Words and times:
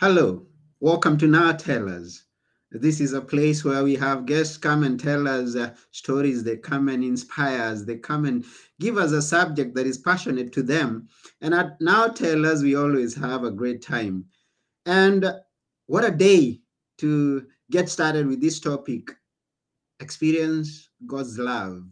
Hello, 0.00 0.46
welcome 0.80 1.18
to 1.18 1.26
Now 1.26 1.52
Tellers. 1.52 2.24
This 2.70 3.02
is 3.02 3.12
a 3.12 3.20
place 3.20 3.66
where 3.66 3.84
we 3.84 3.94
have 3.96 4.24
guests 4.24 4.56
come 4.56 4.82
and 4.82 4.98
tell 4.98 5.28
us 5.28 5.54
uh, 5.54 5.74
stories. 5.90 6.42
They 6.42 6.56
come 6.56 6.88
and 6.88 7.04
inspire 7.04 7.60
us. 7.60 7.82
They 7.82 7.98
come 7.98 8.24
and 8.24 8.42
give 8.80 8.96
us 8.96 9.12
a 9.12 9.20
subject 9.20 9.74
that 9.74 9.86
is 9.86 9.98
passionate 9.98 10.54
to 10.54 10.62
them. 10.62 11.06
And 11.42 11.52
at 11.52 11.78
Now 11.82 12.08
Tellers, 12.08 12.62
we 12.62 12.76
always 12.76 13.14
have 13.14 13.44
a 13.44 13.50
great 13.50 13.82
time. 13.82 14.24
And 14.86 15.34
what 15.86 16.06
a 16.06 16.10
day 16.10 16.60
to 16.96 17.46
get 17.70 17.90
started 17.90 18.26
with 18.26 18.40
this 18.40 18.58
topic 18.58 19.10
experience 20.00 20.88
God's 21.06 21.38
love. 21.38 21.84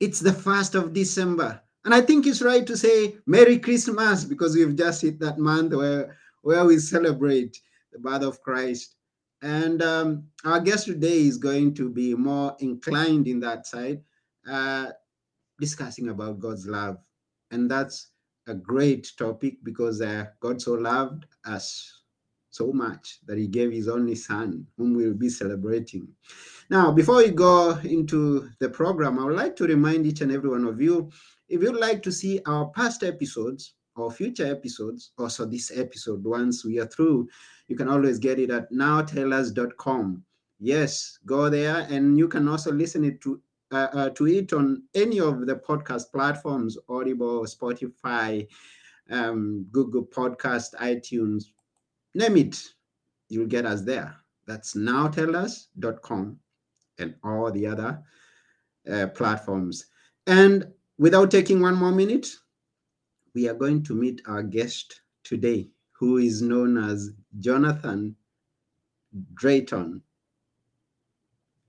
It's 0.00 0.18
the 0.18 0.32
first 0.32 0.74
of 0.74 0.92
December. 0.92 1.62
And 1.84 1.94
I 1.94 2.00
think 2.00 2.26
it's 2.26 2.42
right 2.42 2.66
to 2.66 2.76
say 2.76 3.18
Merry 3.26 3.60
Christmas 3.60 4.24
because 4.24 4.56
we've 4.56 4.74
just 4.74 5.02
hit 5.02 5.20
that 5.20 5.38
month 5.38 5.72
where 5.72 6.16
where 6.46 6.64
we 6.64 6.78
celebrate 6.78 7.60
the 7.90 7.98
birth 7.98 8.22
of 8.22 8.40
Christ. 8.40 8.94
And 9.42 9.82
um, 9.82 10.28
our 10.44 10.60
guest 10.60 10.86
today 10.86 11.26
is 11.26 11.38
going 11.38 11.74
to 11.74 11.90
be 11.90 12.14
more 12.14 12.56
inclined 12.60 13.26
in 13.26 13.40
that 13.40 13.66
side, 13.66 14.00
uh, 14.48 14.90
discussing 15.60 16.08
about 16.10 16.38
God's 16.38 16.68
love. 16.68 16.98
And 17.50 17.68
that's 17.68 18.10
a 18.46 18.54
great 18.54 19.10
topic 19.18 19.56
because 19.64 20.00
uh, 20.00 20.26
God 20.38 20.62
so 20.62 20.74
loved 20.74 21.26
us 21.44 22.02
so 22.50 22.72
much 22.72 23.18
that 23.26 23.38
he 23.38 23.48
gave 23.48 23.72
his 23.72 23.88
only 23.88 24.14
son, 24.14 24.68
whom 24.76 24.94
we'll 24.94 25.14
be 25.14 25.28
celebrating. 25.28 26.06
Now, 26.70 26.92
before 26.92 27.16
we 27.16 27.30
go 27.30 27.76
into 27.82 28.50
the 28.60 28.68
program, 28.68 29.18
I 29.18 29.24
would 29.24 29.34
like 29.34 29.56
to 29.56 29.66
remind 29.66 30.06
each 30.06 30.20
and 30.20 30.30
every 30.30 30.50
one 30.50 30.64
of 30.64 30.80
you 30.80 31.10
if 31.48 31.60
you'd 31.60 31.74
like 31.74 32.02
to 32.04 32.12
see 32.12 32.40
our 32.46 32.66
past 32.70 33.02
episodes, 33.02 33.74
or 33.96 34.10
future 34.10 34.46
episodes, 34.46 35.12
also 35.18 35.44
this 35.44 35.72
episode, 35.74 36.22
once 36.24 36.64
we 36.64 36.78
are 36.78 36.86
through, 36.86 37.28
you 37.68 37.76
can 37.76 37.88
always 37.88 38.18
get 38.18 38.38
it 38.38 38.50
at 38.50 38.70
nowtellers.com. 38.72 40.22
Yes, 40.58 41.18
go 41.26 41.50
there, 41.50 41.86
and 41.90 42.16
you 42.18 42.28
can 42.28 42.48
also 42.48 42.72
listen 42.72 43.04
it 43.04 43.20
to 43.22 43.40
uh, 43.72 43.88
uh, 43.92 44.10
to 44.10 44.28
it 44.28 44.52
on 44.52 44.84
any 44.94 45.20
of 45.20 45.46
the 45.46 45.56
podcast 45.56 46.12
platforms: 46.12 46.78
Audible, 46.88 47.44
Spotify, 47.44 48.46
um, 49.10 49.66
Google 49.72 50.04
Podcast, 50.04 50.74
iTunes, 50.80 51.46
name 52.14 52.36
it. 52.36 52.62
You'll 53.28 53.46
get 53.46 53.66
us 53.66 53.82
there. 53.82 54.14
That's 54.46 54.74
nowtellers.com 54.74 56.38
and 56.98 57.14
all 57.24 57.50
the 57.50 57.66
other 57.66 58.02
uh, 58.90 59.08
platforms. 59.08 59.86
And 60.26 60.66
without 60.98 61.30
taking 61.30 61.60
one 61.60 61.74
more 61.74 61.92
minute, 61.92 62.28
we 63.36 63.46
are 63.46 63.54
going 63.54 63.82
to 63.82 63.94
meet 63.94 64.22
our 64.26 64.42
guest 64.42 65.02
today, 65.22 65.68
who 65.92 66.16
is 66.16 66.40
known 66.40 66.78
as 66.78 67.10
Jonathan 67.38 68.16
Drayton. 69.34 70.02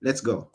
Let's 0.02 0.22
go. 0.22 0.50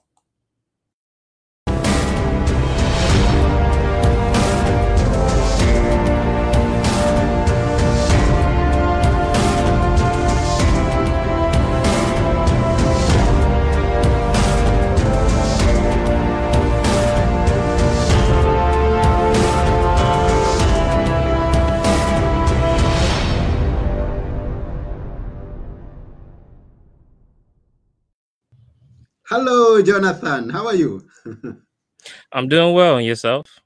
Hello, 29.34 29.80
Jonathan. 29.80 30.50
How 30.50 30.66
are 30.66 30.74
you? 30.74 31.08
I'm 32.32 32.48
doing 32.48 32.74
well. 32.74 32.98
And 32.98 33.06
yourself? 33.06 33.60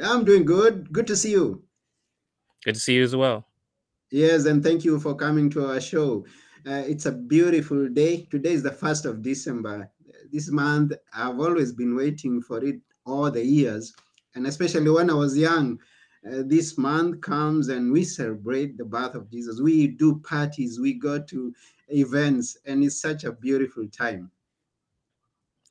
I'm 0.00 0.24
doing 0.24 0.44
good. 0.44 0.92
Good 0.92 1.08
to 1.08 1.16
see 1.16 1.32
you. 1.32 1.64
Good 2.64 2.74
to 2.74 2.80
see 2.80 2.94
you 2.94 3.02
as 3.02 3.16
well. 3.16 3.44
Yes, 4.12 4.44
and 4.46 4.62
thank 4.62 4.84
you 4.84 5.00
for 5.00 5.16
coming 5.16 5.50
to 5.50 5.66
our 5.66 5.80
show. 5.80 6.24
Uh, 6.64 6.84
it's 6.86 7.06
a 7.06 7.10
beautiful 7.10 7.88
day. 7.88 8.28
Today 8.30 8.52
is 8.52 8.62
the 8.62 8.70
1st 8.70 9.06
of 9.06 9.22
December. 9.22 9.90
This 10.32 10.52
month, 10.52 10.92
I've 11.12 11.40
always 11.40 11.72
been 11.72 11.96
waiting 11.96 12.40
for 12.40 12.64
it 12.64 12.76
all 13.04 13.28
the 13.28 13.44
years. 13.44 13.92
And 14.36 14.46
especially 14.46 14.88
when 14.88 15.10
I 15.10 15.14
was 15.14 15.36
young, 15.36 15.80
uh, 16.24 16.44
this 16.46 16.78
month 16.78 17.20
comes 17.22 17.70
and 17.70 17.90
we 17.90 18.04
celebrate 18.04 18.78
the 18.78 18.84
birth 18.84 19.16
of 19.16 19.28
Jesus. 19.32 19.60
We 19.60 19.88
do 19.88 20.20
parties, 20.20 20.78
we 20.78 20.92
go 20.92 21.20
to 21.20 21.52
events, 21.88 22.56
and 22.66 22.84
it's 22.84 23.00
such 23.00 23.24
a 23.24 23.32
beautiful 23.32 23.88
time. 23.88 24.30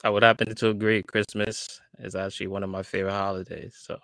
I 0.04 0.10
would 0.10 0.24
happen 0.24 0.54
to 0.54 0.70
agree. 0.70 1.04
Christmas 1.04 1.80
is 2.00 2.16
actually 2.16 2.48
one 2.48 2.64
of 2.64 2.70
my 2.70 2.84
favorite 2.84 3.12
holidays. 3.14 3.76
So 3.80 3.98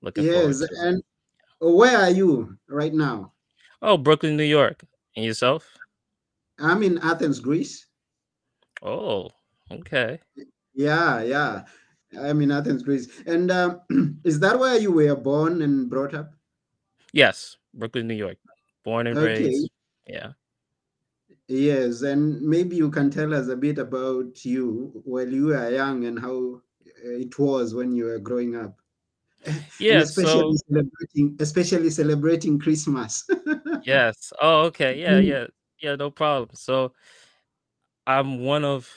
looking 0.00 0.24
forward 0.24 0.54
to 0.54 0.64
it. 0.64 0.70
yes, 0.72 0.80
and 0.80 1.02
where 1.60 1.98
are 1.98 2.10
you 2.10 2.56
right 2.68 2.94
now? 2.94 3.32
Oh, 3.82 3.96
Brooklyn, 3.96 4.36
New 4.36 4.44
York. 4.44 4.84
And 5.16 5.24
yourself? 5.24 5.68
I'm 6.58 6.82
in 6.82 6.98
Athens, 6.98 7.40
Greece. 7.40 7.86
Oh, 8.82 9.30
okay. 9.70 10.20
Yeah, 10.74 11.22
yeah. 11.22 11.64
I'm 12.18 12.40
in 12.40 12.50
Athens, 12.50 12.82
Greece. 12.82 13.08
And 13.26 13.50
um, 13.50 13.80
is 14.24 14.40
that 14.40 14.58
where 14.58 14.78
you 14.78 14.92
were 14.92 15.14
born 15.14 15.62
and 15.62 15.90
brought 15.90 16.14
up? 16.14 16.32
Yes, 17.12 17.56
Brooklyn, 17.74 18.08
New 18.08 18.14
York. 18.14 18.38
Born 18.84 19.06
and 19.06 19.18
okay. 19.18 19.44
raised. 19.44 19.70
Yeah. 20.06 20.32
Yes, 21.48 22.02
and 22.02 22.40
maybe 22.42 22.76
you 22.76 22.90
can 22.90 23.10
tell 23.10 23.32
us 23.34 23.48
a 23.48 23.56
bit 23.56 23.78
about 23.78 24.44
you 24.44 25.00
while 25.04 25.26
you 25.28 25.46
were 25.46 25.70
young 25.70 26.04
and 26.04 26.18
how 26.18 26.60
it 27.02 27.38
was 27.38 27.74
when 27.74 27.94
you 27.94 28.04
were 28.04 28.18
growing 28.18 28.54
up. 28.56 28.78
Yeah, 29.78 30.02
especially 30.02 30.52
so 30.52 30.56
celebrating, 30.68 31.36
especially 31.40 31.90
celebrating 31.90 32.58
Christmas. 32.58 33.24
yes. 33.82 34.32
Oh, 34.40 34.62
okay. 34.66 35.00
Yeah, 35.00 35.20
Mm, 35.20 35.26
yeah, 35.26 35.46
yeah. 35.80 35.96
No 35.96 36.10
problem. 36.10 36.50
So 36.54 36.92
I'm 38.06 38.40
one 38.44 38.64
of 38.64 38.88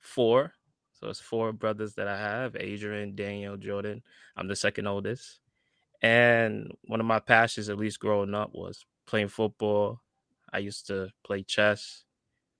four. 0.00 0.52
So 0.94 1.08
it's 1.08 1.20
four 1.20 1.52
brothers 1.52 1.94
that 1.94 2.08
I 2.08 2.16
have: 2.18 2.56
Adrian, 2.56 3.14
Daniel, 3.14 3.56
Jordan. 3.56 4.02
I'm 4.36 4.48
the 4.48 4.56
second 4.56 4.86
oldest, 4.86 5.40
and 6.02 6.72
one 6.84 7.00
of 7.00 7.06
my 7.06 7.20
passions, 7.20 7.68
at 7.68 7.78
least 7.78 8.00
growing 8.00 8.34
up, 8.34 8.50
was 8.54 8.84
playing 9.06 9.28
football. 9.28 10.00
I 10.56 10.60
used 10.60 10.88
to 10.88 11.10
play 11.24 11.44
chess, 11.44 12.04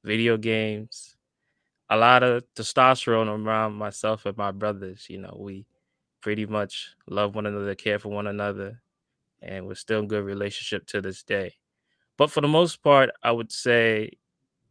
video 0.04 0.36
games, 0.38 1.16
a 1.90 1.96
lot 1.96 2.22
of 2.22 2.44
testosterone 2.56 3.28
around 3.28 3.74
myself 3.74 4.26
and 4.26 4.36
my 4.36 4.52
brothers. 4.52 5.06
You 5.10 5.18
know, 5.20 5.36
we 5.38 5.66
pretty 6.22 6.46
much 6.46 6.96
love 7.08 7.34
one 7.34 7.46
another, 7.46 7.74
care 7.74 7.98
for 7.98 8.10
one 8.10 8.26
another, 8.28 8.82
and 9.42 9.66
we're 9.66 9.74
still 9.76 10.00
in 10.00 10.08
good 10.08 10.24
relationship 10.24 10.86
to 10.88 11.00
this 11.02 11.22
day. 11.22 11.54
But 12.18 12.30
for 12.30 12.42
the 12.42 12.48
most 12.48 12.82
part, 12.82 13.10
I 13.22 13.32
would 13.32 13.52
say 13.52 14.12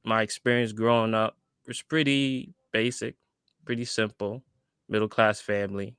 my 0.05 0.23
experience 0.23 0.73
growing 0.73 1.13
up 1.15 1.37
was 1.67 1.81
pretty 1.83 2.53
basic, 2.71 3.15
pretty 3.65 3.85
simple, 3.85 4.43
middle 4.89 5.09
class 5.09 5.41
family, 5.41 5.97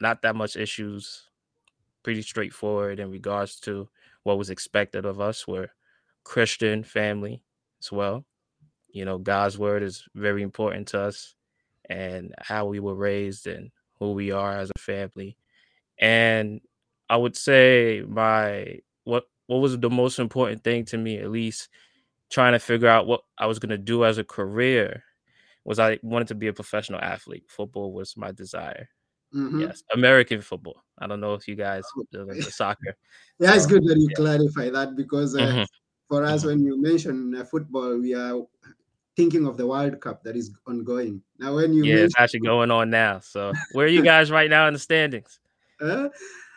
not 0.00 0.22
that 0.22 0.36
much 0.36 0.56
issues, 0.56 1.30
pretty 2.04 2.22
straightforward 2.22 3.00
in 3.00 3.10
regards 3.10 3.60
to 3.60 3.88
what 4.24 4.38
was 4.38 4.50
expected 4.50 5.06
of 5.06 5.20
us. 5.20 5.48
We're 5.48 5.70
Christian 6.24 6.82
family 6.84 7.42
as 7.82 7.92
well. 7.92 8.24
You 8.92 9.04
know, 9.04 9.18
God's 9.18 9.58
word 9.58 9.82
is 9.82 10.04
very 10.14 10.42
important 10.42 10.88
to 10.88 11.00
us 11.00 11.34
and 11.88 12.34
how 12.40 12.66
we 12.66 12.80
were 12.80 12.94
raised 12.94 13.46
and 13.46 13.70
who 13.98 14.12
we 14.12 14.30
are 14.30 14.56
as 14.56 14.70
a 14.74 14.78
family. 14.80 15.36
And 15.98 16.60
I 17.08 17.16
would 17.16 17.36
say 17.36 18.04
my 18.06 18.78
what 19.04 19.24
what 19.46 19.58
was 19.58 19.78
the 19.78 19.90
most 19.90 20.18
important 20.18 20.64
thing 20.64 20.84
to 20.86 20.98
me, 20.98 21.18
at 21.18 21.30
least 21.30 21.68
trying 22.30 22.52
to 22.52 22.58
figure 22.58 22.88
out 22.88 23.06
what 23.06 23.22
I 23.38 23.46
was 23.46 23.58
gonna 23.58 23.78
do 23.78 24.04
as 24.04 24.18
a 24.18 24.24
career, 24.24 25.04
was 25.64 25.78
I 25.78 25.98
wanted 26.02 26.28
to 26.28 26.34
be 26.34 26.48
a 26.48 26.52
professional 26.52 27.00
athlete. 27.00 27.44
Football 27.48 27.92
was 27.92 28.16
my 28.16 28.32
desire. 28.32 28.88
mhm. 29.34 29.60
Yes, 29.60 29.82
American 29.92 30.40
football. 30.40 30.82
I 30.98 31.06
don't 31.06 31.20
know 31.20 31.34
if 31.34 31.46
you 31.48 31.54
guys 31.56 31.84
soccer. 32.50 32.96
Yeah, 33.38 33.54
it's 33.56 33.66
good 33.66 33.84
that 33.84 33.96
you 33.98 34.08
yeah. 34.10 34.16
clarify 34.16 34.70
that 34.70 34.96
because 34.96 35.34
uh, 35.34 35.40
Mhm, 35.40 35.66
for 36.08 36.24
us, 36.24 36.44
mhm. 36.44 36.46
when 36.46 36.60
you 36.64 36.80
mention 36.80 37.34
uh, 37.34 37.44
football, 37.44 37.98
we 38.00 38.14
are 38.14 38.42
thinking 39.16 39.46
of 39.46 39.56
the 39.56 39.66
World 39.66 40.00
Cup 40.00 40.22
that 40.24 40.36
is 40.36 40.50
ongoing. 40.66 41.22
Now, 41.38 41.56
when 41.56 41.72
you 41.74 41.86
Yeah, 41.86 42.04
it's 42.04 42.14
actually 42.18 42.40
going 42.40 42.70
on 42.70 42.90
now. 42.90 43.20
So 43.20 43.56
where 43.68 43.86
are 43.86 43.88
you 43.88 44.02
guys 44.02 44.30
right 44.30 44.50
now 44.50 44.66
in 44.68 44.72
the 44.74 44.78
standings? 44.78 45.40
uh, 45.80 46.08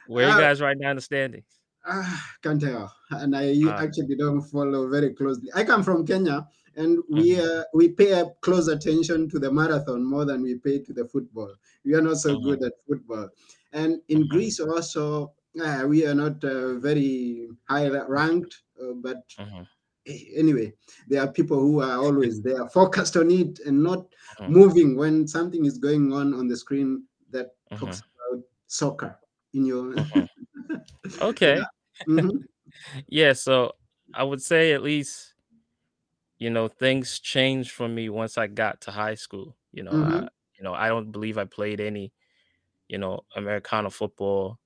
Where 0.06 0.26
are 0.26 0.30
you 0.30 0.36
uh, 0.36 0.38
guys 0.38 0.62
right 0.62 0.78
now 0.78 0.90
in 0.92 0.96
the 0.96 1.02
standings? 1.02 1.60
Ah, 1.86 2.24
can't 2.44 2.62
tell. 2.62 2.92
And 3.12 3.36
I 3.36 3.48
Uh, 3.64 3.86
actually 3.86 4.16
don't 4.18 4.42
follow 4.42 4.90
very 4.90 5.14
closely. 5.14 5.50
I 5.56 5.64
come 5.64 5.84
from 5.84 6.06
Kenya, 6.06 6.48
and 6.76 7.00
we 7.10 7.28
mhm, 7.28 7.40
uh, 7.40 7.64
we 7.74 7.90
pay 7.90 8.24
close 8.42 8.68
attention 8.68 9.30
to 9.30 9.40
the 9.40 9.52
marathon 9.52 10.04
more 10.04 10.26
than 10.26 10.42
we 10.44 10.56
pay 10.58 10.80
to 10.80 10.94
the 10.94 11.06
football. 11.08 11.54
We 11.86 11.94
are 11.96 12.02
not 12.02 12.18
so 12.18 12.36
mhm, 12.36 12.48
good 12.48 12.62
at 12.64 12.74
football. 12.88 13.30
And 13.72 14.02
in 14.10 14.28
mhm, 14.28 14.28
Greece 14.28 14.60
also, 14.60 15.34
uh, 15.62 15.86
we 15.88 16.06
are 16.06 16.16
not 16.16 16.44
uh, 16.44 16.76
very 16.80 17.50
high 17.70 17.88
ranked 17.90 18.64
uh, 18.82 18.94
but 18.96 19.24
Mhm. 19.38 19.68
anyway, 20.36 20.74
there 21.08 21.22
are 21.22 21.32
people 21.32 21.60
who 21.60 21.82
are 21.82 21.98
always 21.98 22.42
there, 22.44 22.68
focused 22.70 23.18
on 23.18 23.32
it 23.32 23.60
and 23.60 23.84
not 23.84 24.08
Mhm. 24.40 24.54
moving 24.54 24.96
when 24.98 25.28
something 25.28 25.66
is 25.66 25.78
going 25.78 26.14
on 26.14 26.34
on 26.34 26.48
the 26.48 26.58
screen 26.58 27.04
that 27.32 27.56
talks 27.76 28.02
Mhm. 28.02 28.04
about 28.32 28.44
soccer 28.68 29.20
in 29.54 29.66
your. 29.66 29.96
Mhm. 29.96 30.28
Okay. 31.22 31.68
Mhm, 32.08 32.46
Yeah, 33.08 33.34
so 33.34 33.74
I 34.14 34.24
would 34.24 34.42
say 34.42 34.74
at 34.74 34.82
least, 34.84 35.36
you 36.40 36.50
know, 36.50 36.68
things 36.68 37.20
changed 37.20 37.72
for 37.72 37.88
me 37.88 38.10
once 38.10 38.38
I 38.38 38.48
got 38.48 38.82
to 38.82 38.92
high 38.92 39.16
school. 39.16 39.58
You 39.72 39.84
know, 39.84 39.94
I, 39.94 40.22
mhm, 40.22 40.30
you 40.58 40.64
know, 40.64 40.74
I 40.74 40.88
don't 40.90 41.12
believe 41.12 41.38
I 41.38 41.46
played 41.46 41.80
any, 41.80 42.14
you 42.90 42.98
know, 43.00 43.22
Americana 43.36 43.90
football 43.92 44.60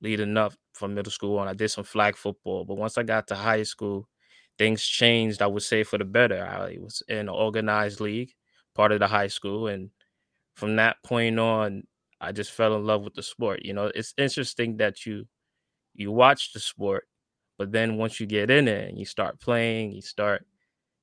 leading 0.00 0.36
up 0.36 0.54
from 0.74 0.94
middle 0.94 1.12
school 1.12 1.38
on. 1.38 1.48
I 1.48 1.54
did 1.54 1.70
some 1.70 1.84
flag 1.84 2.16
football, 2.16 2.64
but 2.64 2.76
once 2.76 2.98
I 2.98 3.02
got 3.02 3.26
to 3.28 3.34
high 3.36 3.62
school, 3.64 4.08
things 4.58 4.84
changed. 4.84 5.42
I 5.42 5.46
would 5.46 5.62
say 5.62 5.82
for 5.84 5.98
the 5.98 6.04
better. 6.04 6.44
I 6.46 6.78
was 6.80 7.02
in 7.08 7.18
an 7.18 7.28
organized 7.28 8.00
league, 8.00 8.32
part 8.74 8.92
of 8.92 9.00
the 9.00 9.08
high 9.08 9.28
school, 9.28 9.68
and 9.68 9.90
from 10.56 10.76
that 10.76 10.96
point 11.04 11.38
on, 11.38 11.84
I 12.20 12.32
just 12.32 12.52
fell 12.52 12.76
in 12.76 12.84
love 12.86 13.02
with 13.02 13.14
the 13.14 13.22
sport. 13.22 13.62
You 13.64 13.74
know, 13.74 13.92
it's 13.94 14.14
interesting 14.18 14.78
that 14.78 15.06
you 15.06 15.26
you 15.94 16.12
watch 16.12 16.52
the 16.52 16.60
sport, 16.60 17.08
but 17.58 17.72
then 17.72 17.96
once 17.96 18.20
you 18.20 18.26
get 18.26 18.50
in 18.50 18.68
it 18.68 18.88
and 18.88 18.98
you 18.98 19.04
start 19.04 19.40
playing, 19.40 19.92
you 19.92 20.02
start 20.02 20.44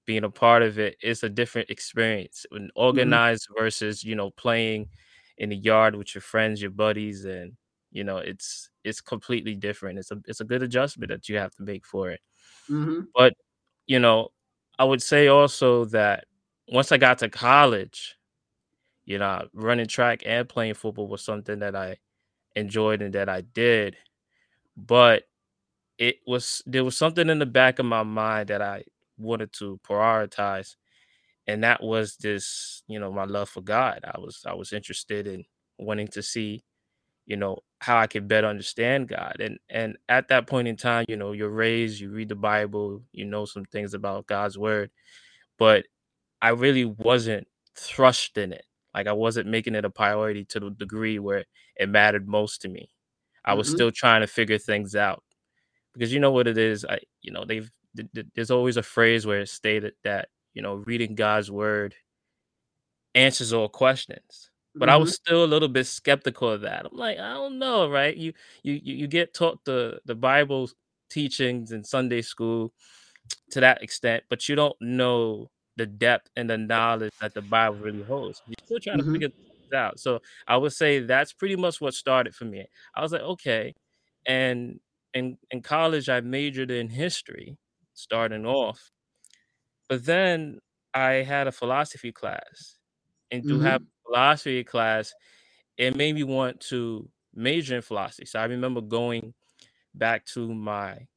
being 0.06 0.24
a 0.24 0.30
part 0.30 0.64
of 0.64 0.80
it, 0.80 0.98
it's 1.02 1.24
a 1.24 1.30
different 1.30 1.70
experience. 1.70 2.46
When 2.52 2.70
mhm, 2.92 3.24
organized 3.24 3.48
versus, 3.58 4.04
you 4.04 4.16
know, 4.16 4.32
playing 4.32 4.90
in 5.38 5.50
the 5.50 5.56
yard 5.58 5.96
with 5.96 6.16
your 6.16 6.22
friends, 6.22 6.62
your 6.62 6.72
buddies, 6.72 7.26
and 7.26 7.54
you 7.94 8.06
know, 8.06 8.18
it's 8.20 8.72
it's 8.86 9.02
completely 9.02 9.56
different. 9.56 10.00
It's 10.00 10.12
a 10.12 10.22
it's 10.28 10.42
a 10.42 10.46
good 10.46 10.64
adjustment 10.64 11.12
that 11.12 11.30
you 11.30 11.38
have 11.40 11.54
to 11.58 11.64
make 11.64 11.86
for 11.88 12.12
it. 12.12 12.22
mhm, 12.68 13.14
But, 13.16 13.34
you 13.88 14.00
know, 14.00 14.30
I 14.80 14.86
would 14.86 15.02
say 15.02 15.28
also 15.28 15.86
that 15.88 16.26
once 16.70 16.92
I 16.92 16.98
got 16.98 17.20
to 17.20 17.30
college, 17.30 18.16
you 19.06 19.20
know, 19.20 19.48
running 19.54 19.88
track 19.88 20.24
and 20.26 20.48
playing 20.50 20.76
football 20.76 21.08
was 21.08 21.24
something 21.24 21.60
that 21.60 21.76
I 21.76 21.98
enjoyed 22.56 23.02
and 23.02 23.14
that 23.16 23.30
I 23.30 23.42
did. 23.42 23.98
But 24.78 25.24
it 26.00 26.18
was 26.28 26.62
there 26.68 26.84
was 26.86 26.98
something 26.98 27.30
in 27.30 27.40
the 27.40 27.46
back 27.48 27.80
of 27.80 27.86
my 27.86 28.04
mind 28.04 28.50
that 28.50 28.62
I 28.62 28.86
wanted 29.18 29.54
to 29.54 29.80
prioritize, 29.88 30.76
and 31.48 31.64
that 31.64 31.84
was 31.84 32.18
this, 32.18 32.84
you 32.88 33.00
know, 33.00 33.12
my 33.12 33.26
love 33.26 33.50
for 33.50 33.62
God. 33.62 34.02
I 34.06 34.20
was 34.20 34.42
I 34.48 34.54
was 34.54 34.74
interested 34.74 35.28
in 35.28 35.46
wanting 35.80 36.08
to 36.10 36.24
see, 36.24 36.64
you 37.26 37.38
know, 37.38 37.60
how 37.82 37.98
I 37.98 38.08
could 38.08 38.28
better 38.28 38.48
understand 38.48 39.10
God. 39.10 39.38
And 39.40 39.60
and 39.70 39.98
at 40.10 40.30
that 40.30 40.48
point 40.48 40.68
in 40.68 40.78
time, 40.78 41.06
you 41.10 41.18
know, 41.18 41.32
you're 41.34 41.50
raised, 41.50 42.00
you 42.02 42.10
read 42.12 42.30
the 42.30 42.36
Bible, 42.36 43.04
you 43.12 43.26
know 43.26 43.46
some 43.46 43.66
things 43.66 43.94
about 43.94 44.28
God's 44.28 44.58
word, 44.58 44.92
but 45.58 45.86
I 46.42 46.50
really 46.50 46.86
wasn't 46.86 47.48
thrust 47.78 48.38
in 48.38 48.54
it. 48.54 48.66
Like 48.96 49.08
I 49.08 49.14
wasn't 49.14 49.50
making 49.50 49.76
it 49.76 49.86
a 49.86 49.90
priority 49.90 50.46
to 50.48 50.60
the 50.60 50.72
degree 50.72 51.20
where 51.20 51.46
it 51.78 51.90
mattered 51.90 52.28
most 52.28 52.62
to 52.64 52.70
me. 52.70 52.90
I 53.46 53.56
was 53.56 53.70
mhm, 53.70 53.70
still 53.70 53.92
trying 53.92 54.22
to 54.22 54.28
figure 54.28 54.60
things 54.60 54.96
out 54.96 55.24
because 55.94 56.14
you 56.14 56.20
know 56.20 56.32
what 56.32 56.48
it 56.48 56.58
is. 56.58 56.86
I, 56.86 57.00
you 57.22 57.32
know, 57.32 57.46
they've 57.46 57.70
th- 57.98 58.10
th- 58.16 58.28
there's 58.36 58.52
always 58.52 58.78
a 58.78 58.84
phrase 58.84 59.26
where 59.28 59.42
it's 59.42 59.52
stated 59.54 59.94
that 60.04 60.30
you 60.54 60.62
know 60.62 60.76
reading 60.76 61.16
God's 61.16 61.52
word 61.52 61.96
answers 63.16 63.54
all 63.54 63.70
questions. 63.70 64.52
But 64.80 64.90
I 64.90 64.96
mhm, 64.96 64.98
was 64.98 65.14
still 65.16 65.44
a 65.44 65.48
little 65.48 65.70
bit 65.70 65.86
skeptical 65.88 66.50
of 66.50 66.62
that. 66.62 66.86
I'm 66.88 66.98
like, 66.98 67.18
I 67.20 67.34
don't 67.34 67.60
know, 67.60 67.90
right? 67.90 68.16
You 68.16 68.34
you 68.64 68.74
you 68.84 69.08
get 69.08 69.34
taught 69.34 69.64
the 69.66 70.02
the 70.06 70.16
Bible 70.16 70.70
teachings 71.10 71.72
in 71.72 71.84
Sunday 71.84 72.22
school 72.22 72.74
to 73.52 73.60
that 73.62 73.82
extent, 73.84 74.24
but 74.30 74.48
you 74.50 74.56
don't 74.56 74.76
know 74.82 75.50
the 75.78 75.86
depth 75.86 76.30
and 76.36 76.50
the 76.50 76.58
knowledge 76.58 77.12
that 77.22 77.34
the 77.34 77.42
Bible 77.42 77.78
really 77.78 78.04
holds. 78.04 78.42
You're 78.46 78.56
still 78.66 78.80
trying 78.84 79.00
to 79.00 79.04
mhm, 79.04 79.14
figure 79.14 79.30
things 79.30 79.78
out. 79.80 80.00
So 80.00 80.20
I 80.48 80.58
would 80.58 80.74
say 80.74 81.00
that's 81.00 81.34
pretty 81.34 81.56
much 81.56 81.82
what 81.82 81.94
started 81.94 82.36
for 82.36 82.46
me. 82.46 82.66
I 82.96 83.02
was 83.02 83.12
like, 83.14 83.22
okay. 83.22 83.74
And 84.28 84.80
in 85.14 85.38
in 85.52 85.62
college, 85.62 86.10
I 86.10 86.22
majored 86.22 86.72
in 86.72 86.90
history, 86.90 87.58
starting 87.94 88.46
off. 88.46 88.92
But 89.90 90.06
then 90.06 90.60
I 90.94 91.14
had 91.24 91.48
a 91.48 91.52
philosophy 91.52 92.12
class. 92.12 92.78
And 93.32 93.48
to 93.50 93.60
have 93.62 93.82
mhm, 93.82 93.84
a 93.84 93.86
philosophy 94.06 94.64
class, 94.64 95.14
it 95.78 95.96
made 95.96 96.16
me 96.16 96.24
want 96.24 96.60
to 96.62 97.10
major 97.34 97.76
in 97.76 97.82
philosophy. 97.82 98.26
So 98.26 98.40
I 98.40 98.46
remember 98.46 98.82
going 98.82 99.34
back 99.94 100.26
to 100.26 100.54
my 100.54 101.08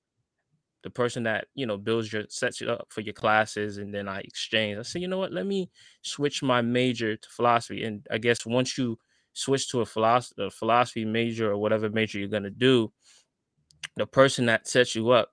the 0.82 0.90
person 0.90 1.24
that 1.24 1.46
you 1.54 1.66
know 1.66 1.76
builds 1.76 2.12
your 2.12 2.22
sets 2.28 2.60
you 2.60 2.70
up 2.70 2.86
for 2.90 3.00
your 3.00 3.12
classes 3.12 3.78
and 3.78 3.92
then 3.92 4.06
i 4.06 4.20
exchange 4.20 4.78
i 4.78 4.82
said 4.82 5.02
you 5.02 5.08
know 5.08 5.18
what? 5.18 5.32
Let 5.32 5.44
me 5.44 5.68
switch 6.02 6.44
my 6.44 6.62
major 6.62 7.16
to 7.16 7.28
philosophy. 7.28 7.82
And 7.82 8.06
i 8.10 8.18
guess 8.18 8.46
once 8.46 8.78
you 8.78 8.96
switch 9.32 9.68
to 9.70 9.80
a 9.80 9.86
philosophy, 9.86 10.44
a 10.44 10.50
philosophy 10.50 11.04
major 11.04 11.50
or 11.50 11.56
whatever 11.56 11.90
major 11.90 12.18
you're 12.20 12.28
going 12.28 12.44
to 12.44 12.50
do 12.50 12.92
the 13.96 14.06
person 14.06 14.46
that 14.46 14.68
sets 14.68 14.94
you 14.94 15.10
up 15.10 15.30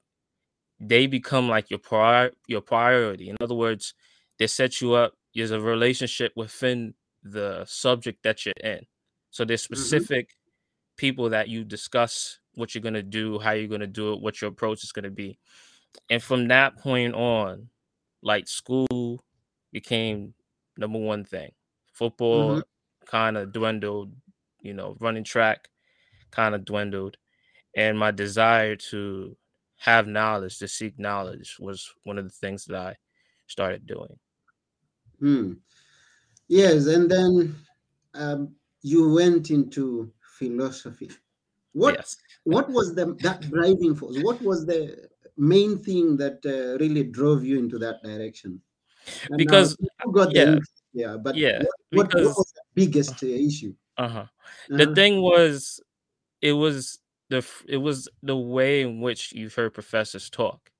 they 0.79 1.05
become 1.05 1.47
like 1.47 1.69
your 1.69 1.79
prior 1.79 2.31
your 2.47 2.61
priority. 2.61 3.29
In 3.29 3.37
other 3.39 3.55
words 3.55 3.93
they 4.39 4.47
set 4.47 4.81
you 4.81 4.93
up 4.93 5.13
there's 5.35 5.51
a 5.51 5.59
relationship 5.59 6.31
within 6.35 6.95
the 7.23 7.65
subject 7.65 8.23
that 8.23 8.45
you're 8.45 8.53
in 8.63 8.85
so 9.31 9.45
there's 9.45 9.63
mhm, 9.69 10.05
specific 10.05 10.35
people 10.97 11.29
that 11.29 11.49
you 11.49 11.63
discuss 11.65 12.39
what 12.55 12.75
you're 12.75 12.81
going 12.81 12.93
to 12.93 13.03
do 13.03 13.39
how 13.39 13.51
you're 13.51 13.67
going 13.69 13.81
to 13.81 13.87
do 13.87 14.13
it 14.13 14.21
what 14.21 14.41
your 14.41 14.51
approach 14.51 14.83
is 14.83 14.91
going 14.91 15.03
to 15.03 15.11
be 15.11 15.39
and 16.09 16.21
from 16.21 16.47
that 16.47 16.77
point 16.77 17.13
on, 17.15 17.69
like 18.21 18.47
school 18.47 19.23
became 19.71 20.33
number 20.77 20.99
one 20.99 21.23
thing. 21.25 21.51
Football 21.91 22.63
kind 23.05 23.37
of 23.37 23.51
dwindled, 23.51 24.13
you 24.61 24.73
know, 24.73 24.95
running 24.99 25.23
track 25.23 25.69
kind 26.31 26.55
of 26.55 26.65
dwindled. 26.65 27.17
And 27.75 27.99
my 27.99 28.11
desire 28.11 28.75
to 28.77 29.37
have 29.77 30.07
knowledge, 30.07 30.59
to 30.59 30.67
seek 30.67 30.99
knowledge 30.99 31.57
was 31.59 31.93
one 32.03 32.17
of 32.19 32.25
the 32.25 32.31
things 32.31 32.65
that 32.65 32.77
I 32.77 32.97
started 33.47 33.87
doing. 33.87 34.19
mm. 35.21 35.61
Yes, 36.59 36.85
and 36.87 37.09
then 37.09 37.55
um, 38.13 38.55
you 38.81 39.01
went 39.19 39.49
into 39.49 40.11
philosophy. 40.37 41.09
What 41.73 41.97
Yes. 41.97 42.17
what 42.43 42.69
was 42.69 42.95
the 42.95 43.05
that 43.27 43.39
driving 43.49 43.95
force? 43.95 44.17
What 44.17 44.39
was 44.41 44.65
the 44.65 45.09
main 45.37 45.79
thing 45.87 46.17
that 46.17 46.37
uh, 46.45 46.77
really 46.83 47.03
drove 47.05 47.43
you 47.43 47.57
into 47.59 47.77
that 47.79 48.03
direction? 48.03 48.61
And 49.29 49.41
Because 49.41 49.77
you 49.79 50.11
got 50.13 50.35
the 50.35 50.43
yeah, 50.43 50.53
interest, 50.53 50.83
yeah, 50.93 51.17
but 51.17 51.35
yeah, 51.35 51.59
what 51.63 51.75
what, 51.91 52.07
what 52.15 52.35
was 52.37 52.53
the 52.57 52.63
biggest 52.75 53.23
uh, 53.23 53.27
issue? 53.27 53.73
uh-huh. 53.97 54.25
The 54.75 54.87
Uh-huh. 54.87 54.95
thing 54.95 55.21
was 55.21 55.79
it 56.41 56.53
was 56.53 56.99
the 57.29 57.47
it 57.67 57.77
was 57.77 58.09
the 58.23 58.37
way 58.37 58.81
in 58.83 59.01
which 59.01 59.33
you've 59.33 59.55
heard 59.55 59.73
professors 59.73 60.29
talk 60.29 60.71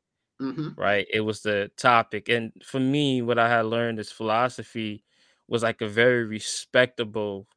Mm-hmm. 0.42 0.78
right? 0.78 1.08
It 1.14 1.22
was 1.22 1.42
the 1.44 1.72
topic. 1.78 2.30
And 2.30 2.54
for 2.66 2.80
me, 2.80 3.22
what 3.22 3.40
I 3.40 3.50
had 3.50 3.66
learned 3.68 4.00
is 4.00 4.12
philosophy 4.12 5.06
was 5.48 5.64
like 5.64 5.82
a 5.82 5.88
very 5.88 6.26
respectable, 6.26 7.48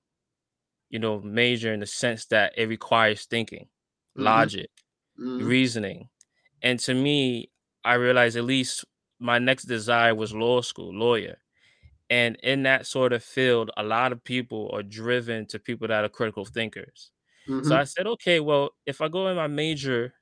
you 0.89 0.99
know, 0.99 1.21
major 1.21 1.73
in 1.73 1.81
the 1.81 1.87
sense 1.87 2.27
that 2.27 2.53
it 2.57 2.67
requires 2.69 3.27
thinking, 3.27 3.69
Mm-hmm. 4.19 4.49
logic, 4.49 4.71
Mm-hmm. 5.23 5.51
reasoning. 5.51 6.11
And 6.63 6.81
to 6.81 6.95
me, 6.95 7.53
I 7.85 7.95
realized 7.95 8.37
at 8.37 8.45
least 8.45 8.85
my 9.21 9.39
next 9.39 9.65
desire 9.65 10.15
was 10.15 10.35
law 10.35 10.63
school, 10.63 10.95
lawyer. 10.95 11.39
And 12.11 12.37
in 12.43 12.65
that 12.65 12.87
sort 12.87 13.13
of 13.15 13.25
field, 13.25 13.71
a 13.77 13.85
lot 13.85 14.13
of 14.13 14.25
people 14.25 14.71
are 14.75 14.83
driven 14.83 15.47
to 15.49 15.59
people 15.61 15.89
that 15.89 16.05
are 16.05 16.11
critical 16.11 16.45
thinkers. 16.47 17.13
So 17.63 17.77
Mm-hmm. 17.77 17.79
I 17.79 17.85
said, 17.85 18.07
okay, 18.07 18.41
well, 18.41 18.73
if 18.87 19.01
I 19.01 19.09
go 19.09 19.29
in 19.29 19.37
my 19.37 19.49
major 19.49 20.15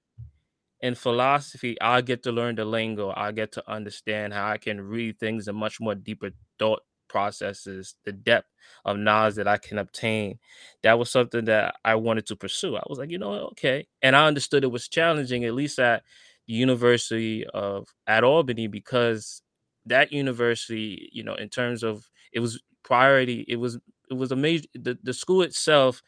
in 0.80 0.94
philosophy, 0.94 1.80
I 1.80 2.00
get 2.00 2.22
to 2.24 2.32
learn 2.32 2.56
the 2.56 2.64
lingo. 2.64 3.12
I 3.16 3.32
get 3.32 3.52
to 3.52 3.70
understand 3.70 4.32
how 4.34 4.48
I 4.50 4.58
can 4.58 4.80
read 4.80 5.18
things 5.18 5.48
in 5.48 5.56
much 5.56 5.80
more 5.80 5.94
deeper 5.94 6.30
thought 6.58 6.82
processes, 7.14 7.94
the 8.04 8.12
depth 8.12 8.48
of 8.84 8.98
knowledge 8.98 9.36
that 9.36 9.48
I 9.48 9.58
can 9.58 9.78
obtain. 9.78 10.40
That 10.82 10.98
was 10.98 11.10
something 11.10 11.44
that 11.46 11.76
I 11.84 11.94
wanted 11.94 12.26
to 12.26 12.36
pursue. 12.36 12.76
I 12.76 12.82
was 12.88 12.98
like, 12.98 13.10
you 13.10 13.18
know, 13.18 13.32
okay. 13.52 13.86
And 14.02 14.16
I 14.16 14.26
understood 14.26 14.64
it 14.64 14.72
was 14.72 14.88
challenging, 14.88 15.44
at 15.44 15.54
least 15.54 15.78
at 15.78 16.02
the 16.46 16.54
University 16.54 17.46
of 17.46 17.88
at 18.06 18.24
Albany, 18.24 18.66
because 18.66 19.42
that 19.86 20.12
university, 20.12 21.08
you 21.12 21.22
know, 21.22 21.34
in 21.34 21.48
terms 21.48 21.82
of 21.84 22.10
it 22.32 22.40
was 22.40 22.60
priority, 22.82 23.44
it 23.48 23.56
was 23.56 23.78
it 24.10 24.14
was 24.14 24.32
a 24.32 24.36
major 24.36 24.66
the, 24.74 24.98
the 25.02 25.14
school 25.14 25.42
itself 25.42 26.02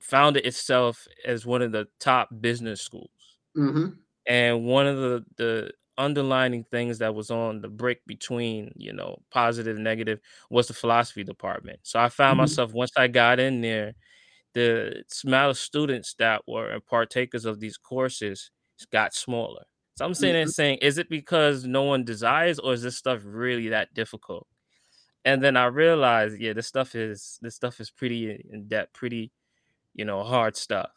founded 0.00 0.46
itself 0.46 1.06
as 1.26 1.46
one 1.46 1.62
of 1.62 1.72
the 1.72 1.86
top 2.00 2.28
business 2.40 2.80
schools 2.80 3.10
Mm-hmm. 3.56 4.00
and 4.26 4.64
one 4.64 4.86
of 4.86 4.96
the 4.96 5.24
the 5.36 5.72
underlining 6.00 6.64
things 6.64 6.98
that 6.98 7.14
was 7.14 7.30
on 7.30 7.60
the 7.60 7.68
brick 7.68 8.00
between 8.06 8.72
you 8.76 8.92
know 8.92 9.18
positive 9.30 9.76
and 9.76 9.84
negative 9.84 10.20
was 10.50 10.68
the 10.68 10.74
philosophy 10.74 11.24
department 11.24 11.78
so 11.82 12.00
i 12.00 12.08
found 12.08 12.38
Mm-hmm. 12.38 12.38
myself 12.38 12.72
once 12.72 12.92
i 12.96 13.06
got 13.08 13.38
in 13.40 13.60
there 13.60 13.94
the 14.54 15.04
amount 15.24 15.50
of 15.50 15.58
students 15.58 16.14
that 16.18 16.42
were 16.48 16.80
partakers 16.80 17.44
of 17.44 17.60
these 17.60 17.76
courses 17.76 18.50
got 18.92 19.14
smaller 19.14 19.64
So 19.96 20.04
I'm 20.06 20.14
saying 20.14 20.34
mm-hmm. 20.34 20.42
and 20.42 20.50
saying, 20.50 20.78
is 20.82 20.98
it 20.98 21.08
because 21.10 21.64
no 21.66 21.82
one 21.84 22.04
desires, 22.04 22.58
or 22.58 22.72
is 22.72 22.82
this 22.82 22.96
stuff 22.96 23.22
really 23.24 23.68
that 23.70 23.92
difficult? 23.94 24.46
And 25.24 25.42
then 25.42 25.56
I 25.56 25.66
realized, 25.66 26.40
yeah, 26.40 26.54
this 26.54 26.66
stuff 26.66 26.94
is 26.94 27.38
this 27.42 27.54
stuff 27.56 27.80
is 27.80 27.90
pretty 27.90 28.44
in 28.50 28.68
depth, 28.68 28.94
pretty, 28.94 29.32
you 29.94 30.04
know, 30.04 30.22
hard 30.24 30.56
stuff. 30.56 30.92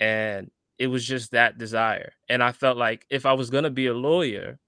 And 0.00 0.50
it 0.78 0.86
was 0.88 1.04
just 1.04 1.32
that 1.32 1.58
desire. 1.58 2.12
And 2.28 2.42
I 2.42 2.52
felt 2.52 2.76
like 2.76 3.06
if 3.10 3.26
I 3.26 3.32
was 3.32 3.50
gonna 3.50 3.70
be 3.70 3.86
a 3.86 3.94
lawyer, 3.94 4.58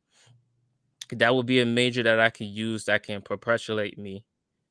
that 1.10 1.34
would 1.34 1.46
be 1.46 1.60
a 1.60 1.66
major 1.66 2.02
that 2.02 2.20
I 2.20 2.30
could 2.30 2.46
use 2.46 2.84
that 2.84 3.02
can 3.02 3.22
perpetuate 3.22 3.98
me 3.98 4.24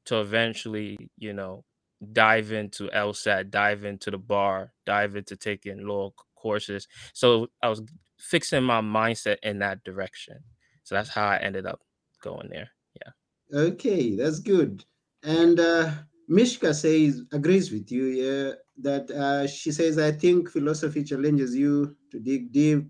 to 0.05 0.19
eventually, 0.19 0.97
you 1.17 1.33
know, 1.33 1.65
dive 2.13 2.51
into 2.51 2.87
LSAT, 2.87 3.49
dive 3.49 3.83
into 3.83 4.11
the 4.11 4.17
bar, 4.17 4.73
dive 4.85 5.15
into 5.15 5.35
taking 5.35 5.85
law 5.85 6.11
courses. 6.35 6.87
So 7.13 7.47
I 7.61 7.69
was 7.69 7.81
fixing 8.17 8.63
my 8.63 8.81
mindset 8.81 9.37
in 9.43 9.59
that 9.59 9.83
direction. 9.83 10.39
So 10.83 10.95
that's 10.95 11.09
how 11.09 11.27
I 11.27 11.37
ended 11.37 11.65
up 11.65 11.81
going 12.21 12.49
there. 12.49 12.69
Yeah. 12.95 13.59
Okay, 13.59 14.15
that's 14.15 14.39
good. 14.39 14.83
And 15.23 15.59
uh, 15.59 15.91
Mishka 16.27 16.73
says 16.73 17.23
agrees 17.31 17.71
with 17.71 17.91
you. 17.91 18.05
Yeah, 18.05 18.51
that 18.81 19.09
uh, 19.11 19.47
she 19.47 19.71
says 19.71 19.97
I 19.97 20.11
think 20.11 20.49
philosophy 20.49 21.03
challenges 21.03 21.55
you 21.55 21.95
to 22.11 22.19
dig 22.19 22.51
deep. 22.51 22.87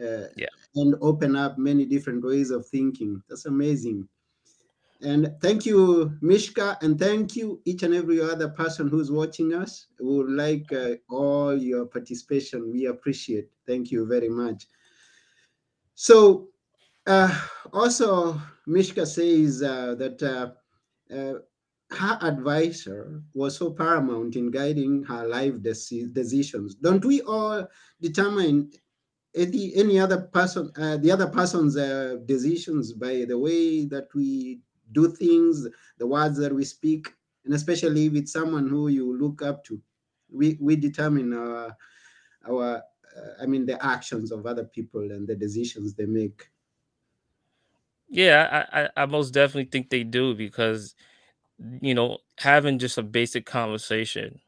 Uh, 0.00 0.28
yeah. 0.36 0.46
And 0.76 0.94
open 1.00 1.34
up 1.34 1.58
many 1.58 1.84
different 1.84 2.24
ways 2.24 2.50
of 2.50 2.66
thinking. 2.68 3.20
That's 3.28 3.46
amazing. 3.46 4.08
And 5.02 5.34
thank 5.40 5.64
you, 5.64 6.16
Mishka, 6.20 6.76
and 6.82 6.98
thank 6.98 7.34
you 7.34 7.60
each 7.64 7.82
and 7.82 7.94
every 7.94 8.20
other 8.20 8.48
person 8.48 8.86
who's 8.86 9.10
watching 9.10 9.54
us. 9.54 9.86
We 9.98 10.16
would 10.18 10.30
like 10.30 10.70
uh, 10.72 10.96
all 11.08 11.56
your 11.56 11.86
participation. 11.86 12.70
We 12.70 12.86
appreciate. 12.86 13.48
Thank 13.66 13.90
you 13.90 14.06
very 14.06 14.28
much. 14.28 14.66
So, 15.94 16.48
uh, 17.06 17.34
also, 17.72 18.40
Mishka 18.66 19.06
says 19.06 19.62
uh, 19.62 19.94
that 19.96 20.22
uh, 20.22 21.14
uh, 21.14 21.40
her 22.00 22.18
advisor 22.22 23.22
was 23.34 23.56
so 23.56 23.70
paramount 23.72 24.36
in 24.36 24.50
guiding 24.50 25.04
her 25.04 25.26
life 25.26 25.54
decisions. 25.62 26.74
Don't 26.74 27.04
we 27.04 27.20
all 27.22 27.68
determine 28.00 28.70
any, 29.34 29.74
any 29.74 29.98
other 29.98 30.22
person, 30.22 30.70
uh, 30.76 30.96
the 30.96 31.10
other 31.12 31.28
person's 31.28 31.74
decisions 32.26 32.92
by 32.92 33.24
the 33.28 33.38
way 33.38 33.84
that 33.86 34.08
we 34.14 34.60
do 34.92 35.08
things, 35.12 35.68
the 35.98 36.06
words 36.06 36.38
that 36.38 36.54
we 36.54 36.64
speak, 36.64 37.14
and 37.44 37.54
especially 37.54 38.08
with 38.08 38.28
someone 38.28 38.68
who 38.68 38.88
you 38.88 39.16
look 39.18 39.42
up 39.42 39.64
to. 39.64 39.80
We 40.32 40.58
we 40.60 40.76
determine 40.76 41.32
our 41.34 41.76
our 42.48 42.82
uh, 43.16 43.42
I 43.42 43.46
mean 43.46 43.66
the 43.66 43.84
actions 43.84 44.32
of 44.32 44.46
other 44.46 44.64
people 44.64 45.02
and 45.12 45.26
the 45.28 45.36
decisions 45.36 45.94
they 45.94 46.06
make. 46.06 46.48
Yeah, 48.08 48.66
I, 48.72 48.82
I, 48.82 48.88
I 49.02 49.06
most 49.06 49.30
definitely 49.32 49.70
think 49.70 49.90
they 49.90 50.04
do 50.04 50.34
because 50.34 50.94
you 51.80 51.94
know 51.94 52.18
having 52.38 52.78
just 52.78 52.98
a 52.98 53.02
basic 53.02 53.46
conversation 53.46 54.40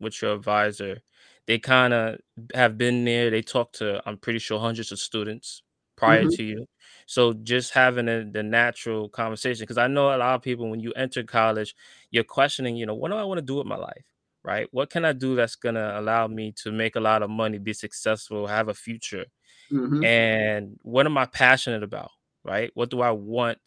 with 0.00 0.20
your 0.20 0.34
advisor, 0.34 1.00
they 1.46 1.58
kind 1.58 1.94
of 1.94 2.18
have 2.54 2.76
been 2.76 3.04
there. 3.04 3.30
They 3.30 3.42
talk 3.42 3.72
to 3.74 4.02
I'm 4.06 4.18
pretty 4.18 4.38
sure 4.38 4.60
hundreds 4.60 4.92
of 4.92 4.98
students 4.98 5.62
prior 5.96 6.22
mm-hmm. 6.22 6.30
to 6.30 6.42
you. 6.42 6.66
So 7.06 7.32
just 7.32 7.72
having 7.72 8.08
a, 8.08 8.24
the 8.24 8.42
natural 8.42 9.08
conversation, 9.08 9.62
because 9.62 9.78
I 9.78 9.86
know 9.86 10.14
a 10.14 10.18
lot 10.18 10.34
of 10.34 10.42
people 10.42 10.68
when 10.68 10.80
you 10.80 10.92
enter 10.92 11.22
college, 11.22 11.74
you're 12.10 12.24
questioning, 12.24 12.76
you 12.76 12.86
know, 12.86 12.94
what 12.94 13.10
do 13.10 13.16
I 13.16 13.24
want 13.24 13.38
to 13.38 13.42
do 13.42 13.56
with 13.56 13.66
my 13.66 13.76
life? 13.76 14.04
Right? 14.44 14.68
What 14.70 14.90
can 14.90 15.04
I 15.04 15.12
do 15.12 15.34
that's 15.34 15.56
gonna 15.56 15.94
allow 15.96 16.28
me 16.28 16.52
to 16.62 16.70
make 16.70 16.96
a 16.96 17.00
lot 17.00 17.22
of 17.22 17.30
money, 17.30 17.58
be 17.58 17.72
successful, 17.72 18.46
have 18.46 18.68
a 18.68 18.74
future? 18.74 19.24
Mm-hmm. 19.72 20.04
And 20.04 20.78
what 20.82 21.06
am 21.06 21.18
I 21.18 21.26
passionate 21.26 21.82
about? 21.82 22.10
Right? 22.44 22.70
What 22.74 22.90
do 22.90 23.00
I 23.00 23.10
want 23.10 23.58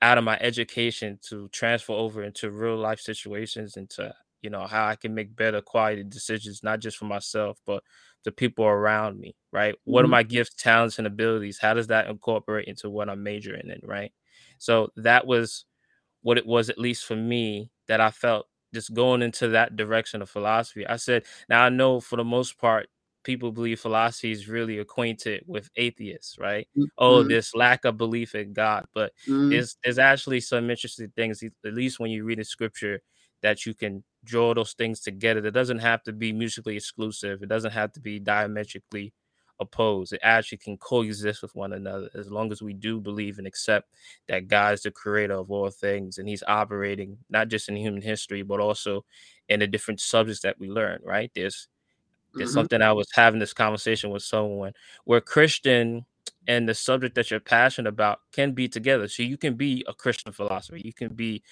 out 0.00 0.18
of 0.18 0.24
my 0.24 0.38
education 0.40 1.18
to 1.28 1.48
transfer 1.48 1.92
over 1.92 2.22
into 2.22 2.50
real 2.50 2.76
life 2.76 3.00
situations 3.00 3.76
and 3.76 3.90
to 3.90 4.14
you 4.42 4.50
know 4.50 4.66
how 4.66 4.86
I 4.86 4.96
can 4.96 5.14
make 5.14 5.34
better 5.34 5.60
quality 5.60 6.04
decisions, 6.04 6.62
not 6.62 6.80
just 6.80 6.96
for 6.96 7.06
myself, 7.06 7.58
but 7.66 7.82
the 8.24 8.32
people 8.32 8.64
around 8.64 9.18
me, 9.18 9.34
right? 9.52 9.74
Mm-hmm. 9.74 9.90
What 9.90 10.00
are 10.00 10.04
mm-hmm. 10.04 10.12
my 10.12 10.22
gifts, 10.22 10.54
talents, 10.54 10.98
and 10.98 11.06
abilities? 11.06 11.58
How 11.60 11.74
does 11.74 11.88
that 11.88 12.08
incorporate 12.08 12.68
into 12.68 12.90
what 12.90 13.08
I'm 13.08 13.22
majoring 13.22 13.70
in, 13.70 13.80
right? 13.82 14.12
So 14.58 14.90
that 14.96 15.26
was 15.26 15.64
what 16.22 16.38
it 16.38 16.46
was, 16.46 16.68
at 16.68 16.78
least 16.78 17.04
for 17.04 17.16
me, 17.16 17.70
that 17.86 18.00
I 18.00 18.10
felt 18.10 18.46
just 18.74 18.92
going 18.92 19.22
into 19.22 19.48
that 19.48 19.76
direction 19.76 20.20
of 20.20 20.30
philosophy. 20.30 20.86
I 20.86 20.96
said, 20.96 21.24
now 21.48 21.62
I 21.62 21.68
know 21.68 22.00
for 22.00 22.16
the 22.16 22.24
most 22.24 22.58
part, 22.58 22.88
people 23.28 23.52
believe 23.52 23.78
philosophy 23.78 24.32
is 24.32 24.48
really 24.48 24.78
acquainted 24.78 25.44
with 25.46 25.68
atheists, 25.76 26.38
right? 26.38 26.66
Oh, 26.74 26.80
mm-hmm. 26.80 26.86
Oh, 26.96 27.22
this 27.22 27.54
lack 27.54 27.84
of 27.84 27.98
belief 27.98 28.34
in 28.34 28.54
God. 28.54 28.86
But 28.94 29.12
mm-hmm. 29.28 29.50
there's 29.50 29.76
there's 29.84 29.98
actually 29.98 30.40
some 30.40 30.70
interesting 30.70 31.12
things, 31.14 31.42
at 31.42 31.74
least 31.74 32.00
when 32.00 32.10
you 32.10 32.24
read 32.24 32.38
the 32.38 32.44
scripture, 32.44 33.02
that 33.42 33.66
you 33.66 33.74
can 33.74 34.02
draw 34.24 34.54
those 34.54 34.72
things 34.72 35.00
together. 35.00 35.44
It 35.44 35.50
doesn't 35.50 35.80
have 35.80 36.02
to 36.04 36.12
be 36.14 36.32
mutually 36.32 36.76
exclusive. 36.76 37.42
It 37.42 37.50
doesn't 37.50 37.72
have 37.72 37.92
to 37.92 38.00
be 38.00 38.18
diametrically 38.18 39.12
opposed. 39.60 40.14
It 40.14 40.20
actually 40.22 40.58
can 40.58 40.78
coexist 40.78 41.42
with 41.42 41.54
one 41.54 41.74
another 41.74 42.08
as 42.14 42.30
long 42.30 42.50
as 42.50 42.62
we 42.62 42.72
do 42.72 42.98
believe 42.98 43.36
and 43.36 43.46
accept 43.46 43.92
that 44.28 44.48
God 44.48 44.72
is 44.72 44.82
the 44.82 44.90
creator 44.90 45.34
of 45.34 45.50
all 45.50 45.68
things 45.68 46.16
and 46.16 46.26
he's 46.26 46.42
operating 46.48 47.18
not 47.28 47.48
just 47.48 47.68
in 47.68 47.76
human 47.76 48.00
history, 48.00 48.40
but 48.42 48.60
also 48.60 49.04
in 49.50 49.60
the 49.60 49.66
different 49.66 50.00
subjects 50.00 50.40
that 50.42 50.58
we 50.58 50.70
learn, 50.70 51.00
right? 51.04 51.30
There's 51.34 51.68
there's 52.38 52.50
mm-hmm. 52.50 52.58
something 52.60 52.82
I 52.82 52.92
was 52.92 53.08
having 53.14 53.40
this 53.40 53.52
conversation 53.52 54.10
with 54.10 54.22
someone 54.22 54.72
where 55.04 55.20
Christian 55.20 56.06
and 56.46 56.68
the 56.68 56.74
subject 56.74 57.14
that 57.14 57.30
you're 57.30 57.40
passionate 57.40 57.88
about 57.88 58.20
can 58.32 58.52
be 58.52 58.68
together. 58.68 59.08
So 59.08 59.22
you 59.22 59.36
can 59.36 59.54
be 59.54 59.84
a 59.86 59.94
Christian 59.94 60.32
philosopher, 60.32 60.78
you 60.78 60.92
can 60.92 61.14
be 61.14 61.42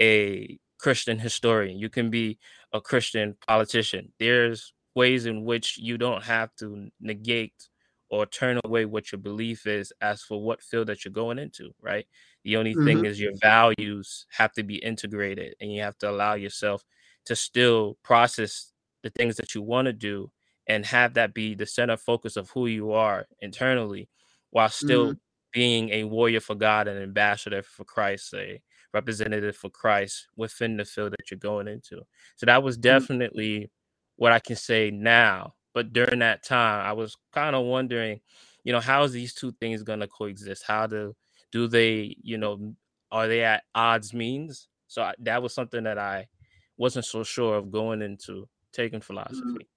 a 0.00 0.58
Christian 0.78 1.18
historian, 1.18 1.78
you 1.78 1.88
can 1.88 2.10
be 2.10 2.38
a 2.72 2.80
Christian 2.80 3.36
politician. 3.46 4.12
There's 4.18 4.72
ways 4.94 5.26
in 5.26 5.44
which 5.44 5.78
you 5.78 5.98
don't 5.98 6.22
have 6.22 6.54
to 6.56 6.88
negate 7.00 7.68
or 8.10 8.26
turn 8.26 8.60
away 8.64 8.84
what 8.84 9.10
your 9.10 9.18
belief 9.18 9.66
is 9.66 9.92
as 10.00 10.22
for 10.22 10.40
what 10.40 10.62
field 10.62 10.86
that 10.86 11.04
you're 11.04 11.12
going 11.12 11.38
into, 11.38 11.72
right? 11.80 12.06
The 12.44 12.56
only 12.56 12.74
mm-hmm. 12.74 12.84
thing 12.84 13.04
is 13.06 13.20
your 13.20 13.32
values 13.40 14.26
have 14.30 14.52
to 14.52 14.62
be 14.62 14.76
integrated 14.76 15.56
and 15.60 15.72
you 15.72 15.82
have 15.82 15.98
to 15.98 16.10
allow 16.10 16.34
yourself 16.34 16.84
to 17.26 17.34
still 17.34 17.96
process 18.02 18.73
the 19.04 19.10
things 19.10 19.36
that 19.36 19.54
you 19.54 19.62
want 19.62 19.86
to 19.86 19.92
do 19.92 20.30
and 20.66 20.84
have 20.86 21.14
that 21.14 21.34
be 21.34 21.54
the 21.54 21.66
center 21.66 21.96
focus 21.96 22.36
of 22.36 22.50
who 22.50 22.66
you 22.66 22.92
are 22.92 23.26
internally 23.40 24.08
while 24.50 24.68
still 24.68 25.08
mm-hmm. 25.08 25.18
being 25.52 25.90
a 25.90 26.04
warrior 26.04 26.40
for 26.40 26.54
God 26.54 26.88
and 26.88 27.00
ambassador 27.00 27.62
for 27.62 27.84
Christ, 27.84 28.32
a 28.34 28.60
representative 28.94 29.56
for 29.56 29.68
Christ 29.68 30.26
within 30.36 30.78
the 30.78 30.84
field 30.84 31.12
that 31.12 31.30
you're 31.30 31.38
going 31.38 31.68
into. 31.68 32.00
So 32.36 32.46
that 32.46 32.62
was 32.62 32.78
mm. 32.78 32.82
definitely 32.82 33.70
what 34.16 34.32
I 34.32 34.38
can 34.38 34.56
say 34.56 34.90
now. 34.90 35.54
But 35.74 35.92
during 35.92 36.20
that 36.20 36.44
time, 36.44 36.86
I 36.86 36.92
was 36.92 37.16
kind 37.32 37.54
of 37.54 37.66
wondering, 37.66 38.20
you 38.62 38.72
know, 38.72 38.80
how 38.80 39.02
is 39.02 39.12
these 39.12 39.34
two 39.34 39.52
things 39.60 39.82
going 39.82 40.00
to 40.00 40.08
coexist? 40.08 40.64
How 40.66 40.86
do 40.86 41.14
do 41.52 41.66
they, 41.68 42.16
you 42.22 42.38
know, 42.38 42.74
are 43.12 43.28
they 43.28 43.44
at 43.44 43.64
odds 43.74 44.14
means? 44.14 44.68
So 44.86 45.02
I, 45.02 45.14
that 45.20 45.42
was 45.42 45.52
something 45.52 45.84
that 45.84 45.98
I 45.98 46.28
wasn't 46.76 47.04
so 47.04 47.22
sure 47.22 47.56
of 47.56 47.70
going 47.70 48.02
into 48.02 48.48
taking 48.74 49.00
mm. 49.00 49.04
philosophy. 49.04 49.68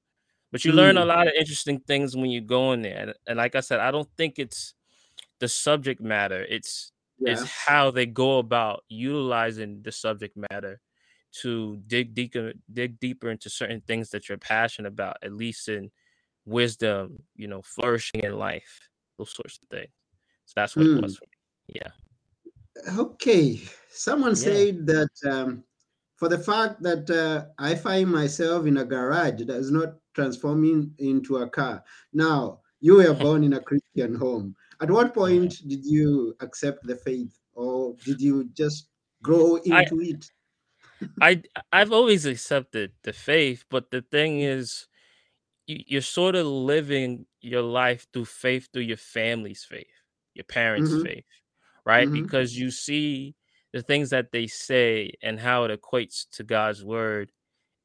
But 0.51 0.65
you 0.65 0.71
mm. 0.71 0.75
learn 0.75 0.97
a 0.97 1.03
mm. 1.03 1.07
lot 1.07 1.27
of 1.27 1.33
interesting 1.37 1.79
things 1.79 2.15
when 2.15 2.29
you 2.29 2.41
go 2.41 2.73
in 2.73 2.81
there. 2.81 3.13
And, 3.27 3.37
like 3.37 3.55
I 3.55 3.61
said, 3.61 3.79
I 3.79 3.91
don't 3.91 4.09
think 4.17 4.39
it's 4.39 4.73
the 5.39 5.47
subject 5.47 6.01
matter. 6.01 6.45
It's 6.49 6.91
yeah. 7.19 7.33
is 7.33 7.43
how 7.49 7.91
they 7.91 8.05
go 8.05 8.39
about 8.39 8.83
utilizing 8.89 9.81
the 9.83 9.91
subject 9.91 10.37
matter 10.51 10.79
to 11.41 11.77
dig 11.87 12.13
deeper 12.13 12.53
dig 12.71 12.99
deeper 12.99 13.29
into 13.29 13.49
certain 13.49 13.81
things 13.81 14.09
that 14.09 14.29
you're 14.29 14.37
passionate 14.37 14.87
about 14.87 15.17
at 15.21 15.33
least 15.33 15.67
in 15.67 15.91
wisdom 16.45 17.21
you 17.35 17.47
know 17.47 17.61
flourishing 17.61 18.21
in 18.21 18.37
life 18.37 18.79
those 19.17 19.33
sorts 19.33 19.59
of 19.61 19.67
things 19.69 19.91
so 20.45 20.53
that's 20.55 20.75
what 20.75 20.85
mm. 20.85 20.97
it 20.97 21.01
was 21.01 21.17
for 21.17 21.25
me 21.25 21.81
yeah 21.81 22.97
okay 22.97 23.59
someone 23.89 24.31
yeah. 24.31 24.35
said 24.35 24.87
that 24.87 25.09
um, 25.29 25.63
for 26.17 26.27
the 26.27 26.37
fact 26.37 26.81
that 26.81 27.09
uh, 27.09 27.45
i 27.57 27.73
find 27.73 28.11
myself 28.11 28.65
in 28.65 28.77
a 28.77 28.85
garage 28.85 29.41
does 29.43 29.71
not 29.71 29.95
transform 30.13 30.61
me 30.61 30.89
into 30.99 31.37
a 31.37 31.49
car 31.49 31.83
now 32.13 32.59
you 32.81 32.95
were 32.95 33.13
born 33.25 33.43
in 33.43 33.53
a 33.53 33.61
christian 33.61 34.13
home 34.13 34.55
at 34.79 34.91
what 34.91 35.13
point 35.13 35.67
did 35.67 35.85
you 35.85 36.35
accept 36.39 36.85
the 36.85 36.95
faith, 36.95 37.39
or 37.53 37.95
did 38.05 38.21
you 38.21 38.49
just 38.53 38.89
grow 39.23 39.55
into 39.55 39.75
I, 39.75 39.85
it? 40.01 40.25
I 41.21 41.41
I've 41.71 41.91
always 41.91 42.25
accepted 42.25 42.91
the 43.03 43.13
faith, 43.13 43.65
but 43.69 43.89
the 43.89 44.01
thing 44.01 44.41
is, 44.41 44.87
you, 45.65 45.83
you're 45.87 46.01
sort 46.01 46.35
of 46.35 46.45
living 46.45 47.25
your 47.41 47.63
life 47.63 48.07
through 48.13 48.25
faith, 48.25 48.69
through 48.71 48.83
your 48.83 48.97
family's 48.97 49.63
faith, 49.63 49.87
your 50.35 50.45
parents' 50.45 50.91
mm-hmm. 50.91 51.05
faith, 51.05 51.25
right? 51.83 52.07
Mm-hmm. 52.07 52.23
Because 52.23 52.55
you 52.55 52.69
see 52.69 53.35
the 53.73 53.81
things 53.81 54.09
that 54.11 54.31
they 54.31 54.47
say 54.47 55.11
and 55.21 55.39
how 55.39 55.63
it 55.65 55.81
equates 55.81 56.27
to 56.31 56.43
God's 56.43 56.83
word 56.83 57.31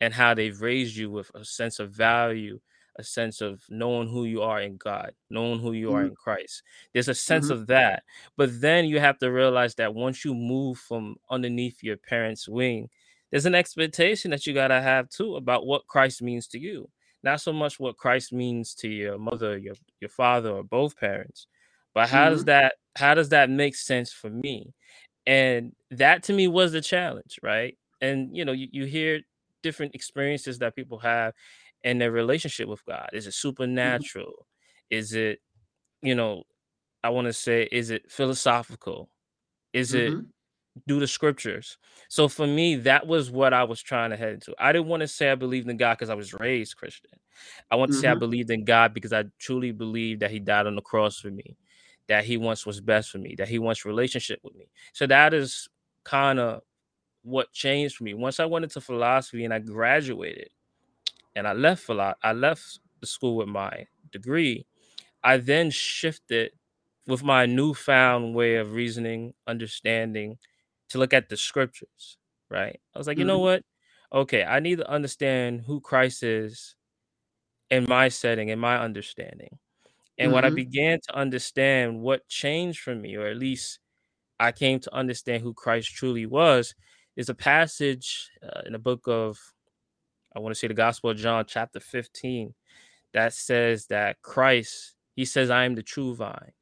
and 0.01 0.15
how 0.15 0.35
they've 0.35 0.61
raised 0.61 0.97
you 0.97 1.11
with 1.11 1.31
a 1.35 1.45
sense 1.45 1.79
of 1.79 1.93
value 1.93 2.61
a 2.97 3.03
sense 3.03 3.41
of 3.41 3.62
knowing 3.71 4.07
who 4.09 4.25
you 4.27 4.43
are 4.43 4.61
in 4.61 4.77
God, 4.77 5.12
knowing 5.31 5.61
who 5.61 5.73
you 5.73 5.93
are 5.93 6.05
Mhm. 6.05 6.07
in 6.07 6.15
Christ. 6.15 6.62
There's 6.93 7.09
a 7.09 7.15
sense 7.15 7.49
Mhm. 7.49 7.51
of 7.51 7.67
that. 7.69 8.03
But 8.37 8.61
then 8.61 8.85
you 8.85 9.01
have 9.01 9.19
to 9.21 9.33
realize 9.33 9.75
that 9.77 9.95
once 9.95 10.27
you 10.27 10.35
move 10.35 10.79
from 10.79 11.17
underneath 11.31 11.83
your 11.83 11.97
parents' 11.97 12.49
wing, 12.49 12.91
there's 13.31 13.47
an 13.47 13.55
expectation 13.55 14.31
that 14.31 14.47
you 14.47 14.53
got 14.53 14.69
to 14.69 14.83
have 14.83 15.09
too 15.09 15.37
about 15.37 15.65
what 15.67 15.87
Christ 15.87 16.21
means 16.21 16.47
to 16.49 16.59
you. 16.59 16.91
Not 17.23 17.41
so 17.41 17.53
much 17.53 17.81
what 17.81 17.97
Christ 17.97 18.31
means 18.33 18.75
to 18.77 18.89
your 18.89 19.17
mother, 19.19 19.57
your 19.57 19.77
your 20.01 20.11
father, 20.11 20.51
or 20.51 20.62
both 20.62 20.97
parents, 20.99 21.47
but 21.95 22.09
how 22.11 22.29
does 22.29 22.45
Mhm. 22.45 22.47
that 22.47 22.75
how 22.97 23.15
does 23.15 23.31
that 23.31 23.49
make 23.49 23.75
sense 23.77 24.12
for 24.12 24.29
me? 24.29 24.75
And 25.26 25.73
that 25.91 26.25
to 26.25 26.33
me 26.33 26.49
was 26.49 26.73
the 26.73 26.81
challenge, 26.81 27.38
right? 27.43 27.76
And 28.00 28.37
you 28.37 28.45
know, 28.45 28.52
you, 28.52 28.69
you 28.73 28.85
hear 28.87 29.21
different 29.62 29.95
experiences 29.95 30.59
that 30.59 30.75
people 30.76 30.99
have 31.00 31.35
in 31.85 31.99
their 31.99 32.11
relationship 32.12 32.69
with 32.69 32.85
God. 32.85 33.11
Is 33.12 33.26
it 33.26 33.35
Mhm. 33.83 34.09
supernatural? 34.14 34.47
Is 34.91 35.14
it, 35.14 35.41
you 36.02 36.14
know, 36.14 36.45
I 37.05 37.11
want 37.11 37.26
to 37.26 37.33
say, 37.33 37.69
is 37.73 37.91
it 37.91 38.11
philosophical? 38.11 39.11
Is 39.73 39.95
it 39.95 40.14
Mhm. 40.14 40.33
do 40.87 41.00
the 41.00 41.07
scriptures? 41.07 41.79
So 42.09 42.29
for 42.29 42.47
me, 42.47 42.76
that 42.76 43.07
was 43.07 43.31
what 43.31 43.52
I 43.52 43.64
was 43.64 43.83
trying 43.83 44.11
to 44.11 44.17
head 44.17 44.35
into. 44.35 44.55
I 44.59 44.73
didn't 44.73 44.88
want 44.88 45.02
to 45.02 45.09
say 45.09 45.31
I 45.31 45.35
believed 45.35 45.69
in 45.69 45.76
God 45.76 45.95
because 45.95 46.11
I 46.11 46.14
was 46.14 46.35
raised 46.35 46.76
Christian. 46.76 47.11
I 47.71 47.76
want 47.76 47.93
to 47.93 47.99
say 47.99 48.09
I 48.09 48.14
Mhm. 48.14 48.17
believed 48.17 48.50
in 48.50 48.64
God 48.64 48.95
because 48.95 49.12
I 49.12 49.25
truly 49.38 49.73
believe 49.73 50.21
that 50.21 50.31
He 50.31 50.38
died 50.41 50.67
on 50.67 50.76
the 50.76 50.83
cross 50.83 51.19
for 51.21 51.31
me, 51.31 51.57
that 52.09 52.25
He 52.25 52.37
wants 52.37 52.66
what's 52.66 52.80
best 52.80 53.11
for 53.11 53.18
me, 53.18 53.35
that 53.38 53.49
He 53.49 53.59
wants 53.59 53.85
relationship 53.85 54.40
with 54.42 54.54
me. 54.54 54.68
So 54.92 55.06
that 55.06 55.35
is 55.35 55.68
kind 56.04 56.38
of 56.38 56.62
what 57.23 57.52
changed 57.52 57.97
for 57.97 58.04
me. 58.04 58.14
Once 58.14 58.40
I 58.40 58.47
went 58.47 58.64
into 58.64 58.80
philosophy 58.80 59.44
and 59.44 59.54
I 59.54 59.61
graduated, 59.61 60.50
and 61.37 61.47
I 61.47 61.52
left 61.52 61.82
philo- 61.85 62.14
I 62.23 62.32
left 62.32 62.80
the 63.00 63.06
school 63.06 63.37
with 63.37 63.49
my 63.49 63.87
degree. 64.12 64.66
I 65.25 65.38
then 65.38 65.71
shifted 65.71 66.52
with 67.06 67.23
my 67.25 67.47
newfound 67.47 68.35
way 68.35 68.56
of 68.56 68.73
reasoning, 68.75 69.35
understanding, 69.47 70.38
to 70.90 70.99
look 70.99 71.12
at 71.14 71.28
the 71.28 71.37
scriptures. 71.37 72.18
Right? 72.50 72.80
I 72.94 72.99
was 72.99 73.06
like, 73.09 73.18
you 73.18 73.25
know 73.25 73.38
Mhm. 73.40 73.42
what? 73.42 73.64
Okay, 74.12 74.44
I 74.44 74.61
need 74.61 74.78
to 74.78 74.88
understand 74.90 75.62
who 75.62 75.80
Christ 75.80 76.23
is 76.23 76.76
in 77.71 77.87
my 77.88 78.09
setting, 78.09 78.49
in 78.50 78.59
my 78.61 78.78
understanding. 78.78 79.59
And 80.19 80.33
when 80.33 80.45
I 80.45 80.50
Mhm. 80.50 80.57
began 80.57 81.00
to 81.09 81.14
understand 81.16 82.00
what 82.00 82.28
changed 82.28 82.81
for 82.81 82.95
me, 82.95 83.16
or 83.16 83.26
at 83.26 83.37
least 83.38 83.81
I 84.40 84.52
came 84.52 84.81
to 84.81 84.95
understand 84.95 85.42
who 85.42 85.54
Christ 85.54 85.90
truly 85.95 86.26
was, 86.26 86.75
is 87.16 87.28
a 87.31 87.35
passage 87.35 88.31
uh, 88.42 88.62
in 88.66 88.73
the 88.75 88.78
book 88.81 89.02
of, 89.09 89.38
I 90.35 90.40
want 90.40 90.54
to 90.54 90.59
say 90.59 90.69
the 90.69 90.75
Gospel 90.75 91.11
of 91.11 91.16
John, 91.19 91.45
chapter 91.47 91.81
15, 91.81 92.54
that 93.12 93.35
says 93.35 93.87
that 93.88 94.23
Christ, 94.23 94.95
he 95.16 95.25
says, 95.25 95.50
I 95.50 95.64
am 95.64 95.75
the 95.75 95.83
true 95.83 96.14
vine, 96.14 96.52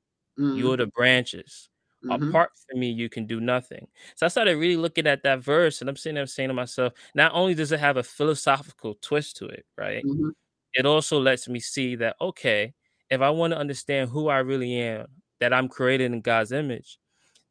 you're 0.52 0.76
Mhm. 0.76 0.78
the 0.78 0.88
branches. 0.88 1.70
Mhm. 2.02 2.32
Apart 2.32 2.50
from 2.70 2.80
me, 2.80 2.90
you 2.90 3.08
can 3.10 3.26
do 3.26 3.40
nothing. 3.40 3.88
So 4.16 4.26
I 4.26 4.30
started 4.30 4.56
really 4.58 4.76
looking 4.76 5.06
at 5.06 5.22
that 5.24 5.40
verse 5.40 5.80
and 5.80 5.90
I'm 5.90 5.96
sitting 5.96 6.16
there 6.16 6.26
saying 6.26 6.48
to 6.50 6.54
myself, 6.54 6.94
not 7.14 7.32
only 7.34 7.54
does 7.54 7.72
it 7.72 7.80
have 7.80 7.96
a 7.98 8.02
philosophical 8.04 8.96
twist 9.02 9.36
to 9.38 9.46
it, 9.46 9.66
right? 9.78 10.04
Mhm. 10.04 10.30
it 10.74 10.86
also 10.86 11.20
lets 11.20 11.48
me 11.48 11.60
see 11.60 11.96
that 11.96 12.16
okay, 12.20 12.74
if 13.10 13.20
I 13.20 13.30
want 13.30 13.52
to 13.52 13.58
understand 13.58 14.10
who 14.10 14.28
I 14.28 14.38
really 14.38 14.76
am, 14.80 15.06
that 15.40 15.52
I'm 15.52 15.68
created 15.68 16.12
in 16.12 16.20
God's 16.20 16.52
image, 16.52 16.98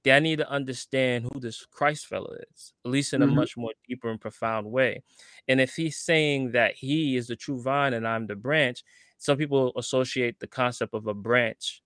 then 0.04 0.16
I 0.18 0.20
need 0.20 0.38
to 0.38 0.50
understand 0.50 1.26
who 1.34 1.40
this 1.40 1.66
Christ 1.66 2.08
fellow 2.08 2.34
is, 2.54 2.74
at 2.86 2.92
least 2.92 3.14
in 3.14 3.22
a 3.22 3.28
Mhm. 3.28 3.28
much 3.28 3.58
more 3.58 3.72
deeper 3.88 4.10
and 4.10 4.22
profound 4.22 4.72
way. 4.72 5.04
And 5.48 5.60
if 5.62 5.76
he's 5.76 5.98
saying 6.00 6.52
that 6.54 6.76
he 6.76 7.18
is 7.18 7.28
the 7.28 7.36
true 7.36 7.62
vine 7.62 7.94
and 7.94 8.08
I'm 8.08 8.28
the 8.28 8.36
branch, 8.36 8.84
some 9.18 9.38
people 9.38 9.74
associate 9.78 10.40
the 10.40 10.48
concept 10.48 10.94
of 10.94 11.08
a 11.08 11.14
branch 11.14 11.82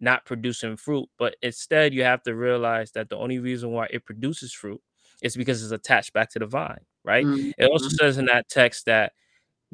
not 0.00 0.26
producing 0.26 0.76
fruit, 0.76 1.08
but 1.18 1.36
instead 1.42 1.94
you 1.94 2.04
have 2.04 2.22
to 2.24 2.34
realize 2.34 2.92
that 2.92 3.08
the 3.08 3.16
only 3.16 3.38
reason 3.38 3.70
why 3.72 3.86
it 3.90 4.04
produces 4.04 4.52
fruit 4.52 4.80
is 5.22 5.36
because 5.36 5.62
it's 5.62 5.72
attached 5.72 6.12
back 6.12 6.30
to 6.30 6.38
the 6.38 6.46
vine, 6.46 6.84
right? 7.04 7.28
Mhm. 7.28 7.52
It 7.58 7.66
also 7.70 7.88
Mhm. 7.88 7.98
says 8.00 8.18
in 8.18 8.26
that 8.26 8.48
text 8.48 8.84
that 8.86 9.12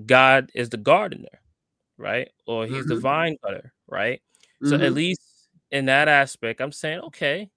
God 0.07 0.51
is 0.55 0.71
the 0.71 0.79
gardener, 0.79 1.42
right? 1.99 2.29
Or 2.47 2.67
he's 2.67 2.87
the 2.87 2.97
Mhm. 2.97 3.01
vine 3.01 3.37
cutter, 3.45 3.73
right? 3.89 4.23
So 4.65 4.77
at 4.77 4.93
Mhm. 4.93 4.95
least 4.95 5.21
in 5.71 5.87
that 5.87 6.09
aspect, 6.09 6.61
I'm 6.61 6.73
saying, 6.73 7.01
okay, 7.01 7.51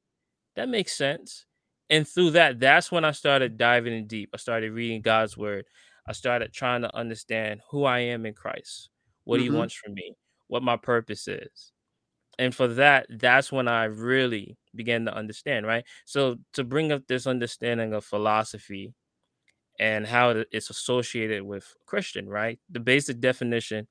that 0.55 0.69
makes 0.69 0.93
sense. 0.93 1.45
And 1.89 2.07
through 2.07 2.31
that, 2.31 2.59
that's 2.59 2.91
when 2.91 3.05
I 3.05 3.11
started 3.11 3.57
diving 3.57 3.93
in 3.93 4.07
deep. 4.07 4.29
I 4.33 4.37
started 4.37 4.73
reading 4.73 5.01
God's 5.01 5.37
word. 5.37 5.65
I 6.07 6.13
started 6.13 6.53
trying 6.53 6.81
to 6.83 6.95
understand 6.95 7.61
who 7.71 7.83
I 7.85 7.99
am 7.99 8.25
in 8.25 8.33
Christ, 8.33 8.89
what 9.25 9.39
he 9.39 9.49
Mhm. 9.49 9.51
wants 9.51 9.73
from 9.75 9.93
me, 9.93 10.15
what 10.47 10.63
my 10.63 10.77
purpose 10.77 11.27
is. 11.27 11.71
And 12.39 12.53
for 12.55 12.67
that, 12.67 13.07
that's 13.09 13.51
when 13.51 13.67
I 13.67 13.85
really 13.85 14.57
began 14.75 15.05
to 15.05 15.13
understand, 15.15 15.65
right? 15.67 15.85
So 16.05 16.37
to 16.53 16.63
bring 16.63 16.91
up 16.91 17.07
this 17.07 17.27
understanding 17.27 17.93
of 17.93 18.05
philosophy 18.05 18.93
and 19.79 20.07
how 20.07 20.43
it's 20.51 20.69
associated 20.69 21.43
with 21.43 21.73
Christian, 21.85 22.29
right? 22.29 22.59
The 22.69 22.79
basic 22.79 23.19
definition 23.19 23.87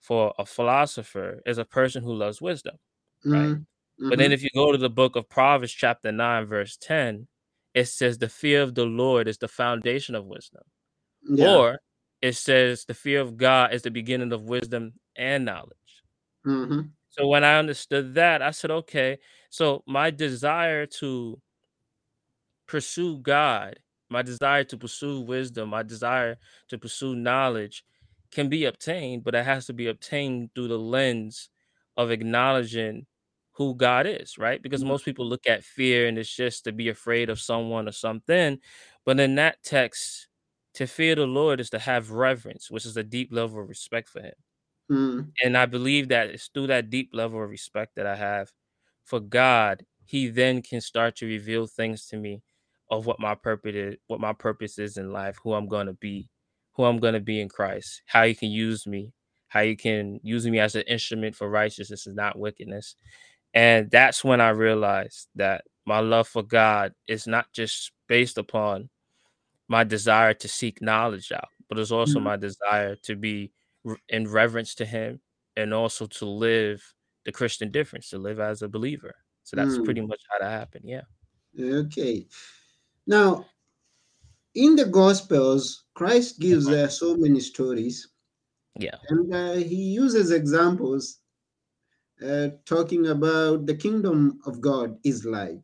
for 0.00 0.34
a 0.38 0.46
philosopher 0.46 1.40
is 1.46 1.58
a 1.58 1.64
person 1.64 2.02
who 2.02 2.14
loves 2.14 2.40
wisdom, 2.42 2.76
right? 3.24 3.56
Mhm. 3.56 3.66
But 4.08 4.18
then 4.18 4.30
Mhm. 4.30 4.34
if 4.34 4.42
you 4.42 4.50
go 4.54 4.72
to 4.72 4.78
the 4.78 4.90
book 4.90 5.16
of 5.16 5.28
Proverbs, 5.28 5.72
chapter 5.72 6.12
9, 6.12 6.46
verse 6.46 6.76
10, 6.78 7.28
it 7.74 7.86
says, 7.86 8.18
The 8.18 8.28
fear 8.28 8.62
of 8.62 8.74
the 8.74 8.86
Lord 8.86 9.28
is 9.28 9.38
the 9.38 9.48
foundation 9.48 10.14
of 10.14 10.26
wisdom. 10.26 10.62
Yeah. 11.22 11.48
Or 11.48 11.80
it 12.22 12.34
says, 12.36 12.84
The 12.86 12.94
fear 12.94 13.20
of 13.20 13.36
God 13.36 13.72
is 13.74 13.82
the 13.82 13.90
beginning 13.90 14.32
of 14.32 14.44
wisdom 14.44 14.94
and 15.16 15.44
knowledge. 15.44 16.04
Mhm. 16.46 16.92
So 17.10 17.26
when 17.28 17.44
I 17.44 17.58
understood 17.58 18.14
that, 18.14 18.42
I 18.42 18.52
said, 18.52 18.70
okay, 18.70 19.18
so 19.50 19.82
my 19.86 20.10
desire 20.10 20.86
to 21.00 21.40
pursue 22.66 23.18
God, 23.18 23.78
my 24.08 24.22
desire 24.22 24.64
to 24.64 24.76
pursue 24.78 25.20
wisdom, 25.20 25.70
my 25.70 25.82
desire 25.82 26.36
to 26.68 26.78
pursue 26.78 27.14
knowledge 27.16 27.84
can 28.30 28.48
be 28.48 28.64
obtained, 28.64 29.24
but 29.24 29.34
it 29.34 29.44
has 29.44 29.66
to 29.66 29.72
be 29.72 29.86
obtained 29.88 30.50
through 30.54 30.68
the 30.68 30.78
lens 30.78 31.50
of 31.96 32.10
acknowledging 32.10 33.06
who 33.52 33.74
God 33.74 34.06
is, 34.06 34.38
right? 34.38 34.62
Because 34.62 34.84
Mhm. 34.84 34.84
most 34.84 35.04
people 35.04 35.26
look 35.26 35.46
at 35.46 35.64
fear 35.64 36.06
and 36.08 36.18
it's 36.18 36.34
just 36.34 36.64
to 36.64 36.72
be 36.72 36.88
afraid 36.88 37.28
of 37.30 37.40
someone 37.40 37.88
or 37.88 37.92
something. 37.92 38.58
But 39.04 39.20
in 39.20 39.34
that 39.36 39.62
text, 39.62 40.28
to 40.74 40.86
fear 40.86 41.14
the 41.16 41.26
Lord 41.26 41.60
is 41.60 41.70
to 41.70 41.78
have 41.80 42.10
reverence, 42.12 42.70
which 42.70 42.86
is 42.86 42.96
a 42.96 43.02
deep 43.04 43.32
level 43.32 43.60
of 43.60 43.68
respect 43.68 44.08
for 44.08 44.22
Him. 44.22 44.34
Mhm. 44.88 45.32
And 45.42 45.56
I 45.56 45.66
believe 45.66 46.08
that 46.08 46.28
it's 46.30 46.48
through 46.48 46.68
that 46.68 46.90
deep 46.90 47.10
level 47.12 47.42
of 47.42 47.50
respect 47.50 47.96
that 47.96 48.06
I 48.06 48.16
have 48.16 48.52
for 49.04 49.20
God, 49.20 49.86
He 50.04 50.28
then 50.28 50.62
can 50.62 50.80
start 50.80 51.16
to 51.16 51.26
reveal 51.26 51.66
things 51.66 52.06
to 52.08 52.16
me 52.16 52.42
of 52.90 53.06
what 53.06 53.20
my 53.20 53.34
purpose 53.34 53.74
is, 53.74 53.96
what 54.08 54.20
my 54.20 54.32
purpose 54.32 54.78
is 54.78 54.96
in 54.96 55.12
life, 55.12 55.38
who 55.42 55.54
I'm 55.54 55.68
gonna 55.68 55.94
be, 55.94 56.28
who 56.80 56.86
I'm 56.86 56.98
gonna 56.98 57.20
be 57.20 57.40
in 57.40 57.48
Christ, 57.48 58.02
how 58.06 58.22
you 58.22 58.34
can 58.34 58.50
use 58.50 58.86
me, 58.86 59.12
how 59.48 59.60
you 59.60 59.76
can 59.76 60.20
use 60.22 60.46
me 60.46 60.58
as 60.60 60.74
an 60.74 60.82
instrument 60.82 61.36
for 61.36 61.48
righteousness 61.50 62.06
and 62.06 62.16
not 62.16 62.38
wickedness. 62.38 62.96
And 63.54 63.90
that's 63.90 64.24
when 64.24 64.40
I 64.40 64.50
realized 64.50 65.28
that 65.36 65.64
my 65.86 66.00
love 66.00 66.28
for 66.28 66.42
God 66.42 66.94
is 67.08 67.26
not 67.26 67.52
just 67.52 67.92
based 68.08 68.38
upon 68.38 68.88
my 69.68 69.84
desire 69.84 70.34
to 70.34 70.48
seek 70.48 70.80
knowledge 70.82 71.32
out, 71.32 71.48
but 71.68 71.78
it's 71.78 71.90
also 71.92 72.20
Mhm. 72.20 72.24
my 72.24 72.36
desire 72.36 72.96
to 72.96 73.16
be 73.16 73.52
in 74.08 74.28
reverence 74.28 74.74
to 74.76 74.84
Him 74.86 75.20
and 75.56 75.74
also 75.74 76.06
to 76.06 76.24
live 76.26 76.82
the 77.24 77.32
Christian 77.32 77.70
difference, 77.70 78.10
to 78.10 78.18
live 78.18 78.40
as 78.40 78.62
a 78.62 78.68
believer. 78.68 79.14
So 79.44 79.56
that's 79.56 79.78
pretty 79.78 80.00
Mhm. 80.00 80.08
much 80.08 80.22
how 80.30 80.38
that 80.40 80.50
happened. 80.50 80.84
Yeah. 80.88 81.02
Okay. 81.58 82.26
Now, 83.06 83.46
in 84.54 84.76
the 84.76 84.86
Gospels, 84.86 85.84
Christ 85.94 86.38
gives 86.40 86.68
Mhm. 86.68 86.72
uh, 86.72 86.88
so 86.88 87.16
many 87.16 87.40
stories, 87.40 88.08
Yeah. 88.78 88.98
and 89.08 89.34
uh, 89.34 89.54
he 89.54 89.76
uses 89.92 90.30
examples 90.30 91.20
uh, 92.24 92.48
talking 92.66 93.06
about 93.06 93.66
the 93.66 93.74
kingdom 93.74 94.38
of 94.46 94.60
God 94.60 94.98
is 95.04 95.24
like. 95.24 95.60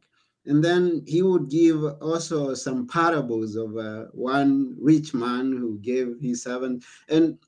And 0.46 0.62
then 0.62 1.02
he 1.06 1.22
would 1.22 1.50
give 1.50 1.82
also 2.00 2.54
some 2.54 2.86
parables 2.86 3.56
of 3.56 3.76
uh, 3.76 4.06
one 4.12 4.76
rich 4.80 5.12
man 5.12 5.52
who 5.52 5.78
gave 5.80 6.16
his 6.20 6.44
servant 6.44 6.84
and 7.08 7.38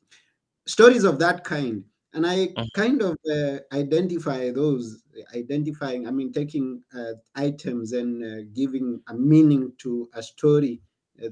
stories 0.67 1.05
of 1.05 1.19
that 1.21 1.45
kind. 1.45 1.85
And 2.15 2.27
I 2.27 2.57
Mhm. 2.57 2.69
kind 2.75 3.03
of 3.03 3.17
uh, 3.31 3.61
identify 3.73 4.51
those, 4.53 5.03
identifying, 5.35 6.07
I 6.09 6.11
mean, 6.13 6.33
taking 6.33 6.85
uh, 6.95 7.15
items 7.35 7.93
and 7.93 8.25
uh, 8.25 8.43
giving 8.55 9.03
a 9.09 9.15
meaning 9.15 9.73
to 9.79 10.09
a 10.15 10.23
story 10.23 10.83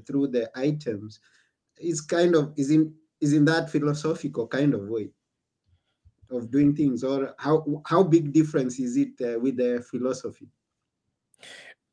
through 0.05 0.27
the 0.27 0.49
items. 0.55 1.19
It's 1.77 2.01
kind 2.01 2.35
of 2.35 2.53
is 2.57 2.71
in 2.71 2.93
is 3.21 3.33
in 3.33 3.45
that 3.45 3.69
philosophical 3.69 4.47
kind 4.47 4.73
of 4.73 4.87
way 4.87 5.09
of 6.29 6.51
doing 6.51 6.75
things 6.75 7.03
or 7.03 7.33
how 7.37 7.65
how 7.85 8.03
big 8.03 8.33
difference 8.33 8.79
is 8.79 8.97
it 8.97 9.13
uh, 9.21 9.39
with 9.39 9.57
the 9.57 9.81
philosophy 9.89 10.47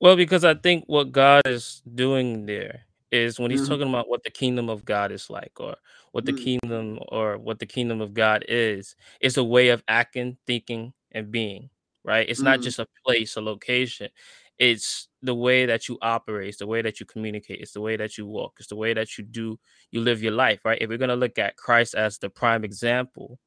Well, 0.00 0.16
because 0.16 0.44
I 0.44 0.54
think 0.54 0.84
what 0.86 1.12
God 1.12 1.46
is 1.46 1.80
doing 1.94 2.46
there 2.46 2.84
is 3.10 3.38
when 3.38 3.50
he's 3.50 3.62
Mhm. 3.62 3.68
talking 3.68 3.88
about 3.88 4.08
what 4.08 4.22
the 4.24 4.30
kingdom 4.30 4.68
of 4.68 4.84
God 4.84 5.12
is 5.12 5.30
like, 5.30 5.52
or 5.60 5.76
what 6.12 6.26
the 6.26 6.32
Mm. 6.32 6.36
kingdom 6.44 6.98
or 7.08 7.38
what 7.38 7.58
the 7.58 7.66
kingdom 7.66 8.00
of 8.00 8.12
God 8.12 8.44
is. 8.48 8.96
It's 9.20 9.36
a 9.36 9.44
way 9.44 9.68
of 9.68 9.82
acting, 9.88 10.36
thinking, 10.46 10.92
and 11.12 11.30
being. 11.30 11.70
Right? 12.02 12.28
It's 12.28 12.42
not 12.42 12.58
Mm. 12.58 12.64
just 12.64 12.78
a 12.80 12.86
place, 13.04 13.36
a 13.36 13.40
location. 13.40 14.10
It's 14.58 15.08
the 15.22 15.34
way 15.34 15.66
that 15.66 15.88
you 15.88 15.98
operate, 16.02 16.48
it's 16.50 16.58
the 16.58 16.66
way 16.66 16.82
that 16.82 17.00
you 17.00 17.06
communicate, 17.06 17.60
it's 17.60 17.72
the 17.72 17.80
way 17.80 17.96
that 17.96 18.16
you 18.18 18.26
walk, 18.26 18.54
it's 18.58 18.68
the 18.68 18.76
way 18.76 18.94
that 18.94 19.18
you 19.18 19.24
do, 19.24 19.58
you 19.90 20.00
live 20.00 20.22
your 20.22 20.32
life. 20.32 20.60
Right? 20.64 20.80
If 20.80 20.88
we're 20.88 20.98
gonna 20.98 21.16
look 21.16 21.38
at 21.38 21.56
Christ 21.56 21.94
as 21.94 22.18
the 22.18 22.30
prime 22.30 22.64
example 22.64 23.40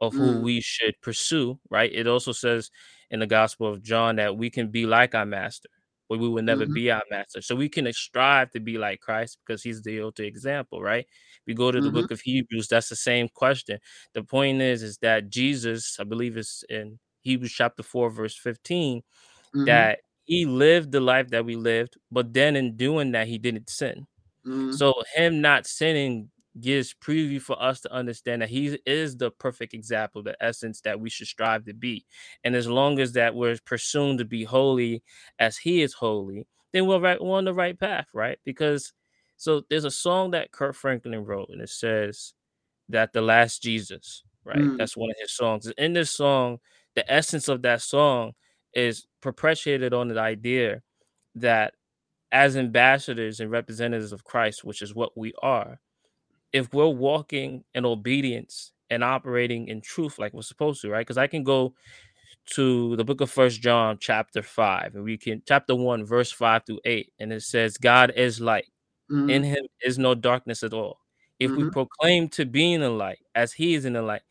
of 0.00 0.16
who 0.16 0.40
Mm. 0.40 0.42
we 0.42 0.60
should 0.60 0.94
pursue, 1.02 1.58
right? 1.70 1.92
It 1.92 2.06
also 2.06 2.32
says 2.32 2.70
in 3.10 3.20
the 3.20 3.26
Gospel 3.26 3.68
of 3.68 3.82
John 3.82 4.16
that 4.16 4.36
we 4.36 4.50
can 4.50 4.68
be 4.70 4.86
like 4.86 5.14
our 5.14 5.26
master, 5.26 5.68
but 6.08 6.18
we 6.18 6.28
will 6.28 6.42
never 6.42 6.66
Mhm. 6.66 6.72
be 6.72 6.90
our 6.90 7.02
master. 7.10 7.42
So 7.42 7.54
we 7.56 7.68
can 7.68 7.90
strive 7.92 8.50
to 8.52 8.60
be 8.60 8.78
like 8.78 9.00
Christ 9.00 9.38
because 9.46 9.62
he's 9.62 9.82
the 9.82 10.00
ultimate 10.00 10.28
example, 10.28 10.82
right? 10.82 11.06
We 11.46 11.54
go 11.54 11.70
to 11.70 11.80
the 11.80 11.90
Mhm. 11.90 11.92
book 11.92 12.10
of 12.10 12.20
Hebrews, 12.22 12.68
that's 12.68 12.88
the 12.88 12.96
same 12.96 13.28
question. 13.28 13.78
The 14.14 14.24
point 14.24 14.60
is, 14.62 14.82
is 14.82 14.98
that 14.98 15.28
Jesus, 15.30 15.98
I 16.00 16.04
believe 16.04 16.36
it's 16.36 16.64
in 16.68 16.98
Hebrews 17.22 17.52
chapter 17.52 17.82
4, 17.82 18.10
verse 18.10 18.36
15, 18.36 19.02
Mhm. 19.54 19.64
that 19.66 20.00
he 20.24 20.46
lived 20.46 20.92
the 20.92 21.00
life 21.00 21.28
that 21.28 21.44
we 21.44 21.56
lived, 21.56 21.96
but 22.10 22.32
then 22.32 22.56
in 22.56 22.76
doing 22.76 23.12
that, 23.12 23.28
he 23.28 23.38
didn't 23.38 23.70
sin. 23.70 24.06
Mm. 24.46 24.74
So 24.74 24.94
him 25.14 25.40
not 25.40 25.66
sinning 25.66 26.30
gives 26.60 26.94
preview 26.94 27.40
for 27.40 27.60
us 27.60 27.80
to 27.80 27.92
understand 27.92 28.42
that 28.42 28.48
he 28.48 28.78
is 28.86 29.16
the 29.16 29.30
perfect 29.30 29.74
example, 29.74 30.22
the 30.22 30.36
essence 30.42 30.80
that 30.82 31.00
we 31.00 31.10
should 31.10 31.26
strive 31.26 31.64
to 31.64 31.74
be. 31.74 32.04
And 32.44 32.54
as 32.54 32.68
long 32.68 33.00
as 33.00 33.12
that 33.12 33.34
we're 33.34 33.58
pursuing 33.64 34.18
to 34.18 34.24
be 34.24 34.44
holy 34.44 35.02
as 35.38 35.56
he 35.56 35.82
is 35.82 35.94
holy, 35.94 36.46
then 36.72 36.86
we're 36.86 37.00
right 37.00 37.20
we're 37.22 37.36
on 37.36 37.44
the 37.44 37.54
right 37.54 37.78
path, 37.78 38.06
right? 38.12 38.38
Because 38.44 38.92
so 39.36 39.62
there's 39.68 39.84
a 39.84 39.90
song 39.90 40.30
that 40.30 40.52
Kirk 40.52 40.74
Franklin 40.74 41.24
wrote, 41.24 41.48
and 41.50 41.60
it 41.60 41.70
says 41.70 42.34
that 42.88 43.12
the 43.12 43.22
last 43.22 43.62
Jesus, 43.62 44.22
right? 44.44 44.58
Mm. 44.58 44.78
That's 44.78 44.96
one 44.96 45.10
of 45.10 45.16
his 45.20 45.32
songs. 45.32 45.70
In 45.76 45.92
this 45.92 46.10
song, 46.10 46.58
the 46.94 47.10
essence 47.12 47.48
of 47.48 47.62
that 47.62 47.82
song 47.82 48.32
is 48.74 49.06
perpetuated 49.24 49.94
on 49.94 50.08
the 50.08 50.20
idea 50.20 50.82
that 51.36 51.74
as 52.32 52.56
ambassadors 52.56 53.40
and 53.40 53.50
representatives 53.50 54.12
of 54.12 54.24
Christ, 54.24 54.64
which 54.64 54.82
is 54.82 54.94
what 54.94 55.16
we 55.18 55.34
are, 55.42 55.80
if 56.52 56.72
we're 56.74 56.88
walking 56.88 57.64
in 57.74 57.84
obedience 57.86 58.72
and 58.90 59.04
operating 59.04 59.68
in 59.68 59.80
truth 59.82 60.18
like 60.18 60.32
we're 60.34 60.42
supposed 60.42 60.82
to, 60.82 60.90
right? 60.90 61.00
Because 61.06 61.18
I 61.18 61.28
can 61.28 61.44
go 61.44 61.74
to 62.54 62.96
the 62.96 63.04
book 63.04 63.20
of 63.20 63.30
First 63.30 63.60
John, 63.62 63.98
chapter 64.00 64.42
five, 64.42 64.94
and 64.94 65.04
we 65.04 65.16
can 65.18 65.42
chapter 65.46 65.74
one, 65.74 66.04
verse 66.04 66.32
five 66.32 66.62
through 66.66 66.80
eight, 66.84 67.12
and 67.20 67.32
it 67.32 67.42
says, 67.42 67.78
God 67.78 68.12
is 68.16 68.40
light, 68.40 68.66
Mm. 69.10 69.30
in 69.30 69.44
him 69.44 69.66
is 69.82 69.98
no 69.98 70.14
darkness 70.14 70.62
at 70.64 70.74
all. 70.74 71.00
If 71.40 71.56
we 71.56 71.64
Mhm. 71.64 71.72
proclaim 71.72 72.28
to 72.30 72.46
be 72.46 72.72
in 72.74 72.80
the 72.82 72.90
light 72.90 73.20
as 73.34 73.54
he 73.54 73.74
is 73.74 73.84
in 73.86 73.94
the 73.94 74.02
light, 74.02 74.22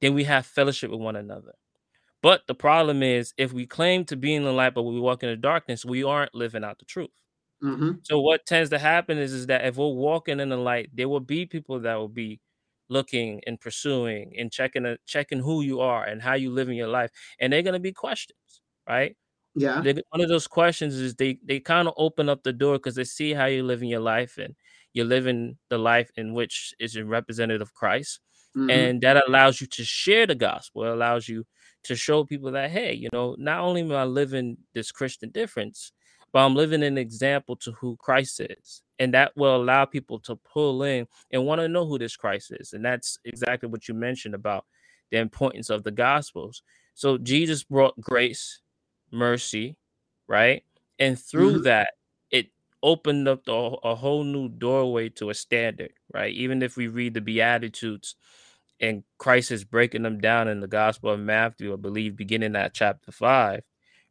then 0.00 0.14
we 0.14 0.24
have 0.24 0.46
fellowship 0.46 0.90
with 0.90 1.00
one 1.00 1.16
another. 1.16 1.54
But 2.22 2.46
the 2.46 2.54
problem 2.54 3.02
is, 3.02 3.34
if 3.36 3.52
we 3.52 3.66
claim 3.66 4.04
to 4.06 4.16
be 4.16 4.34
in 4.34 4.44
the 4.44 4.52
light, 4.52 4.74
but 4.74 4.84
we 4.84 5.00
walk 5.00 5.22
in 5.24 5.30
the 5.30 5.36
darkness, 5.36 5.84
we 5.84 6.04
aren't 6.04 6.34
living 6.34 6.64
out 6.64 6.78
the 6.78 6.84
truth. 6.84 7.10
Mhm. 7.60 8.02
So 8.02 8.20
what 8.20 8.46
tends 8.46 8.70
to 8.70 8.78
happen 8.78 9.18
is, 9.18 9.32
is 9.32 9.46
that 9.48 9.64
if 9.66 9.76
we're 9.76 9.88
walking 9.88 10.40
in 10.40 10.48
the 10.50 10.56
light, 10.56 10.90
there 10.94 11.08
will 11.08 11.20
be 11.20 11.46
people 11.46 11.80
that 11.80 11.94
will 11.96 12.08
be 12.08 12.40
looking 12.88 13.42
and 13.46 13.60
pursuing 13.60 14.34
and 14.38 14.52
checking 14.52 14.86
uh, 14.86 14.96
checking 15.06 15.40
who 15.40 15.62
you 15.62 15.80
are 15.80 16.04
and 16.04 16.22
how 16.22 16.34
you 16.34 16.50
live 16.52 16.68
in 16.68 16.76
your 16.76 16.88
life, 16.88 17.10
and 17.40 17.52
they're 17.52 17.62
gonna 17.62 17.80
be 17.80 17.92
questions, 17.92 18.62
right? 18.88 19.16
Yeah. 19.54 19.84
They, 19.84 19.94
one 20.10 20.20
of 20.22 20.28
those 20.28 20.46
questions 20.48 20.94
is 20.96 21.16
they 21.16 21.38
they 21.44 21.60
kind 21.60 21.88
of 21.88 21.94
open 21.96 22.28
up 22.28 22.42
the 22.44 22.52
door 22.52 22.74
because 22.76 22.94
they 22.96 23.04
see 23.04 23.32
how 23.34 23.46
you're 23.46 23.64
living 23.64 23.88
your 23.88 24.00
life 24.00 24.38
and 24.38 24.54
you're 24.94 25.06
living 25.06 25.58
the 25.70 25.78
life 25.78 26.10
in 26.16 26.34
which 26.34 26.74
is 26.80 26.96
a 26.96 27.04
representative 27.04 27.62
of 27.62 27.74
Christ, 27.74 28.20
Mhm. 28.54 28.86
and 28.86 29.00
that 29.02 29.16
allows 29.28 29.60
you 29.60 29.66
to 29.68 29.84
share 29.84 30.26
the 30.26 30.34
gospel. 30.36 30.84
It 30.84 30.90
allows 30.92 31.28
you 31.28 31.44
to 31.84 31.96
show 31.96 32.24
people 32.24 32.52
that 32.52 32.70
hey, 32.70 32.92
you 32.94 33.08
know, 33.12 33.34
not 33.38 33.60
only 33.60 33.82
am 33.82 33.92
I 33.92 34.04
living 34.04 34.58
this 34.74 34.92
Christian 34.92 35.30
difference, 35.30 35.92
but 36.32 36.40
I'm 36.44 36.54
living 36.54 36.82
an 36.82 36.96
example 36.98 37.56
to 37.56 37.72
who 37.72 37.96
Christ 37.96 38.40
is. 38.40 38.82
And 38.98 39.12
that 39.14 39.32
will 39.36 39.56
allow 39.56 39.84
people 39.84 40.18
to 40.20 40.36
pull 40.36 40.82
in 40.84 41.06
and 41.30 41.44
want 41.44 41.60
to 41.60 41.68
know 41.68 41.86
who 41.86 41.98
this 41.98 42.16
Christ 42.16 42.52
is. 42.58 42.72
And 42.72 42.84
that's 42.84 43.18
exactly 43.24 43.68
what 43.68 43.88
you 43.88 43.94
mentioned 43.94 44.34
about 44.34 44.64
the 45.10 45.18
importance 45.18 45.68
of 45.70 45.82
the 45.84 45.90
gospels. 45.90 46.62
So 46.94 47.18
Jesus 47.18 47.64
brought 47.64 48.00
grace, 48.00 48.60
mercy, 49.10 49.76
right? 50.28 50.64
And 50.98 51.18
through 51.18 51.58
Mhm. 51.60 51.62
that, 51.64 51.94
it 52.30 52.50
opened 52.82 53.28
up 53.28 53.44
the, 53.44 53.52
a 53.52 53.94
whole 53.94 54.24
new 54.24 54.48
doorway 54.48 55.08
to 55.10 55.30
a 55.30 55.34
standard, 55.34 55.92
right? 56.14 56.32
Even 56.32 56.62
if 56.62 56.76
we 56.76 56.88
read 56.88 57.14
the 57.14 57.20
Beatitudes 57.20 58.16
and 58.82 59.04
Christ 59.16 59.52
is 59.52 59.64
breaking 59.64 60.02
them 60.02 60.18
down 60.18 60.48
in 60.48 60.60
the 60.60 60.66
Gospel 60.66 61.10
of 61.10 61.20
Matthew, 61.20 61.72
I 61.72 61.76
believe, 61.76 62.16
beginning 62.16 62.56
at 62.56 62.74
chapter 62.74 63.12
five, 63.12 63.62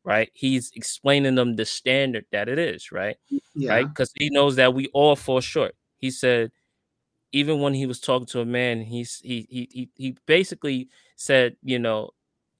right? 0.06 0.32
He's 0.34 0.72
explaining 0.74 1.36
them 1.36 1.58
the 1.58 1.66
standard 1.66 2.26
that 2.32 2.48
it 2.48 2.58
is, 2.58 2.92
right? 2.92 3.18
Yeah. 3.54 3.72
Right? 3.72 3.88
Because 3.88 4.12
he 4.16 4.30
knows 4.30 4.56
that 4.56 4.74
we 4.74 4.88
all 4.94 5.18
fall 5.18 5.42
short. 5.42 5.76
He 5.98 6.10
said, 6.10 6.52
even 7.34 7.60
when 7.60 7.74
he 7.74 7.86
was 7.86 8.00
talking 8.00 8.28
to 8.28 8.40
a 8.40 8.46
man, 8.46 8.82
he's 8.82 9.20
he 9.24 9.46
he 9.50 9.68
he, 9.72 9.90
he 9.96 10.18
basically 10.26 10.90
said, 11.18 11.58
you 11.62 11.78
know, 11.78 12.12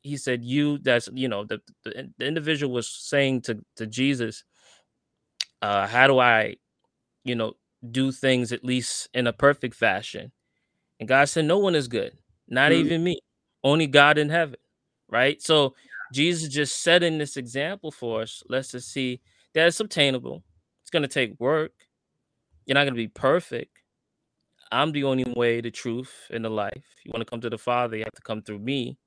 he 0.02 0.17
said, 0.17 0.43
you 0.43 0.78
that's 0.80 1.10
you 1.13 1.30
know, 1.30 1.45
the, 1.45 1.62
the, 1.84 2.12
the 2.17 2.28
individual 2.28 2.74
was 2.74 2.89
saying 2.89 3.41
to, 3.43 3.63
to 3.78 3.88
Jesus, 3.88 4.43
uh, 5.62 5.88
how 5.88 6.08
do 6.08 6.19
I, 6.19 6.58
you 7.24 7.36
know, 7.36 7.54
do 7.89 8.12
things 8.12 8.52
at 8.52 8.65
least 8.65 9.10
in 9.13 9.28
a 9.28 9.34
perfect 9.34 9.76
fashion? 9.76 10.32
And 11.01 11.09
God 11.09 11.25
said, 11.29 11.45
No 11.45 11.59
one 11.59 11.75
is 11.75 11.89
good, 11.89 12.17
not 12.47 12.71
Mm. 12.71 12.75
even 12.75 13.03
me, 13.03 13.19
only 13.65 13.87
God 13.87 14.19
in 14.19 14.29
heaven. 14.29 14.57
Right. 15.09 15.41
So 15.41 15.75
Jesus 16.13 16.49
just 16.53 16.81
setting 16.83 17.17
this 17.19 17.37
example 17.37 17.91
for 17.91 18.21
us, 18.23 18.43
Let's 18.49 18.71
just 18.71 18.91
see 18.91 19.21
that 19.55 19.67
it's 19.67 19.81
obtainable. 19.81 20.43
It's 20.83 20.91
going 20.91 21.03
to 21.03 21.09
take 21.09 21.39
work. 21.39 21.73
You're 22.67 22.75
not 22.75 22.83
going 22.85 22.93
to 22.95 22.97
be 22.97 23.09
perfect. 23.09 23.77
I'm 24.71 24.93
the 24.93 25.05
only 25.05 25.25
way, 25.35 25.61
the 25.61 25.71
truth, 25.71 26.13
and 26.31 26.45
the 26.45 26.49
life. 26.51 26.85
You 27.03 27.11
want 27.13 27.27
to 27.27 27.29
come 27.29 27.41
to 27.41 27.49
the 27.49 27.57
Father, 27.57 27.97
you 27.97 28.05
have 28.05 28.13
to 28.13 28.21
come 28.21 28.43
through 28.43 28.59
me. 28.59 28.97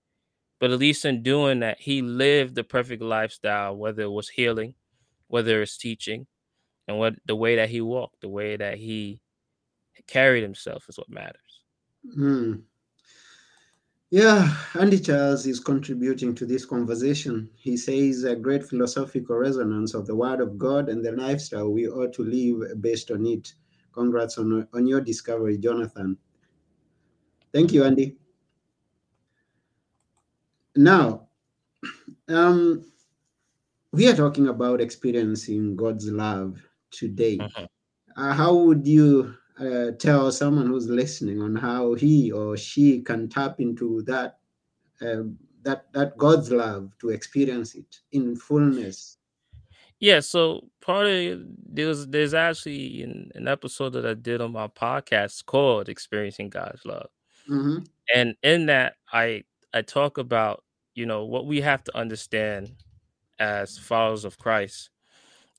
But 0.61 0.73
at 0.73 0.79
least 0.81 1.05
in 1.07 1.23
doing 1.23 1.61
that, 1.61 1.81
he 1.81 2.03
lived 2.03 2.55
the 2.57 2.65
perfect 2.65 3.03
lifestyle, 3.03 3.77
whether 3.77 4.03
it 4.05 4.11
was 4.13 4.29
healing, 4.31 4.75
whether 5.29 5.63
it's 5.63 5.79
teaching, 5.79 6.27
and 6.89 6.99
what 6.99 7.15
the 7.27 7.37
way 7.37 7.57
that 7.57 7.71
he 7.71 7.81
walked, 7.81 8.21
the 8.23 8.29
way 8.29 8.57
that 8.57 8.79
he 8.79 9.21
carried 10.07 10.43
himself 10.43 10.87
is 10.89 10.99
what 10.99 11.11
matters. 11.11 11.44
Mm. 12.07 12.63
Yeah, 14.11 14.57
Andy 14.75 15.01
Charles 15.01 15.47
is 15.47 15.59
contributing 15.59 16.35
to 16.37 16.47
this 16.47 16.65
conversation. 16.65 17.51
He 17.57 17.77
says 17.77 18.23
a 18.25 18.37
great 18.37 18.65
philosophical 18.65 19.37
resonance 19.37 19.95
of 19.95 20.07
the 20.07 20.15
Word 20.15 20.41
of 20.41 20.57
God 20.57 20.89
and 20.89 21.05
the 21.05 21.13
lifestyle 21.13 21.73
we 21.73 21.89
ought 21.89 22.13
to 22.15 22.23
live 22.23 22.81
based 22.81 23.11
on 23.11 23.27
it. 23.27 23.53
Congrats 23.93 24.39
on, 24.39 24.69
on 24.73 24.87
your 24.87 25.01
discovery, 25.01 25.59
Jonathan. 25.59 26.17
Thank 27.53 27.73
you, 27.73 27.85
Andy. 27.85 28.17
Now, 30.77 31.29
um, 32.29 32.85
we 33.93 34.09
are 34.09 34.17
talking 34.17 34.49
about 34.49 34.81
experiencing 34.81 35.77
God's 35.77 36.09
love 36.11 36.61
today. 36.91 37.39
Mhm. 37.39 37.67
Uh, 38.17 38.33
how 38.33 38.55
would 38.55 38.87
you 38.87 39.35
uh, 39.61 39.93
tell 39.99 40.31
someone 40.33 40.67
who's 40.67 40.89
listening 40.89 41.41
on 41.41 41.55
how 41.55 41.95
he 41.95 42.33
or 42.33 42.57
she 42.57 43.01
can 43.01 43.29
tap 43.29 43.61
into 43.61 44.03
that 44.03 44.39
uh, 45.01 45.23
that 45.63 45.93
that 45.93 46.17
God's 46.19 46.51
love 46.51 46.93
to 47.01 47.11
experience 47.11 47.75
it 47.75 48.01
in 48.13 48.37
fullness? 48.37 49.19
Yeah, 50.01 50.21
so 50.21 50.69
part 50.81 51.07
of 51.07 51.43
there's 51.67 52.07
there's 52.09 52.35
actually 52.35 53.03
an, 53.03 53.31
an 53.35 53.49
episode 53.49 53.91
that 53.91 54.07
I 54.07 54.15
did 54.15 54.41
on 54.41 54.53
my 54.53 54.69
podcast 54.69 55.47
called 55.47 55.89
Experiencing 55.89 56.51
God's 56.51 56.85
Love. 56.85 57.09
hmm 57.47 57.79
And 58.15 58.37
in 58.43 58.67
that 58.67 58.95
I 59.13 59.45
I 59.73 59.83
talk 59.83 60.19
about, 60.19 60.65
you 60.95 61.07
know, 61.07 61.25
what 61.25 61.47
we 61.47 61.61
have 61.63 61.85
to 61.85 61.97
understand 61.97 62.73
as 63.39 63.79
followers 63.79 64.25
of 64.25 64.39
Christ 64.39 64.91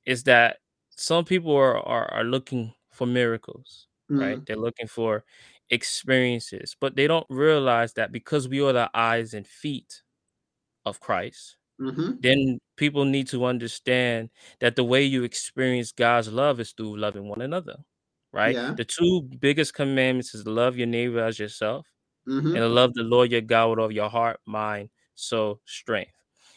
is 0.05 0.23
that 0.23 0.57
some 0.91 1.25
people 1.25 1.55
are 1.55 1.77
are, 1.79 2.11
are 2.13 2.23
looking 2.23 2.73
for 2.95 3.07
miracles, 3.07 3.87
right? 4.15 4.39
Mm. 4.41 4.45
They're 4.47 4.57
looking 4.57 4.87
for 4.87 5.25
experiences, 5.71 6.75
but 6.79 6.95
they 6.95 7.07
don't 7.07 7.27
realize 7.29 7.93
that 7.95 8.11
because 8.13 8.47
we 8.49 8.61
are 8.61 8.73
the 8.73 8.89
eyes 8.95 9.33
and 9.35 9.47
feet 9.47 10.03
of 10.85 10.99
Christ, 10.99 11.57
hmm 11.79 12.17
then 12.21 12.59
people 12.77 13.05
need 13.05 13.27
to 13.29 13.45
understand 13.45 14.29
that 14.61 14.75
the 14.75 14.83
way 14.83 15.03
you 15.03 15.23
experience 15.23 15.91
God's 15.91 16.31
love 16.31 16.59
is 16.59 16.73
through 16.73 16.97
loving 16.97 17.29
one 17.29 17.41
another, 17.41 17.77
right? 18.33 18.57
Yeah. 18.57 18.75
The 18.77 18.85
two 18.85 19.23
biggest 19.39 19.73
commandments 19.73 20.35
is 20.35 20.47
love 20.47 20.77
your 20.77 20.87
neighbor 20.87 21.19
as 21.21 21.39
yourself 21.39 21.87
hmm 22.27 22.55
and 22.55 22.75
love 22.75 22.93
the 22.93 23.03
Lord 23.03 23.31
your 23.31 23.41
God 23.41 23.71
with 23.71 23.79
all 23.79 23.91
your 23.91 24.09
heart, 24.09 24.39
mind, 24.45 24.89
soul, 25.15 25.61
strength. 25.65 26.11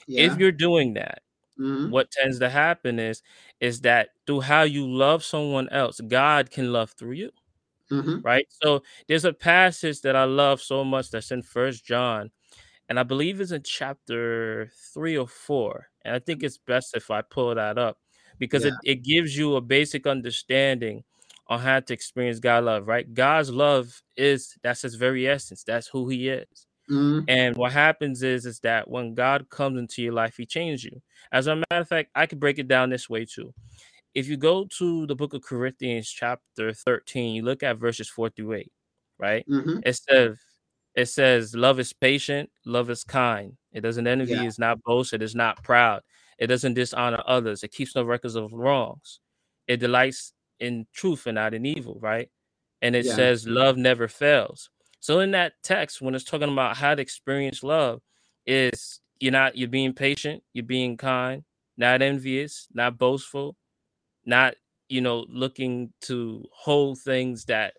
Yeah. 0.06 0.26
If 0.26 0.36
you're 0.36 0.52
doing 0.52 0.94
that, 0.94 1.22
Mhm. 1.58 1.90
what 1.90 2.10
tends 2.10 2.38
to 2.40 2.50
happen 2.50 2.98
is 2.98 3.22
is 3.60 3.82
that 3.82 4.10
through 4.26 4.42
how 4.42 4.62
you 4.62 4.86
love 4.90 5.24
someone 5.24 5.68
else, 5.70 6.00
God 6.00 6.50
can 6.50 6.72
love 6.72 6.92
through 6.92 7.12
you, 7.12 7.30
Mhm. 7.90 8.24
right? 8.24 8.46
So 8.62 8.82
there's 9.08 9.24
a 9.24 9.32
passage 9.32 10.02
that 10.02 10.16
I 10.16 10.24
love 10.24 10.60
so 10.62 10.84
much 10.84 11.10
that's 11.10 11.32
in 11.32 11.42
First 11.42 11.84
John, 11.86 12.30
and 12.90 13.00
I 13.00 13.04
believe 13.04 13.40
it's 13.42 13.52
in 13.52 13.64
chapter 13.64 14.72
three 14.94 15.18
or 15.18 15.28
four, 15.28 15.88
and 16.04 16.14
I 16.16 16.20
think 16.20 16.44
it's 16.44 16.58
best 16.58 16.96
if 16.96 17.10
I 17.12 17.22
pull 17.22 17.54
that 17.56 17.78
up 17.78 17.98
because 18.40 18.64
Yeah. 18.64 18.66
it, 18.66 18.78
it 18.84 19.04
gives 19.04 19.38
you 19.38 19.56
a 19.56 19.62
basic 19.62 20.06
understanding 20.08 21.04
on 21.48 21.60
how 21.60 21.80
to 21.80 21.94
experience 21.94 22.40
God 22.40 22.64
love, 22.66 22.88
right? 22.88 23.12
God's 23.14 23.50
love 23.52 24.02
is 24.18 24.56
that's 24.64 24.82
his 24.82 24.96
very 24.96 25.28
essence, 25.28 25.64
that's 25.64 25.88
who 25.88 26.08
he 26.10 26.30
is. 26.30 26.67
Mhm. 26.90 27.28
And 27.28 27.56
what 27.56 27.72
happens 27.72 28.22
is 28.22 28.46
is 28.46 28.60
that 28.60 28.88
when 28.90 29.14
God 29.14 29.50
comes 29.50 29.78
into 29.78 30.02
your 30.02 30.12
life, 30.14 30.36
He 30.36 30.46
changes 30.46 30.84
you. 30.84 31.02
As 31.32 31.46
a 31.46 31.56
matter 31.56 31.82
of 31.82 31.88
fact, 31.88 32.10
I 32.14 32.26
could 32.26 32.40
break 32.40 32.58
it 32.58 32.68
down 32.68 32.90
this 32.90 33.08
way 33.10 33.24
too. 33.26 33.54
If 34.14 34.28
you 34.28 34.36
go 34.38 34.66
to 34.78 35.06
the 35.06 35.16
book 35.16 35.34
of 35.34 35.42
Corinthians, 35.42 36.10
chapter 36.10 36.72
13, 36.74 37.34
you 37.36 37.42
look 37.42 37.62
at 37.62 37.78
verses 37.78 38.08
4 38.10 38.30
through 38.30 38.54
8, 38.54 38.72
right? 39.18 39.46
Mhm. 39.46 39.82
It 39.82 39.96
says, 39.96 40.38
it 40.96 41.06
says, 41.06 41.54
love 41.56 41.80
is 41.80 41.92
patient, 41.94 42.50
love 42.66 42.90
is 42.90 43.04
kind. 43.04 43.56
It 43.72 43.82
doesn't 43.82 44.06
envy, 44.06 44.32
Yeah. 44.32 44.44
it's 44.46 44.58
not 44.58 44.82
boast, 44.82 45.12
it 45.14 45.22
is 45.22 45.34
not 45.36 45.62
proud, 45.64 46.02
it 46.38 46.48
doesn't 46.48 46.74
dishonor 46.74 47.22
others, 47.26 47.64
it 47.64 47.72
keeps 47.72 47.94
no 47.96 48.04
records 48.04 48.36
of 48.36 48.52
wrongs. 48.52 49.20
It 49.68 49.78
delights 49.78 50.34
in 50.60 50.86
truth 50.94 51.26
and 51.26 51.36
not 51.36 51.54
in 51.54 51.66
evil, 51.66 51.98
right? 52.00 52.30
And 52.82 52.96
it 52.96 53.06
Yeah. 53.06 53.14
says, 53.14 53.46
love 53.48 53.76
never 53.78 54.08
fails. 54.08 54.70
So 55.00 55.20
in 55.20 55.30
that 55.32 55.54
text, 55.62 56.00
when 56.00 56.14
it's 56.14 56.24
talking 56.24 56.52
about 56.52 56.76
how 56.76 56.94
to 56.94 57.02
experience 57.02 57.62
love, 57.62 58.02
is 58.46 59.00
you're 59.20 59.32
not 59.32 59.56
you're 59.56 59.68
being 59.68 59.92
patient, 59.94 60.42
you're 60.54 60.64
being 60.64 60.96
kind, 60.96 61.44
not 61.76 62.02
envious, 62.02 62.68
not 62.72 62.98
boastful, 62.98 63.56
not 64.26 64.54
you 64.88 65.00
know 65.00 65.26
looking 65.28 65.92
to 66.02 66.44
hold 66.52 66.98
things 67.00 67.46
that 67.46 67.74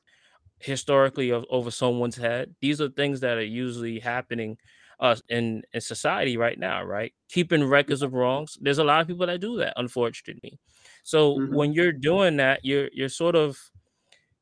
historically 0.60 1.32
over 1.32 1.72
someone's 1.72 2.18
head. 2.18 2.56
These 2.62 2.82
are 2.82 2.90
things 2.90 3.22
that 3.22 3.38
are 3.38 3.44
usually 3.44 4.00
happening 4.00 4.58
uh 5.00 5.16
in 5.30 5.64
in 5.74 5.82
society 5.82 6.38
right 6.38 6.60
now, 6.60 6.84
right? 6.84 7.14
Keeping 7.30 7.64
records 7.66 8.02
of 8.02 8.14
wrongs. 8.14 8.58
There's 8.62 8.80
a 8.80 8.84
lot 8.84 9.02
of 9.02 9.08
people 9.08 9.28
that 9.28 9.40
do 9.42 9.58
that, 9.58 9.74
unfortunately. 9.78 10.60
So 11.04 11.32
Mhm. 11.36 11.50
when 11.50 11.74
you're 11.74 11.94
doing 11.94 12.38
that, 12.38 12.66
you're 12.66 12.90
you're 12.94 13.10
sort 13.10 13.36
of 13.36 13.60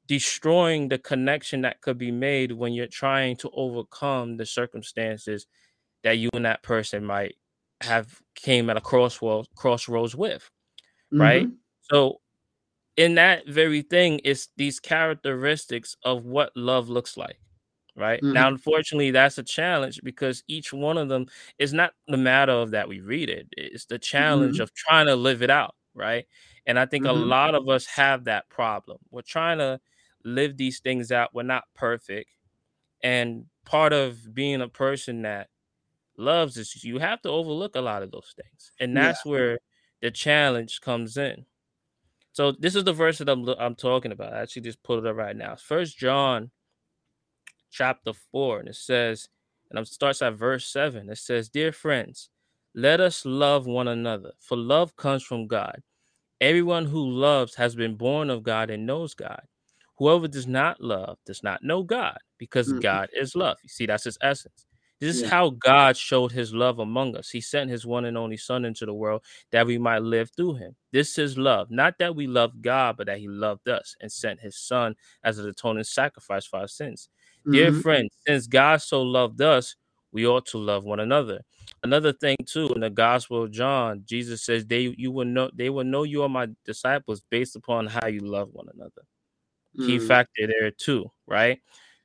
destroying 0.07 0.89
the 0.89 0.97
connection 0.99 1.61
that 1.61 1.81
could 1.81 1.97
be 1.97 2.11
made 2.11 2.53
when 2.53 2.73
you're 2.73 2.87
trying 2.87 3.35
to 3.37 3.49
overcome 3.53 4.37
the 4.37 4.45
circumstances 4.45 5.47
that 6.03 6.13
you 6.19 6.29
and 6.33 6.45
that 6.45 6.63
person 6.63 7.05
might 7.05 7.35
have 7.81 8.21
came 8.35 8.69
at 8.69 8.77
a 8.77 8.81
crossroads 8.81 9.47
crossroads 9.57 10.15
with 10.15 10.49
right 11.19 11.47
Mhm. 11.47 11.57
so 11.81 12.19
in 12.97 13.15
that 13.15 13.47
very 13.47 13.81
thing 13.81 14.19
is 14.19 14.49
these 14.57 14.79
characteristics 14.79 15.95
of 16.03 16.25
what 16.25 16.51
love 16.55 16.89
looks 16.89 17.17
like 17.17 17.39
right 17.95 18.23
now 18.31 18.47
Mhm. 18.47 18.47
unfortunately 18.47 19.11
that's 19.11 19.37
a 19.37 19.43
challenge 19.43 19.99
because 20.03 20.43
each 20.47 20.73
one 20.73 20.97
of 20.97 21.09
them 21.09 21.25
is 21.59 21.73
not 21.73 21.93
the 22.07 22.17
matter 22.17 22.51
of 22.53 22.71
that 22.71 22.87
we 22.89 23.01
read 23.01 23.29
it 23.29 23.47
it's 23.57 23.85
the 23.85 23.99
challenge 23.99 24.59
Mhm. 24.59 24.61
of 24.61 24.73
trying 24.73 25.07
to 25.07 25.15
live 25.15 25.41
it 25.43 25.49
out 25.49 25.75
right 25.95 26.25
and 26.67 26.79
i 26.79 26.85
think 26.85 27.05
a 27.05 27.11
Mhm. 27.11 27.37
lot 27.37 27.55
of 27.55 27.69
us 27.69 27.85
have 27.87 28.25
that 28.25 28.49
problem 28.49 28.97
we're 29.11 29.21
trying 29.21 29.57
to 29.59 29.79
live 30.27 30.57
these 30.57 30.79
things 30.79 31.11
out 31.11 31.33
we're 31.33 31.43
not 31.43 31.63
perfect 31.75 32.29
and 33.03 33.45
part 33.65 33.93
of 33.93 34.33
being 34.33 34.61
a 34.61 34.67
person 34.69 35.23
that 35.23 35.49
loves 36.17 36.57
is 36.57 36.83
you 36.83 36.99
have 36.99 37.21
to 37.21 37.29
overlook 37.29 37.75
a 37.75 37.81
lot 37.81 38.03
of 38.03 38.11
those 38.11 38.33
things 38.35 38.71
and 38.79 38.95
Yeah. 38.95 39.13
that's 39.13 39.25
where 39.25 39.59
the 40.01 40.11
challenge 40.11 40.81
comes 40.81 41.17
in 41.17 41.45
so 42.33 42.51
this 42.51 42.75
is 42.75 42.83
the 42.83 42.93
verse 42.93 43.17
that 43.17 43.29
I'm 43.29 43.47
I'm 43.59 43.73
talking 43.75 44.11
about. 44.11 44.33
I 44.33 44.41
actually 44.41 44.61
just 44.61 44.83
pulled 44.83 45.03
it 45.03 45.09
up 45.09 45.15
right 45.15 45.35
now. 45.35 45.55
First 45.55 45.97
John 45.97 46.51
chapter 47.71 48.13
4 48.31 48.59
and 48.59 48.69
it 48.69 48.75
says 48.75 49.29
and 49.69 49.79
it 49.79 49.87
starts 49.87 50.21
at 50.21 50.33
verse 50.35 50.65
7 50.67 51.09
it 51.09 51.17
says 51.17 51.49
dear 51.49 51.71
friends 51.71 52.29
let 52.73 52.99
us 52.99 53.25
love 53.25 53.65
one 53.65 53.87
another 53.87 54.31
for 54.39 54.57
love 54.57 54.95
comes 54.95 55.23
from 55.23 55.47
god 55.47 55.81
everyone 56.41 56.85
who 56.85 57.09
loves 57.09 57.55
has 57.55 57.75
been 57.75 57.95
born 57.95 58.29
of 58.29 58.43
god 58.43 58.69
and 58.69 58.85
knows 58.85 59.13
god 59.13 59.43
whoever 59.97 60.27
does 60.27 60.47
not 60.47 60.79
love 60.81 61.17
does 61.25 61.43
not 61.43 61.63
know 61.63 61.83
god 61.83 62.17
because 62.37 62.71
Mhm. 62.71 62.81
god 62.81 63.09
is 63.13 63.35
love 63.35 63.57
you 63.63 63.69
see 63.69 63.85
that's 63.85 64.03
his 64.05 64.17
essence 64.21 64.65
this 64.99 65.09
is 65.15 65.21
Yeah. 65.21 65.29
how 65.29 65.49
god 65.51 65.95
showed 65.95 66.31
his 66.31 66.53
love 66.53 66.79
among 66.79 67.15
us 67.15 67.29
he 67.29 67.41
sent 67.41 67.69
his 67.69 67.85
one 67.85 68.05
and 68.05 68.17
only 68.17 68.37
son 68.37 68.65
into 68.65 68.85
the 68.85 68.93
world 68.93 69.23
that 69.51 69.65
we 69.67 69.77
might 69.77 70.01
live 70.01 70.29
through 70.35 70.55
him 70.55 70.75
this 70.91 71.17
is 71.17 71.37
love 71.37 71.69
not 71.71 71.97
that 71.99 72.15
we 72.15 72.27
love 72.27 72.61
god 72.61 72.97
but 72.97 73.07
that 73.07 73.19
he 73.19 73.27
loved 73.27 73.67
us 73.69 73.95
and 74.01 74.11
sent 74.11 74.39
his 74.39 74.57
son 74.57 74.95
as 75.23 75.37
an 75.39 75.47
atoning 75.47 75.83
sacrifice 75.83 76.45
for 76.45 76.59
our 76.59 76.67
sins 76.67 77.09
Dear 77.49 77.71
Mhm. 77.71 77.71
friends, 77.71 78.09
since 78.27 78.45
God 78.47 78.81
so 78.81 79.01
loved 79.01 79.41
us, 79.41 79.75
we 80.11 80.27
ought 80.27 80.45
to 80.47 80.57
love 80.57 80.83
one 80.83 80.99
another. 80.99 81.41
Another 81.83 82.11
thing 82.11 82.35
too, 82.45 82.67
in 82.73 82.81
the 82.81 82.89
Gospel 82.89 83.43
of 83.43 83.51
John, 83.51 84.03
Jesus 84.05 84.43
says 84.43 84.65
they 84.65 84.93
you 84.97 85.11
will 85.11 85.25
know 85.25 85.49
they 85.53 85.69
will 85.69 85.83
know 85.85 86.03
you 86.03 86.23
are 86.23 86.29
my 86.29 86.47
disciples 86.65 87.21
based 87.29 87.55
upon 87.55 87.87
how 87.87 88.07
you 88.07 88.19
love 88.19 88.49
one 88.51 88.67
another. 88.73 89.03
Key 89.85 89.97
Mm. 89.97 90.07
factor 90.07 90.47
there 90.47 90.71
too, 90.71 91.11
right? 91.27 91.61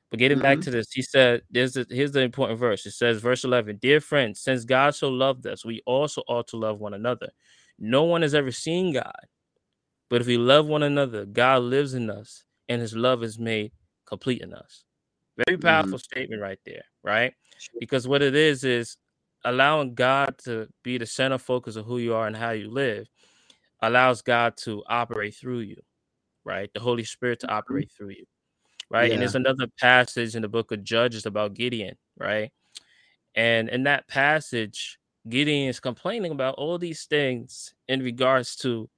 But 0.09 0.19
getting 0.19 0.39
back 0.39 0.59
Mhm. 0.59 0.63
to 0.65 0.71
this, 0.71 0.91
he 0.91 1.01
said, 1.01 1.41
"There's 1.49 1.75
a, 1.75 1.87
here's 1.89 2.11
the 2.11 2.21
important 2.21 2.59
verse. 2.59 2.85
It 2.85 2.91
says, 2.91 3.19
verse 3.19 3.43
11, 3.43 3.77
Dear 3.77 3.99
friends, 3.99 4.41
since 4.41 4.63
God 4.63 4.93
so 4.93 5.09
loved 5.09 5.47
us, 5.47 5.65
we 5.65 5.81
also 5.85 6.21
ought 6.27 6.47
to 6.49 6.57
love 6.57 6.79
one 6.79 6.93
another. 6.93 7.31
No 7.79 8.03
one 8.03 8.21
has 8.21 8.35
ever 8.35 8.51
seen 8.51 8.93
God, 8.93 9.25
but 10.09 10.21
if 10.21 10.27
we 10.27 10.37
love 10.37 10.67
one 10.67 10.83
another, 10.83 11.25
God 11.25 11.63
lives 11.63 11.95
in 11.95 12.09
us, 12.11 12.43
and 12.69 12.79
His 12.81 12.95
love 12.95 13.23
is 13.23 13.39
made 13.39 13.71
complete 14.05 14.41
in 14.41 14.53
us." 14.53 14.83
Very 15.47 15.57
Mm. 15.57 15.63
powerful 15.63 15.97
statement 15.97 16.41
right 16.41 16.59
there, 16.65 16.85
right? 17.01 17.33
Because 17.79 18.07
what 18.07 18.21
it 18.21 18.35
is 18.35 18.63
is 18.63 18.97
allowing 19.45 19.95
God 19.95 20.37
to 20.45 20.69
be 20.83 20.99
the 20.99 21.07
center 21.07 21.39
focus 21.39 21.75
of 21.75 21.85
who 21.85 21.97
you 21.97 22.13
are 22.13 22.27
and 22.27 22.35
how 22.37 22.51
you 22.51 22.69
live 22.69 23.09
allows 23.81 24.21
God 24.21 24.55
to 24.57 24.83
operate 24.87 25.33
through 25.35 25.59
you, 25.61 25.81
right? 26.45 26.69
The 26.73 26.79
Holy 26.79 27.03
Spirit 27.03 27.39
to 27.41 27.47
mm-hmm. 27.47 27.55
operate 27.55 27.91
through 27.91 28.09
you, 28.09 28.25
right? 28.89 29.05
And 29.05 29.13
Yeah. 29.13 29.19
there's 29.19 29.35
another 29.35 29.67
passage 29.79 30.35
in 30.35 30.41
the 30.41 30.49
book 30.49 30.71
of 30.71 30.83
Judges 30.83 31.25
about 31.25 31.53
Gideon, 31.53 31.97
right? 32.17 32.51
And 33.35 33.69
in 33.69 33.83
that 33.83 34.07
passage, 34.07 34.99
Gideon 35.27 35.69
is 35.69 35.79
complaining 35.79 36.31
about 36.31 36.55
all 36.55 36.77
these 36.77 37.05
things 37.05 37.73
in 37.87 38.03
regards 38.03 38.55
to, 38.57 38.89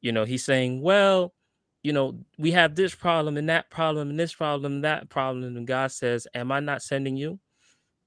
you 0.00 0.12
know, 0.12 0.24
he's 0.24 0.44
saying, 0.44 0.82
well, 0.82 1.34
you 1.82 1.92
know, 1.92 2.18
we 2.36 2.50
have 2.50 2.74
this 2.74 2.96
problem 2.96 3.36
and 3.36 3.48
that 3.48 3.70
problem 3.70 4.10
and 4.10 4.18
this 4.18 4.34
problem 4.34 4.74
and 4.74 4.84
that 4.84 5.08
problem. 5.08 5.56
And 5.56 5.66
God 5.66 5.92
says, 5.92 6.26
Am 6.34 6.50
I 6.50 6.58
not 6.58 6.82
sending 6.82 7.16
you? 7.16 7.38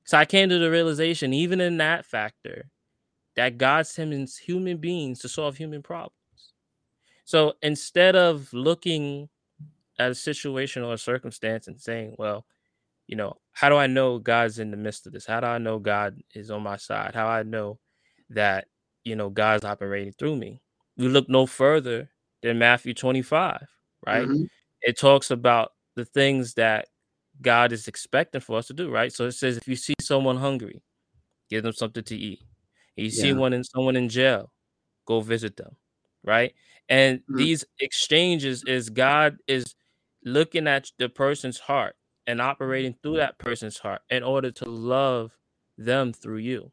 So 0.03 0.17
I 0.17 0.25
came 0.25 0.49
to 0.49 0.59
the 0.59 0.69
realization, 0.69 1.33
even 1.33 1.61
in 1.61 1.77
that 1.77 2.05
factor, 2.05 2.69
that 3.37 3.57
God 3.57 3.87
sends 3.87 4.37
human 4.37 4.77
beings 4.77 5.19
to 5.19 5.29
solve 5.29 5.55
human 5.55 5.81
problems. 5.81 6.18
So 7.29 7.53
instead 7.61 8.15
of 8.15 8.51
looking 8.53 9.29
at 9.99 10.09
a 10.09 10.15
situation 10.15 10.81
or 10.81 10.95
a 10.95 10.97
circumstance 10.97 11.67
and 11.67 11.79
saying, 11.79 12.15
well, 12.17 12.43
you 13.05 13.15
know, 13.15 13.35
how 13.51 13.69
do 13.69 13.75
I 13.75 13.85
know 13.85 14.17
God's 14.17 14.57
in 14.57 14.71
the 14.71 14.77
midst 14.77 15.05
of 15.05 15.13
this? 15.13 15.27
How 15.27 15.39
do 15.39 15.45
I 15.45 15.59
know 15.59 15.77
God 15.77 16.19
is 16.33 16.49
on 16.49 16.63
my 16.63 16.75
side? 16.75 17.13
How 17.13 17.27
I 17.27 17.43
know 17.43 17.77
that, 18.31 18.65
you 19.03 19.15
know, 19.15 19.29
God's 19.29 19.63
operating 19.63 20.11
through 20.13 20.37
me? 20.37 20.63
We 20.97 21.07
look 21.07 21.29
no 21.29 21.45
further 21.45 22.09
than 22.41 22.57
Matthew 22.57 22.95
25, 22.95 23.67
right? 24.07 24.27
Mhm. 24.27 24.49
It 24.81 24.97
talks 24.97 25.29
about 25.29 25.73
the 25.93 26.05
things 26.05 26.55
that 26.55 26.87
God 27.43 27.71
is 27.73 27.87
expecting 27.87 28.41
for 28.41 28.57
us 28.57 28.65
to 28.69 28.73
do, 28.73 28.89
right? 28.89 29.13
So 29.13 29.27
it 29.27 29.33
says 29.33 29.55
if 29.55 29.67
you 29.67 29.75
see 29.75 29.93
someone 30.01 30.37
hungry, 30.37 30.81
give 31.49 31.61
them 31.63 31.73
something 31.73 32.03
to 32.05 32.17
eat. 32.17 32.41
If 32.97 33.03
you 33.03 33.11
see 33.11 33.33
one 33.33 33.53
in 33.53 33.63
someone 33.63 33.95
in 33.95 34.09
jail, 34.09 34.51
go 35.05 35.21
visit 35.21 35.57
them, 35.57 35.77
right? 36.23 36.53
And 36.89 37.21
Mhm. 37.29 37.37
these 37.37 37.65
exchanges 37.79 38.63
is 38.65 38.89
God 38.89 39.37
is 39.47 39.75
looking 40.23 40.67
at 40.67 40.91
the 40.97 41.09
person's 41.09 41.59
heart 41.59 41.95
and 42.27 42.41
operating 42.41 42.95
through 43.01 43.17
that 43.17 43.37
person's 43.39 43.77
heart 43.79 44.01
in 44.09 44.23
order 44.23 44.51
to 44.51 44.65
love 44.65 45.37
them 45.77 46.13
through 46.13 46.37
you. 46.39 46.71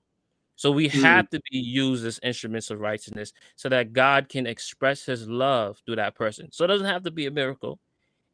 So 0.57 0.71
we 0.73 0.89
Mm. 0.89 1.03
have 1.03 1.31
to 1.31 1.41
be 1.51 1.59
used 1.59 2.07
as 2.07 2.21
instruments 2.23 2.71
of 2.71 2.81
righteousness 2.81 3.33
so 3.57 3.69
that 3.71 3.93
God 3.93 4.29
can 4.29 4.47
express 4.47 5.05
his 5.05 5.29
love 5.29 5.81
through 5.87 5.97
that 5.97 6.15
person. 6.15 6.51
So 6.53 6.65
it 6.65 6.69
doesn't 6.69 6.87
have 6.87 7.05
to 7.05 7.11
be 7.11 7.27
a 7.27 7.31
miracle. 7.31 7.81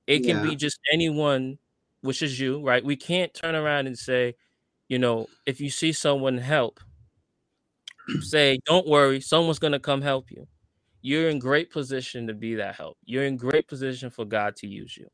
It 0.06 0.24
can 0.24 0.36
Yeah. 0.38 0.42
be 0.42 0.56
just 0.56 0.78
anyone, 0.92 1.58
which 2.02 2.22
is 2.22 2.38
you, 2.40 2.62
right? 2.62 2.84
We 2.84 2.96
can't 2.96 3.34
turn 3.34 3.54
around 3.56 3.86
and 3.88 3.98
say, 3.98 4.36
you 4.88 4.98
know, 4.98 5.28
if 5.46 5.60
you 5.60 5.70
see 5.70 5.92
someone 5.92 6.38
help, 6.38 6.80
say, 8.20 8.58
don't 8.66 8.86
worry, 8.86 9.20
someone's 9.20 9.58
going 9.58 9.72
to 9.72 9.80
come 9.80 10.02
help 10.02 10.30
you. 10.30 10.46
You're 11.02 11.28
in 11.28 11.38
great 11.40 11.70
position 11.70 12.26
to 12.28 12.34
be 12.34 12.54
that 12.54 12.76
help. 12.76 12.96
You're 13.04 13.24
in 13.24 13.36
great 13.36 13.66
position 13.68 14.08
for 14.08 14.24
God 14.24 14.56
to 14.56 14.68
use 14.68 14.96
you. 14.96 15.08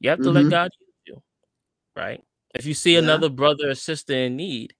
You 0.00 0.10
have 0.10 0.22
to 0.22 0.30
let 0.30 0.46
Mhm. 0.46 0.50
God 0.50 0.70
use 0.80 0.94
you, 1.06 1.22
right? 1.96 2.24
If 2.54 2.64
you 2.66 2.74
see 2.74 2.94
Yeah. 2.94 3.00
another 3.00 3.28
brother 3.28 3.70
or 3.70 3.74
sister 3.74 4.14
in 4.14 4.36
need, 4.36 4.74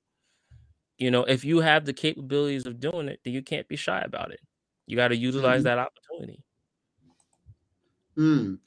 you 0.97 1.11
know, 1.11 1.25
if 1.25 1.45
you 1.45 1.59
have 1.59 1.85
the 1.85 1.93
capabilities 1.93 2.67
of 2.67 2.81
doing 2.81 3.09
it, 3.09 3.21
then 3.25 3.35
you 3.35 3.43
can't 3.43 3.69
be 3.69 3.77
shy 3.77 4.01
about 4.01 4.33
it. 4.33 4.41
You 4.87 4.97
got 4.97 5.09
to 5.09 5.17
utilize 5.17 5.63
Mhm. 5.63 5.65
that 5.65 5.79
opportunity. 5.79 6.43
Mm. 8.17 8.59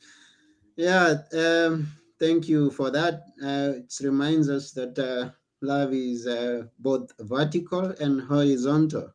Yeah, 0.76 1.24
um, 1.34 1.88
thank 2.20 2.48
you 2.48 2.72
for 2.72 2.90
that. 2.92 3.24
Uh, 3.42 3.80
it 3.80 3.94
reminds 4.02 4.50
us 4.50 4.72
that 4.72 4.98
uh, 5.00 5.32
love 5.62 5.94
is 5.94 6.28
uh, 6.28 6.68
both 6.80 7.12
vertical 7.20 7.86
and 8.00 8.22
horizontal. 8.22 9.14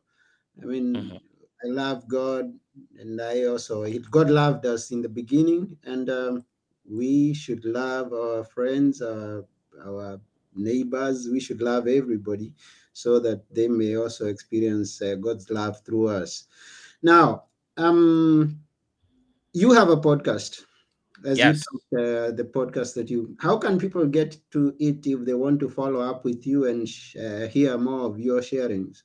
I 0.61 0.65
mean, 0.65 0.93
Mhm. 0.95 1.21
I 1.63 1.67
love 1.67 2.07
God, 2.07 2.53
and 2.99 3.21
I 3.21 3.43
also 3.45 3.85
God 4.11 4.29
loved 4.29 4.65
us 4.65 4.91
in 4.91 5.01
the 5.01 5.09
beginning, 5.09 5.77
and 5.83 6.09
um, 6.09 6.45
we 6.89 7.33
should 7.33 7.65
love 7.65 8.13
our 8.13 8.43
friends, 8.43 9.01
our, 9.01 9.45
our 9.85 10.19
neighbors. 10.55 11.27
We 11.31 11.39
should 11.39 11.61
love 11.61 11.87
everybody, 11.87 12.53
so 12.93 13.19
that 13.19 13.43
they 13.53 13.67
may 13.67 13.95
also 13.95 14.27
experience 14.27 15.01
uh, 15.01 15.15
God's 15.15 15.49
love 15.49 15.81
through 15.85 16.09
us. 16.09 16.45
Now, 17.01 17.43
um, 17.77 18.59
you 19.53 19.71
have 19.73 19.89
a 19.89 19.97
podcast 19.97 20.63
as 21.25 21.43
you 21.43 21.51
Yes. 21.51 21.63
uh, 21.97 22.31
the 22.31 22.47
podcast 22.53 22.93
that 22.95 23.09
you 23.09 23.35
how 23.39 23.57
can 23.57 23.77
people 23.77 24.05
get 24.07 24.37
to 24.51 24.73
it 24.79 25.05
if 25.05 25.25
they 25.25 25.33
want 25.33 25.59
to 25.59 25.69
follow 25.69 25.99
up 26.01 26.23
with 26.25 26.45
you 26.45 26.65
and 26.65 26.87
sh- 26.87 27.15
uh, 27.17 27.47
hear 27.47 27.77
more 27.77 28.05
of 28.05 28.19
your 28.19 28.41
sharings 28.41 29.03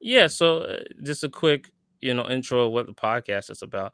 Yeah. 0.00 0.26
So 0.28 0.58
uh, 0.58 0.80
just 1.02 1.24
a 1.24 1.28
quick, 1.28 1.70
you 2.00 2.14
know, 2.14 2.28
intro 2.28 2.66
of 2.66 2.72
what 2.72 2.86
the 2.86 2.94
podcast 2.94 3.50
is 3.50 3.62
about. 3.62 3.92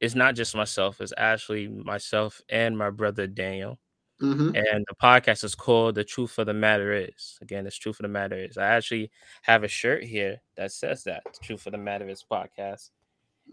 It's 0.00 0.14
not 0.14 0.34
just 0.34 0.54
myself. 0.54 1.00
It's 1.00 1.12
actually 1.16 1.68
myself 1.68 2.40
and 2.48 2.76
my 2.76 2.90
brother 2.90 3.26
Daniel. 3.26 3.78
mm-hmm. 4.20 4.54
And 4.54 4.84
the 4.88 4.94
podcast 5.02 5.44
is 5.44 5.54
called 5.54 5.94
"The 5.94 6.04
Truth 6.04 6.38
of 6.38 6.46
the 6.46 6.54
Matter 6.54 6.92
Is." 6.92 7.38
Again, 7.42 7.66
it's 7.66 7.78
truth 7.78 7.98
of 8.00 8.04
the 8.04 8.08
matter 8.08 8.36
is. 8.36 8.58
I 8.58 8.66
actually 8.66 9.10
have 9.42 9.64
a 9.64 9.68
shirt 9.68 10.04
here 10.04 10.42
that 10.56 10.72
says 10.72 11.04
that 11.04 11.22
"The 11.24 11.40
Truth 11.42 11.66
of 11.66 11.72
the 11.72 11.78
Matter 11.78 12.08
Is" 12.08 12.24
podcast. 12.30 12.90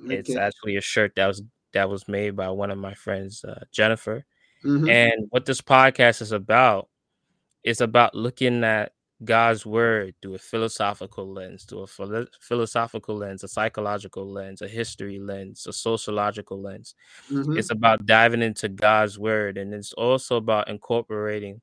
It's 0.10 0.36
actually 0.36 0.76
a 0.76 0.82
shirt 0.82 1.14
that 1.16 1.28
was 1.28 1.44
that 1.74 1.90
was 1.90 2.08
made 2.08 2.36
by 2.36 2.50
one 2.50 2.72
of 2.72 2.78
my 2.78 2.94
friends, 2.94 3.44
uh, 3.44 3.64
Jennifer. 3.72 4.26
mm-hmm. 4.64 4.90
And 4.90 5.28
what 5.30 5.46
this 5.46 5.62
podcast 5.62 6.22
is 6.22 6.32
about 6.32 6.90
is 7.64 7.82
about 7.82 8.16
looking 8.16 8.64
at 8.64 8.94
God's 9.24 9.66
word 9.66 10.16
through 10.22 10.36
a 10.36 10.40
philosophical 10.40 11.32
lens, 11.32 11.64
through 11.64 11.82
a 11.84 11.88
philo- 11.88 12.28
philosophical 12.42 13.16
lens, 13.16 13.44
a 13.44 13.48
psychological 13.48 14.32
lens, 14.32 14.62
a 14.62 14.68
history 14.68 15.20
lens, 15.20 15.66
a 15.68 15.74
sociological 15.74 16.62
lens. 16.62 16.96
Mm-hmm. 17.32 17.58
It's 17.58 17.72
about 17.72 18.06
diving 18.06 18.42
into 18.42 18.70
God's 18.70 19.18
word, 19.20 19.58
and 19.58 19.74
it's 19.74 19.94
also 19.94 20.38
about 20.38 20.70
incorporating 20.70 21.62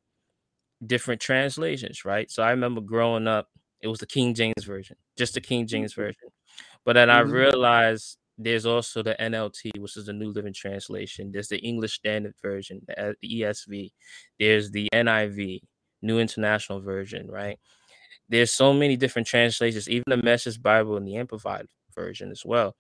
different 0.87 1.20
translations, 1.20 2.05
right? 2.05 2.31
So 2.31 2.42
I 2.42 2.51
remember 2.51 2.81
growing 2.81 3.27
up, 3.29 3.49
it 3.81 3.88
was 3.88 4.01
the 4.01 4.07
King 4.07 4.35
James 4.35 4.64
version, 4.64 4.96
just 5.16 5.35
the 5.35 5.40
King 5.40 5.66
James 5.66 5.94
version. 5.94 6.29
But 6.85 6.94
then 6.94 7.11
I 7.11 7.23
Mhm. 7.23 7.33
realized 7.33 8.18
there's 8.38 8.64
also 8.66 9.03
the 9.03 9.20
NLT, 9.20 9.70
which 9.79 9.96
is 9.99 10.07
the 10.07 10.12
New 10.14 10.31
Living 10.31 10.55
Translation. 10.55 11.31
There's 11.31 11.49
the 11.49 11.59
English 11.59 11.94
Standard 11.94 12.35
Version, 12.40 12.81
the 12.87 13.14
ESV. 13.23 13.92
There's 14.38 14.70
the 14.70 14.88
NIV, 14.92 15.61
New 16.03 16.19
International 16.19 16.81
Version, 16.81 17.29
right? 17.31 17.59
There's 18.29 18.53
so 18.53 18.73
many 18.73 18.97
different 18.97 19.29
translations, 19.29 19.89
even 19.89 20.05
the 20.07 20.17
Message 20.17 20.63
Bible 20.63 20.97
and 20.97 21.07
the 21.07 21.17
Amplified 21.17 21.67
Version 21.95 22.31
as 22.31 22.45
well. 22.45 22.77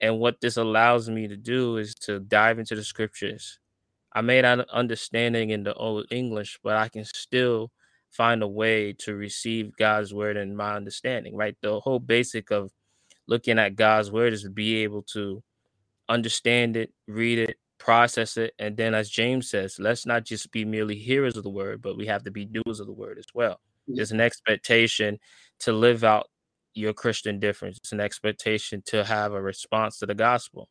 And 0.00 0.18
what 0.18 0.40
this 0.40 0.56
allows 0.56 1.08
me 1.08 1.28
to 1.28 1.36
do 1.36 1.76
is 1.76 1.94
to 1.96 2.20
dive 2.20 2.58
into 2.58 2.74
the 2.74 2.84
scriptures. 2.84 3.58
I 4.12 4.20
may 4.20 4.40
not 4.42 4.68
understanding 4.70 5.50
in 5.50 5.64
the 5.64 5.74
old 5.74 6.06
English, 6.10 6.58
but 6.62 6.76
I 6.76 6.88
can 6.88 7.04
still 7.04 7.70
find 8.10 8.42
a 8.42 8.48
way 8.48 8.92
to 8.92 9.14
receive 9.14 9.76
God's 9.76 10.14
word 10.14 10.36
in 10.36 10.56
my 10.56 10.74
understanding, 10.74 11.36
right? 11.36 11.56
The 11.62 11.80
whole 11.80 11.98
basic 11.98 12.50
of 12.50 12.70
looking 13.26 13.58
at 13.58 13.76
God's 13.76 14.10
word 14.10 14.32
is 14.32 14.42
to 14.42 14.50
be 14.50 14.76
able 14.84 15.02
to 15.14 15.42
understand 16.08 16.76
it, 16.76 16.92
read 17.08 17.38
it, 17.38 17.58
process 17.78 18.36
it, 18.36 18.54
and 18.58 18.76
then 18.76 18.94
as 18.94 19.10
James 19.10 19.50
says, 19.50 19.78
let's 19.78 20.06
not 20.06 20.24
just 20.24 20.50
be 20.52 20.64
merely 20.64 20.96
hearers 20.96 21.36
of 21.36 21.42
the 21.44 21.50
word, 21.50 21.82
but 21.82 21.96
we 21.96 22.06
have 22.06 22.24
to 22.24 22.30
be 22.30 22.44
doers 22.46 22.80
of 22.80 22.86
the 22.86 22.92
word 22.92 23.18
as 23.18 23.26
well. 23.34 23.60
Yeah. 23.86 23.96
There's 23.96 24.12
an 24.12 24.20
expectation 24.20 25.18
to 25.60 25.72
live 25.72 26.04
out 26.04 26.28
your 26.74 26.92
Christian 26.92 27.38
difference. 27.38 27.78
It's 27.78 27.92
an 27.92 28.00
expectation 28.00 28.82
to 28.86 29.04
have 29.04 29.32
a 29.32 29.40
response 29.42 29.98
to 29.98 30.06
the 30.06 30.14
gospel. 30.14 30.68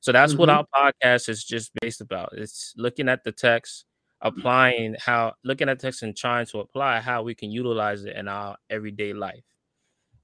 So 0.00 0.12
that's 0.12 0.34
what 0.34 0.48
Mhm. 0.48 0.66
our 0.74 0.92
podcast 0.92 1.28
is 1.28 1.44
just 1.44 1.72
based 1.80 2.00
about. 2.00 2.30
It's 2.32 2.74
looking 2.76 3.08
at 3.08 3.24
the 3.24 3.32
text, 3.32 3.86
applying 4.20 4.96
how 4.98 5.34
looking 5.44 5.68
at 5.68 5.78
text 5.80 6.02
and 6.02 6.16
trying 6.16 6.46
to 6.46 6.60
apply 6.60 7.00
how 7.00 7.22
we 7.22 7.34
can 7.34 7.50
utilize 7.50 8.04
it 8.04 8.16
in 8.16 8.28
our 8.28 8.56
everyday 8.70 9.12
life. 9.12 9.44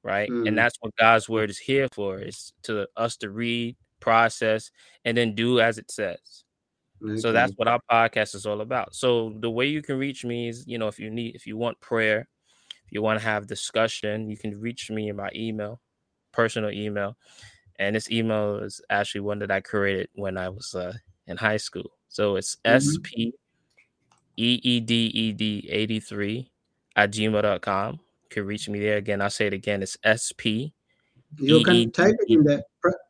Right. 0.03 0.29
Mm. 0.31 0.49
And 0.49 0.59
that's 0.59 0.77
what 0.81 0.97
God's 0.97 1.29
word 1.29 1.51
is 1.51 1.59
here 1.59 1.89
for, 1.93 2.19
is 2.19 2.53
to 2.65 2.89
us 2.97 3.17
to 3.19 3.31
read, 3.31 3.77
process, 4.03 4.71
and 5.07 5.17
then 5.17 5.35
do 5.37 5.61
as 5.61 5.79
it 5.79 5.91
says. 5.91 6.45
So 7.17 7.33
that's 7.33 7.53
what 7.57 7.69
our 7.69 7.81
podcast 7.91 8.35
is 8.35 8.47
all 8.47 8.61
about. 8.63 8.95
So 8.95 9.35
the 9.41 9.51
way 9.51 9.67
you 9.67 9.83
can 9.83 9.99
reach 9.99 10.25
me 10.25 10.49
is, 10.49 10.65
you 10.67 10.79
know, 10.79 10.89
if 10.89 10.99
you 11.01 11.11
need, 11.11 11.35
if 11.37 11.47
you 11.47 11.57
want 11.57 11.81
prayer, 11.81 12.29
if 12.87 12.93
you 12.93 13.03
want 13.03 13.21
to 13.21 13.25
have 13.27 13.47
discussion, 13.49 14.29
you 14.31 14.37
can 14.39 14.61
reach 14.61 14.91
me 14.91 15.09
in 15.11 15.17
my 15.17 15.31
email, 15.35 15.81
personal 16.33 16.71
email. 16.71 17.17
And 17.79 17.97
this 17.97 18.11
email 18.11 18.59
is 18.59 18.81
actually 18.91 19.23
one 19.23 19.41
that 19.41 19.51
I 19.51 19.61
created 19.61 20.09
when 20.15 20.37
I 20.39 20.49
was 20.51 20.75
uh, 20.75 20.95
in 21.27 21.39
high 21.39 21.59
school. 21.59 21.91
So 22.09 22.37
it's 22.37 22.57
Mhm. 22.57 22.63
SP 22.65 23.35
EEDED 24.39 25.67
83 25.69 26.51
at 26.97 27.11
gmail.com. 27.13 27.93
You 27.95 28.29
can 28.31 28.47
reach 28.47 28.69
me 28.69 28.81
there 28.81 28.97
again. 28.97 29.21
I'll 29.21 29.31
say 29.31 29.47
it 29.47 29.55
again. 29.55 29.83
It's 29.83 29.97
SP. 30.05 30.75
You 31.39 31.63
can 31.65 31.91
type 31.91 32.15
it 32.21 32.29
in 32.33 32.43
the 32.45 32.63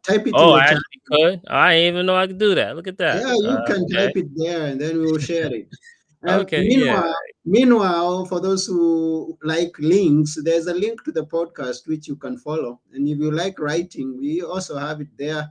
type 0.05 0.27
it 0.27 0.35
Oh, 0.37 0.53
I 0.53 0.65
actually 0.65 1.01
could. 1.11 1.41
I 1.49 1.75
didn't 1.75 1.95
even 1.95 2.07
know 2.07 2.15
I 2.17 2.27
could 2.27 2.39
do 2.39 2.55
that. 2.55 2.77
Look 2.77 2.89
at 2.89 2.99
that. 2.99 3.23
yeah 3.23 3.35
you 3.35 3.49
Uh, 3.49 3.65
can 3.67 3.85
okay. 3.85 3.95
type 4.07 4.17
it 4.17 4.27
there 4.37 4.67
and 4.67 4.81
then 4.81 4.99
we 5.01 5.07
will 5.11 5.19
share 5.19 5.53
it 5.55 5.69
Okay, 6.25 6.63
yeah. 6.63 6.77
meanwhile, 6.77 7.15
meanwhile, 7.45 8.25
for 8.27 8.39
those 8.41 8.65
who 8.65 9.37
like 9.43 9.77
links, 9.81 10.37
there's 10.45 10.69
a 10.69 10.75
link 10.75 11.03
to 11.05 11.11
the 11.11 11.27
podcast 11.27 11.89
which 11.89 12.07
you 12.07 12.15
can 12.15 12.39
follow. 12.39 12.81
And 12.93 13.09
if 13.09 13.19
you 13.19 13.33
like 13.33 13.59
writing, 13.59 14.17
we 14.21 14.41
also 14.41 14.79
have 14.79 15.01
it 15.01 15.09
there. 15.19 15.51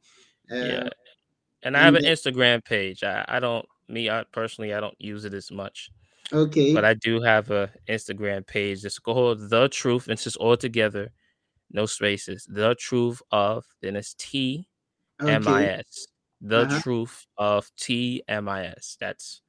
Uh, 0.50 0.54
Yeah. 0.54 0.88
And 1.62 1.76
I 1.76 1.82
have 1.82 1.94
an 1.94 2.04
Instagram 2.04 2.64
page. 2.64 3.04
I, 3.04 3.24
I 3.28 3.38
don't 3.40 3.66
me 3.90 4.08
I 4.10 4.24
personally 4.32 4.72
I 4.74 4.80
don't 4.80 5.00
use 5.00 5.24
it 5.24 5.34
as 5.34 5.50
much. 5.50 5.90
Okay. 6.32 6.72
But 6.74 6.84
I 6.84 6.94
do 6.94 7.20
have 7.22 7.50
a 7.50 7.70
Instagram 7.88 8.46
page. 8.46 8.84
It's 8.84 8.98
called 8.98 9.50
The 9.50 9.68
Truth. 9.68 10.08
It's 10.08 10.24
just 10.24 10.36
all 10.36 10.56
together, 10.56 11.10
no 11.72 11.86
spaces. 11.86 12.46
The 12.48 12.74
Truth 12.76 13.20
of 13.32 13.64
then 13.82 13.96
it's 13.96 14.14
T 14.14 14.68
M 15.20 15.46
I 15.48 15.66
S. 15.66 16.06
The 16.40 16.60
Uh-huh. 16.62 16.80
Truth 16.80 17.26
of 17.36 17.70
T 17.76 18.22
M 18.28 18.48
I 18.48 18.66
S. 18.66 18.96
That's 19.00 19.42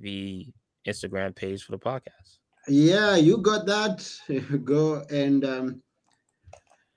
the 0.00 0.46
Instagram 0.86 1.34
page 1.34 1.62
for 1.62 1.72
the 1.72 1.78
podcast. 1.78 2.38
Yeah, 2.66 3.16
you 3.16 3.38
got 3.38 3.64
that. 3.66 4.06
Go 4.64 5.04
and 5.10 5.44
um, 5.44 5.82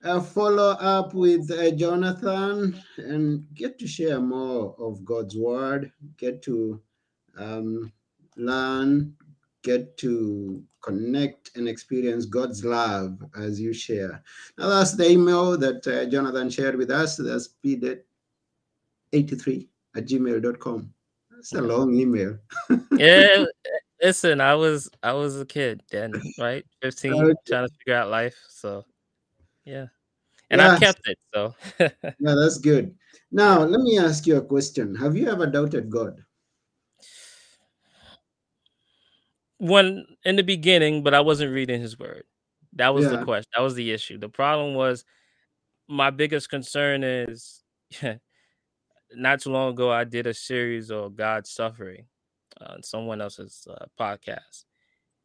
uh, 0.03 0.21
follow 0.21 0.71
up 0.79 1.13
with 1.13 1.49
uh, 1.51 1.71
Jonathan 1.71 2.81
and 2.97 3.45
get 3.53 3.77
to 3.79 3.87
share 3.87 4.19
more 4.19 4.75
of 4.79 5.05
God's 5.05 5.37
word. 5.37 5.91
Get 6.17 6.41
to 6.43 6.81
um, 7.37 7.91
learn, 8.35 9.13
get 9.63 9.97
to 9.97 10.63
connect 10.81 11.51
and 11.55 11.67
experience 11.67 12.25
God's 12.25 12.65
love 12.65 13.23
as 13.37 13.61
you 13.61 13.73
share. 13.73 14.23
Now, 14.57 14.69
that's 14.69 14.93
the 14.93 15.09
email 15.09 15.57
that 15.57 15.85
uh, 15.87 16.05
Jonathan 16.05 16.49
shared 16.49 16.75
with 16.75 16.89
us. 16.89 17.17
That's 17.17 17.49
pdet83 17.63 18.01
at 19.95 20.05
gmail.com. 20.05 20.93
That's 21.29 21.53
a 21.53 21.61
long 21.61 21.93
email. 21.93 22.37
Yeah. 22.97 23.45
Listen, 24.01 24.41
I 24.41 24.55
was 24.55 24.89
I 25.01 25.13
was 25.13 25.39
a 25.39 25.45
kid 25.45 25.81
then, 25.91 26.11
right? 26.37 26.65
15, 26.81 27.13
Okay. 27.13 27.33
trying 27.47 27.67
to 27.67 27.73
figure 27.75 27.95
out 27.95 28.09
life. 28.09 28.35
So 28.49 28.83
yeah. 29.65 29.87
And 30.49 30.61
I 30.61 30.77
kept 30.77 31.07
it. 31.07 31.17
So 31.33 31.55
Yeah, 31.79 31.89
that's 32.19 32.57
good. 32.57 32.93
Now, 33.31 33.59
let 33.63 33.79
me 33.81 33.97
ask 33.97 34.27
you 34.27 34.37
a 34.37 34.41
question. 34.41 34.95
Have 34.95 35.15
you 35.15 35.29
ever 35.29 35.47
doubted 35.47 35.89
God? 35.89 36.21
when 39.61 40.07
in 40.25 40.37
the 40.37 40.43
beginning, 40.43 41.03
but 41.03 41.13
I 41.13 41.21
wasn't 41.21 41.53
reading 41.53 41.79
his 41.79 41.97
word. 41.97 42.23
That 42.73 42.95
was 42.95 43.07
the 43.07 43.23
question. 43.23 43.49
That 43.55 43.61
was 43.61 43.75
the 43.75 43.91
issue. 43.91 44.17
The 44.17 44.27
problem 44.27 44.73
was 44.73 45.05
my 45.87 46.09
biggest 46.09 46.49
concern 46.49 47.03
is 47.03 47.61
not 49.13 49.41
too 49.41 49.51
long 49.51 49.73
ago 49.73 49.91
I 49.91 50.03
did 50.03 50.25
a 50.25 50.33
series 50.33 50.89
of 50.89 51.15
God's 51.15 51.51
suffering 51.51 52.05
on 52.59 52.81
someone 52.81 53.21
else's 53.21 53.67
uh, 53.69 53.85
podcast. 53.99 54.65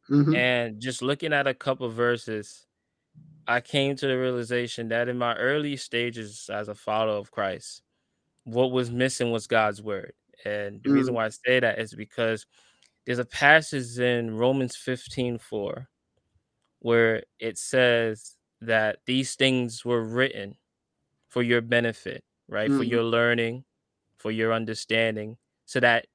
Mhm. 0.07 0.37
And 0.37 0.79
just 0.79 1.01
looking 1.01 1.33
at 1.33 1.47
a 1.47 1.53
couple 1.55 1.89
verses, 1.89 2.66
I 3.47 3.61
came 3.61 3.95
to 3.97 4.07
the 4.07 4.17
realization 4.17 4.89
that 4.89 5.07
in 5.09 5.17
my 5.17 5.35
early 5.35 5.77
stages 5.77 6.49
as 6.51 6.67
a 6.67 6.75
follower 6.75 7.17
of 7.17 7.31
Christ, 7.31 7.81
what 8.45 8.71
was 8.71 8.91
missing 8.91 9.31
was 9.31 9.47
God's 9.47 9.81
word. 9.81 10.13
And 10.45 10.83
the 10.83 10.89
Mm. 10.89 10.91
reason 10.91 11.15
why 11.15 11.27
I 11.27 11.29
say 11.29 11.59
that 11.61 11.79
is 11.79 11.93
because 11.95 12.45
there's 13.05 13.19
a 13.19 13.25
passage 13.25 13.99
in 13.99 14.35
Romans 14.37 14.75
15 14.77 15.39
4 15.39 15.89
where 16.79 17.23
it 17.39 17.57
says 17.57 18.37
that 18.61 18.99
these 19.05 19.35
things 19.35 19.85
were 19.85 20.03
written 20.03 20.57
for 21.29 21.43
your 21.43 21.61
benefit, 21.61 22.23
right? 22.47 22.71
For 22.73 22.83
Mhm. 22.83 22.83
your 22.83 23.03
learning, 23.03 23.65
for 24.19 24.31
your 24.31 24.53
understanding, 24.53 25.37
so 25.65 25.79
that 25.81 26.07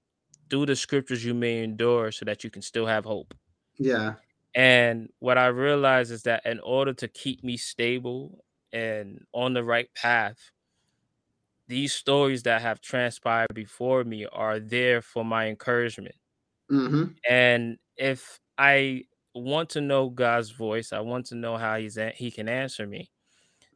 through 0.51 0.67
the 0.67 0.77
scriptures 0.77 1.25
you 1.25 1.35
may 1.35 1.63
endure 1.65 2.13
so 2.13 2.25
that 2.27 2.45
you 2.45 2.51
can 2.51 2.63
still 2.63 2.87
have 2.87 3.05
hope. 3.07 3.35
Yeah. 3.79 4.17
And 4.55 5.11
what 5.19 5.39
I 5.39 5.47
realize 5.47 6.11
is 6.11 6.25
that 6.25 6.45
in 6.47 6.61
order 6.61 6.93
to 6.95 7.09
keep 7.09 7.43
me 7.45 7.57
stable 7.57 8.45
and 8.73 9.25
on 9.33 9.55
the 9.55 9.65
right 9.65 9.93
path, 9.95 10.51
these 11.67 11.93
stories 11.93 12.43
that 12.45 12.63
have 12.63 12.81
transpired 12.81 13.55
before 13.55 14.05
me 14.05 14.27
are 14.27 14.59
there 14.61 15.01
for 15.03 15.25
my 15.25 15.49
encouragement. 15.49 16.15
hmm 16.71 17.15
And 17.29 17.79
if 17.97 18.41
I 18.59 19.05
want 19.35 19.71
to 19.71 19.81
know 19.81 20.11
God's 20.11 20.51
voice, 20.51 20.93
I 20.93 21.01
want 21.01 21.27
to 21.27 21.35
know 21.35 21.57
how 21.57 21.79
he's 21.79 21.97
a- 21.97 22.11
he 22.11 22.31
can 22.31 22.49
answer 22.49 22.87
me. 22.87 23.11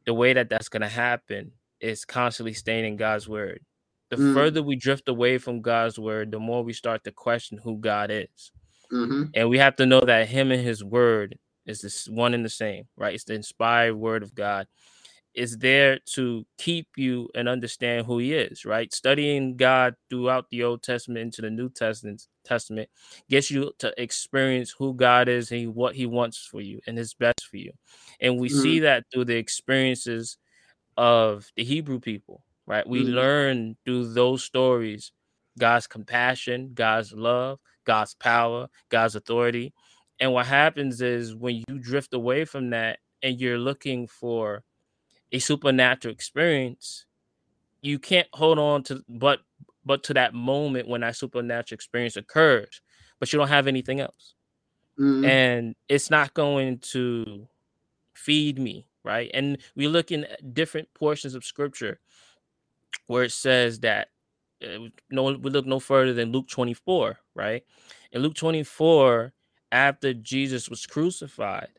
The 0.06 0.14
way 0.14 0.32
that 0.34 0.48
that's 0.50 0.68
going 0.68 0.82
to 0.82 0.88
happen 0.88 1.52
is 1.80 2.04
constantly 2.04 2.54
staying 2.54 2.86
in 2.86 2.96
God's 2.96 3.28
word. 3.28 3.64
The 4.10 4.18
Mm. 4.18 4.34
further 4.34 4.62
we 4.62 4.76
drift 4.76 5.08
away 5.08 5.38
from 5.38 5.62
God's 5.62 5.98
word, 5.98 6.32
the 6.32 6.40
more 6.40 6.64
we 6.64 6.72
start 6.72 7.04
to 7.04 7.12
question 7.12 7.58
who 7.58 7.78
God 7.78 8.10
is. 8.12 8.52
Hmm 8.90 9.24
And 9.34 9.48
we 9.48 9.58
have 9.58 9.76
to 9.76 9.86
know 9.86 10.00
that 10.00 10.28
him 10.28 10.50
and 10.52 10.62
his 10.64 10.84
word 10.84 11.38
is 11.66 11.80
this 11.80 12.08
one 12.08 12.34
and 12.34 12.44
the 12.44 12.50
same, 12.50 12.84
right? 12.96 13.14
It's 13.14 13.24
the 13.24 13.34
inspired 13.34 13.96
word 13.96 14.22
of 14.22 14.34
God. 14.34 14.66
Is 15.34 15.58
there 15.58 15.98
to 16.14 16.46
keep 16.58 16.88
you 16.96 17.28
and 17.34 17.48
understand 17.48 18.06
who 18.06 18.18
he 18.18 18.34
is, 18.34 18.64
right? 18.64 18.92
Studying 18.94 19.56
God 19.56 19.94
throughout 20.10 20.46
the 20.50 20.64
Old 20.64 20.82
Testament 20.82 21.20
into 21.22 21.42
the 21.42 21.50
New 21.50 21.68
Testament 21.70 22.26
Testament 22.44 22.88
gets 23.28 23.50
you 23.50 23.72
to 23.80 23.92
experience 24.02 24.74
who 24.78 24.94
God 24.94 25.28
is 25.28 25.52
and 25.52 25.74
what 25.74 25.94
he 25.96 26.06
wants 26.06 26.38
for 26.50 26.60
you 26.62 26.80
and 26.86 26.96
his 26.96 27.14
best 27.14 27.46
for 27.50 27.58
you. 27.58 27.72
And 28.20 28.38
we 28.40 28.48
see 28.48 28.80
that 28.80 29.04
through 29.12 29.26
the 29.26 29.36
experiences 29.36 30.38
of 30.96 31.50
the 31.56 31.64
Hebrew 31.64 32.00
people, 32.00 32.42
right? 32.66 32.86
We 32.86 33.04
Mhm. 33.04 33.14
learn 33.14 33.76
through 33.84 34.12
those 34.14 34.44
stories 34.44 35.12
God's 35.58 35.86
compassion, 35.86 36.72
God's 36.74 37.12
love, 37.12 37.58
God's 37.86 38.14
power, 38.14 38.68
God's 38.90 39.16
authority. 39.16 39.74
And 40.20 40.32
what 40.34 40.46
happens 40.46 41.02
is 41.02 41.34
when 41.36 41.56
you 41.68 41.80
drift 41.80 42.14
away 42.14 42.44
from 42.46 42.70
that 42.70 43.00
and 43.22 43.40
you're 43.40 43.58
looking 43.58 44.08
for 44.08 44.64
a 45.32 45.38
supernatural 45.38 46.12
experience, 46.14 47.06
you 47.82 47.98
can't 47.98 48.28
hold 48.34 48.58
on 48.58 48.82
to 48.84 49.02
but 49.08 49.40
but 49.84 50.02
to 50.04 50.14
that 50.14 50.34
moment 50.34 50.88
when 50.88 51.02
that 51.02 51.16
supernatural 51.16 51.76
experience 51.76 52.16
occurs, 52.16 52.80
but 53.20 53.32
you 53.32 53.38
don't 53.38 53.48
have 53.48 53.68
anything 53.68 54.00
else. 54.00 54.34
hmm 54.98 55.22
And 55.22 55.74
it's 55.88 56.10
not 56.10 56.34
going 56.34 56.78
to 56.92 57.48
feed 58.14 58.58
me, 58.58 58.86
right? 59.04 59.30
And 59.34 59.58
we 59.76 59.88
look 59.88 60.12
in 60.12 60.26
different 60.52 60.88
portions 60.94 61.34
of 61.34 61.44
scripture 61.44 62.00
where 63.06 63.24
it 63.24 63.32
says 63.32 63.80
that 63.80 64.08
no 65.10 65.24
we 65.24 65.50
look 65.50 65.66
no 65.66 65.80
further 65.80 66.12
than 66.14 66.32
Luke 66.32 66.48
24, 66.48 67.18
right? 67.34 67.64
In 68.12 68.22
Luke 68.22 68.34
24, 68.34 69.32
after 69.72 70.14
Jesus 70.14 70.68
was 70.70 70.86
crucified, 70.86 71.70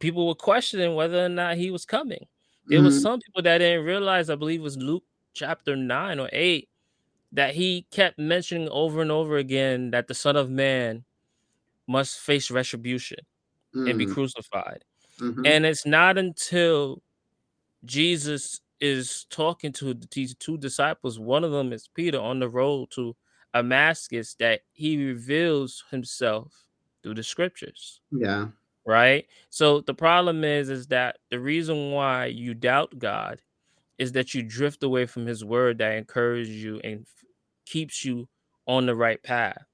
people 0.00 0.26
were 0.28 0.34
questioning 0.36 0.94
whether 0.96 1.24
or 1.26 1.28
not 1.30 1.56
he 1.58 1.70
was 1.70 1.84
coming. 1.86 2.26
There 2.70 2.82
was 2.82 2.96
Mhm. 2.96 3.00
some 3.00 3.20
people 3.20 3.42
that 3.42 3.58
didn't 3.58 3.84
realize, 3.86 4.30
I 4.30 4.36
believe 4.36 4.60
it 4.60 4.64
was 4.64 4.78
Luke 4.78 5.04
chapter 5.34 5.76
9 5.76 6.20
or 6.20 6.30
8, 6.32 6.68
that 7.32 7.54
he 7.54 7.86
kept 7.92 8.18
mentioning 8.18 8.68
over 8.70 9.02
and 9.02 9.10
over 9.12 9.36
again 9.38 9.90
that 9.92 10.08
the 10.08 10.14
Son 10.14 10.36
of 10.36 10.50
Man 10.50 11.04
must 11.88 12.18
face 12.20 12.50
retribution 12.50 13.18
and 13.86 13.98
be 13.98 14.06
Mm. 14.06 14.06
crucified. 14.06 14.84
Mhm. 15.20 15.44
And 15.44 15.66
it's 15.66 15.86
not 15.86 16.18
until 16.18 17.02
Jesus 17.84 18.60
is 18.84 19.26
talking 19.30 19.72
to 19.72 19.94
these 20.12 20.34
two 20.36 20.58
disciples, 20.58 21.18
one 21.18 21.44
of 21.44 21.52
them 21.52 21.72
is 21.72 21.88
Peter 21.94 22.20
on 22.20 22.38
the 22.40 22.48
road 22.48 22.90
to 22.92 23.16
Damascus, 23.54 24.34
that 24.40 24.62
he 24.72 25.04
reveals 25.06 25.84
himself 25.90 26.52
through 27.02 27.14
the 27.14 27.22
scriptures, 27.22 28.00
Yeah. 28.10 28.48
right? 28.86 29.26
So 29.50 29.80
the 29.80 29.94
problem 29.94 30.44
is, 30.44 30.70
is 30.70 30.86
that 30.88 31.18
the 31.30 31.40
reason 31.40 31.92
why 31.92 32.26
you 32.26 32.54
doubt 32.54 32.98
God 32.98 33.40
is 33.98 34.12
that 34.12 34.34
you 34.34 34.42
drift 34.42 34.82
away 34.82 35.06
from 35.06 35.26
his 35.26 35.44
word 35.44 35.78
that 35.78 35.92
encourages 35.96 36.62
you 36.62 36.80
and 36.84 37.06
keeps 37.66 38.04
you 38.04 38.28
on 38.66 38.86
the 38.86 38.94
right 38.94 39.22
path. 39.22 39.64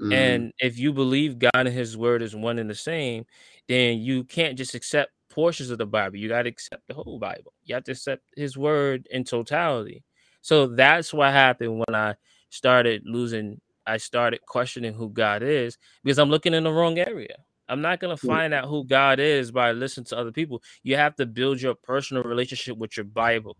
Mm. 0.00 0.12
And 0.12 0.52
if 0.58 0.78
you 0.78 0.92
believe 0.92 1.38
God 1.38 1.50
and 1.54 1.68
His 1.68 1.96
Word 1.96 2.22
is 2.22 2.34
one 2.34 2.58
and 2.58 2.70
the 2.70 2.74
same, 2.74 3.26
then 3.68 3.98
you 3.98 4.24
can't 4.24 4.56
just 4.56 4.74
accept 4.74 5.12
portions 5.30 5.70
of 5.70 5.78
the 5.78 5.86
Bible. 5.86 6.16
You 6.16 6.28
got 6.28 6.42
to 6.42 6.48
accept 6.50 6.82
the 6.88 6.94
whole 6.94 7.18
Bible. 7.18 7.52
You 7.64 7.74
have 7.76 7.84
to 7.84 7.92
accept 7.92 8.22
His 8.36 8.56
Word 8.58 9.06
in 9.10 9.24
totality. 9.24 10.04
So 10.42 10.66
that's 10.66 11.12
what 11.14 11.32
happened 11.32 11.78
when 11.78 11.94
I 11.94 12.14
started 12.50 13.02
losing. 13.06 13.60
I 13.86 13.96
started 13.96 14.40
questioning 14.46 14.94
who 14.94 15.10
God 15.10 15.42
is 15.42 15.78
because 16.04 16.18
I'm 16.18 16.30
looking 16.30 16.54
in 16.54 16.64
the 16.64 16.72
wrong 16.72 16.98
area. 16.98 17.36
I'm 17.68 17.80
not 17.82 18.00
gonna 18.00 18.16
Mm. 18.16 18.26
find 18.26 18.54
out 18.54 18.68
who 18.68 18.84
God 18.84 19.20
is 19.20 19.52
by 19.52 19.72
listening 19.72 20.06
to 20.06 20.18
other 20.18 20.32
people. 20.32 20.62
You 20.82 20.96
have 20.96 21.16
to 21.16 21.26
build 21.26 21.60
your 21.62 21.74
personal 21.74 22.22
relationship 22.24 22.76
with 22.76 22.96
your 22.96 23.04
Bible. 23.04 23.56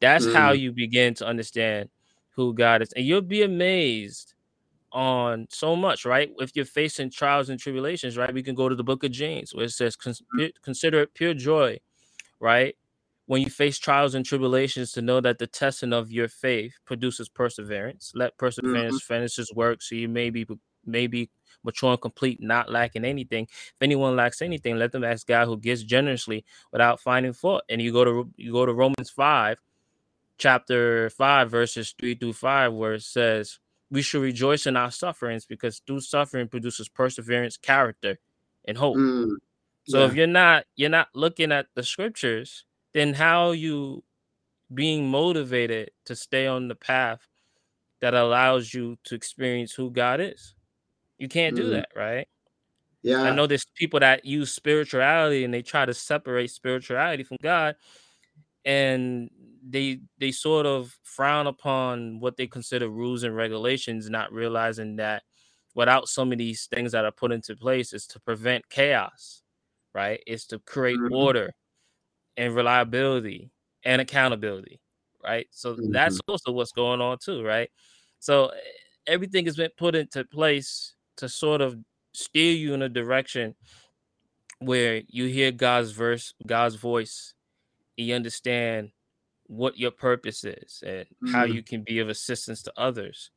That's 0.00 0.26
how 0.26 0.52
Mm. 0.52 0.60
you 0.60 0.72
begin 0.72 1.14
to 1.14 1.26
understand 1.26 1.90
who 2.36 2.54
God 2.54 2.82
is, 2.82 2.92
and 2.92 3.04
you'll 3.04 3.22
be 3.22 3.42
amazed 3.42 4.34
on 4.92 5.46
so 5.50 5.76
much, 5.76 6.04
right? 6.04 6.32
If 6.38 6.54
you're 6.54 6.64
facing 6.64 7.10
trials 7.10 7.48
and 7.48 7.58
tribulations, 7.58 8.16
right? 8.16 8.32
We 8.32 8.42
can 8.42 8.54
go 8.54 8.68
to 8.68 8.74
the 8.74 8.84
book 8.84 9.04
of 9.04 9.10
James 9.10 9.54
where 9.54 9.64
it 9.64 9.72
says, 9.72 9.96
mm. 9.96 10.50
Consider 10.62 11.02
it 11.02 11.14
pure 11.14 11.34
joy, 11.34 11.78
right? 12.40 12.76
When 13.26 13.42
you 13.42 13.50
face 13.50 13.78
trials 13.78 14.16
and 14.16 14.26
tribulations, 14.26 14.92
to 14.92 15.02
know 15.02 15.20
that 15.20 15.38
the 15.38 15.46
testing 15.46 15.92
of 15.92 16.10
your 16.10 16.26
faith 16.26 16.74
produces 16.84 17.28
perseverance. 17.28 18.12
Let 18.14 18.36
perseverance 18.38 18.96
mm-hmm. 18.96 19.14
finish 19.14 19.38
its 19.38 19.54
work 19.54 19.82
so 19.82 19.94
you 19.94 20.08
may 20.08 20.30
be, 20.30 20.46
may 20.84 21.06
be 21.06 21.30
mature 21.62 21.92
and 21.92 22.00
complete, 22.00 22.42
not 22.42 22.70
lacking 22.70 23.04
anything. 23.04 23.44
If 23.44 23.74
anyone 23.80 24.16
lacks 24.16 24.42
anything, 24.42 24.78
let 24.78 24.92
them 24.92 25.04
ask 25.04 25.26
God 25.26 25.46
who 25.46 25.56
gives 25.56 25.84
generously 25.84 26.44
without 26.72 27.00
finding 27.00 27.32
fault. 27.32 27.62
And 27.68 27.80
you 27.80 27.92
go 27.92 28.04
to 28.04 28.30
you 28.36 28.52
go 28.52 28.66
to 28.66 28.74
Romans 28.74 29.10
5, 29.10 29.58
chapter 30.38 31.10
5, 31.10 31.50
verses 31.50 31.94
3 32.00 32.16
through 32.16 32.32
5, 32.32 32.72
where 32.72 32.94
it 32.94 33.02
says, 33.02 33.58
We 33.90 34.02
should 34.02 34.22
rejoice 34.22 34.66
in 34.66 34.76
our 34.76 34.90
sufferings 34.90 35.46
because 35.46 35.80
through 35.86 36.00
suffering 36.00 36.48
produces 36.48 36.88
perseverance, 36.88 37.56
character, 37.56 38.18
and 38.66 38.78
hope. 38.78 38.96
Mm. 38.96 39.36
So 39.88 40.04
if 40.04 40.14
you're 40.14 40.26
not 40.26 40.64
you're 40.76 40.90
not 40.90 41.08
looking 41.14 41.50
at 41.50 41.66
the 41.74 41.82
scriptures, 41.82 42.64
then 42.94 43.14
how 43.14 43.48
are 43.48 43.54
you 43.54 44.04
being 44.72 45.08
motivated 45.10 45.90
to 46.06 46.14
stay 46.14 46.46
on 46.46 46.68
the 46.68 46.76
path 46.76 47.26
that 48.00 48.14
allows 48.14 48.72
you 48.72 48.96
to 49.04 49.14
experience 49.16 49.72
who 49.72 49.90
God 49.90 50.20
is? 50.20 50.54
You 51.18 51.28
can't 51.28 51.56
do 51.56 51.68
Mm. 51.68 51.70
that, 51.72 51.88
right? 51.96 52.28
Yeah. 53.02 53.22
I 53.22 53.34
know 53.34 53.46
there's 53.46 53.66
people 53.74 54.00
that 54.00 54.24
use 54.24 54.52
spirituality 54.52 55.44
and 55.44 55.52
they 55.52 55.62
try 55.62 55.84
to 55.86 55.94
separate 55.94 56.50
spirituality 56.50 57.24
from 57.24 57.38
God 57.42 57.76
and 58.64 59.30
they 59.62 60.00
they 60.18 60.32
sort 60.32 60.66
of 60.66 60.98
frown 61.02 61.46
upon 61.46 62.20
what 62.20 62.36
they 62.36 62.46
consider 62.46 62.88
rules 62.88 63.22
and 63.22 63.36
regulations 63.36 64.08
not 64.10 64.32
realizing 64.32 64.96
that 64.96 65.22
without 65.74 66.08
some 66.08 66.32
of 66.32 66.38
these 66.38 66.66
things 66.66 66.92
that 66.92 67.04
are 67.04 67.12
put 67.12 67.32
into 67.32 67.56
place 67.56 67.92
is 67.92 68.06
to 68.06 68.20
prevent 68.20 68.68
chaos 68.70 69.42
right 69.94 70.22
it's 70.26 70.46
to 70.46 70.58
create 70.60 71.00
Mhm. 71.00 71.10
order 71.10 71.52
and 72.36 72.54
reliability 72.54 73.52
and 73.84 74.00
accountability 74.00 74.80
right 75.24 75.48
so 75.50 75.80
that's 75.90 76.18
Mhm. 76.18 76.28
also 76.28 76.52
what's 76.52 76.72
going 76.72 77.00
on 77.00 77.18
too 77.18 77.42
right 77.44 77.70
so 78.20 78.48
eh, 78.48 78.60
everything 79.06 79.44
has 79.46 79.56
been 79.56 79.70
put 79.76 79.94
into 79.94 80.24
place 80.24 80.94
to 81.16 81.28
sort 81.28 81.60
of 81.60 81.78
steer 82.14 82.52
you 82.54 82.74
in 82.74 82.82
a 82.82 82.88
direction 82.88 83.54
where 84.60 85.02
you 85.08 85.26
hear 85.26 85.52
God's 85.52 85.92
verse, 85.92 86.34
God's 86.46 86.74
voice, 86.74 87.34
and 87.98 88.06
you 88.08 88.14
understand 88.14 88.92
what 89.50 89.78
your 89.78 89.90
purpose 89.92 90.44
is 90.44 90.82
and 90.86 91.06
how 91.24 91.44
Mm. 91.44 91.54
you 91.54 91.62
can 91.64 91.82
be 91.84 91.98
of 92.00 92.08
assistance 92.08 92.62
to 92.64 92.72
others. 92.78 93.30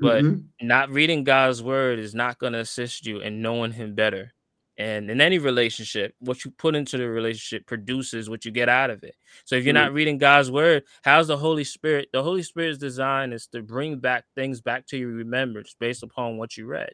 But 0.00 0.26
Mhm. 0.26 0.44
not 0.62 0.90
reading 0.90 1.24
God's 1.24 1.62
word 1.62 1.98
is 1.98 2.14
not 2.14 2.38
going 2.38 2.54
to 2.54 2.60
assist 2.60 3.06
you 3.06 3.20
in 3.20 3.42
knowing 3.42 3.72
Him 3.72 3.94
better. 3.94 4.32
And 4.78 5.10
in 5.10 5.20
any 5.20 5.38
relationship, 5.38 6.14
what 6.20 6.44
you 6.44 6.52
put 6.52 6.76
into 6.76 6.96
the 6.98 7.08
relationship 7.08 7.66
produces 7.66 8.30
what 8.30 8.44
you 8.44 8.52
get 8.52 8.68
out 8.68 8.90
of 8.90 9.02
it. 9.04 9.16
So 9.44 9.56
if 9.56 9.64
you're 9.64 9.74
Mm. 9.74 9.84
not 9.86 9.92
reading 9.92 10.18
God's 10.18 10.50
word, 10.52 10.84
how's 11.04 11.28
the 11.28 11.36
Holy 11.36 11.64
Spirit? 11.64 12.08
The 12.12 12.22
Holy 12.22 12.42
Spirit's 12.44 12.78
design 12.78 13.32
is 13.32 13.46
to 13.48 13.62
bring 13.62 13.98
back 13.98 14.24
things 14.36 14.60
back 14.62 14.86
to 14.88 14.96
your 14.98 15.10
remembrance 15.10 15.74
based 15.78 16.02
upon 16.04 16.38
what 16.38 16.56
you 16.56 16.66
read. 16.66 16.92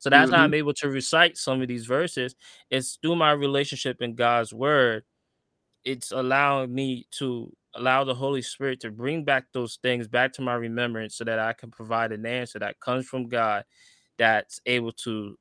So 0.00 0.10
that's 0.10 0.30
how 0.32 0.38
Mhm. 0.38 0.44
I'm 0.44 0.54
able 0.54 0.74
to 0.74 0.88
recite 0.90 1.38
some 1.38 1.62
of 1.62 1.68
these 1.68 1.86
verses. 1.86 2.36
It's 2.70 2.98
through 3.02 3.16
my 3.16 3.32
relationship 3.32 4.02
in 4.02 4.14
God's 4.16 4.52
word. 4.54 5.04
It's 5.84 6.12
allowing 6.12 6.74
me 6.74 7.06
to 7.12 7.52
allow 7.74 8.04
the 8.04 8.14
Holy 8.14 8.42
Spirit 8.42 8.80
to 8.80 8.90
bring 8.90 9.24
back 9.24 9.46
those 9.52 9.78
things 9.82 10.08
back 10.08 10.32
to 10.34 10.42
my 10.42 10.54
remembrance 10.54 11.16
so 11.16 11.24
that 11.24 11.38
I 11.38 11.52
can 11.52 11.70
provide 11.70 12.12
an 12.12 12.26
answer 12.26 12.58
that 12.58 12.80
comes 12.80 13.06
from 13.06 13.28
God 13.28 13.64
that's 14.18 14.60
able 14.66 14.92
to 14.92 15.38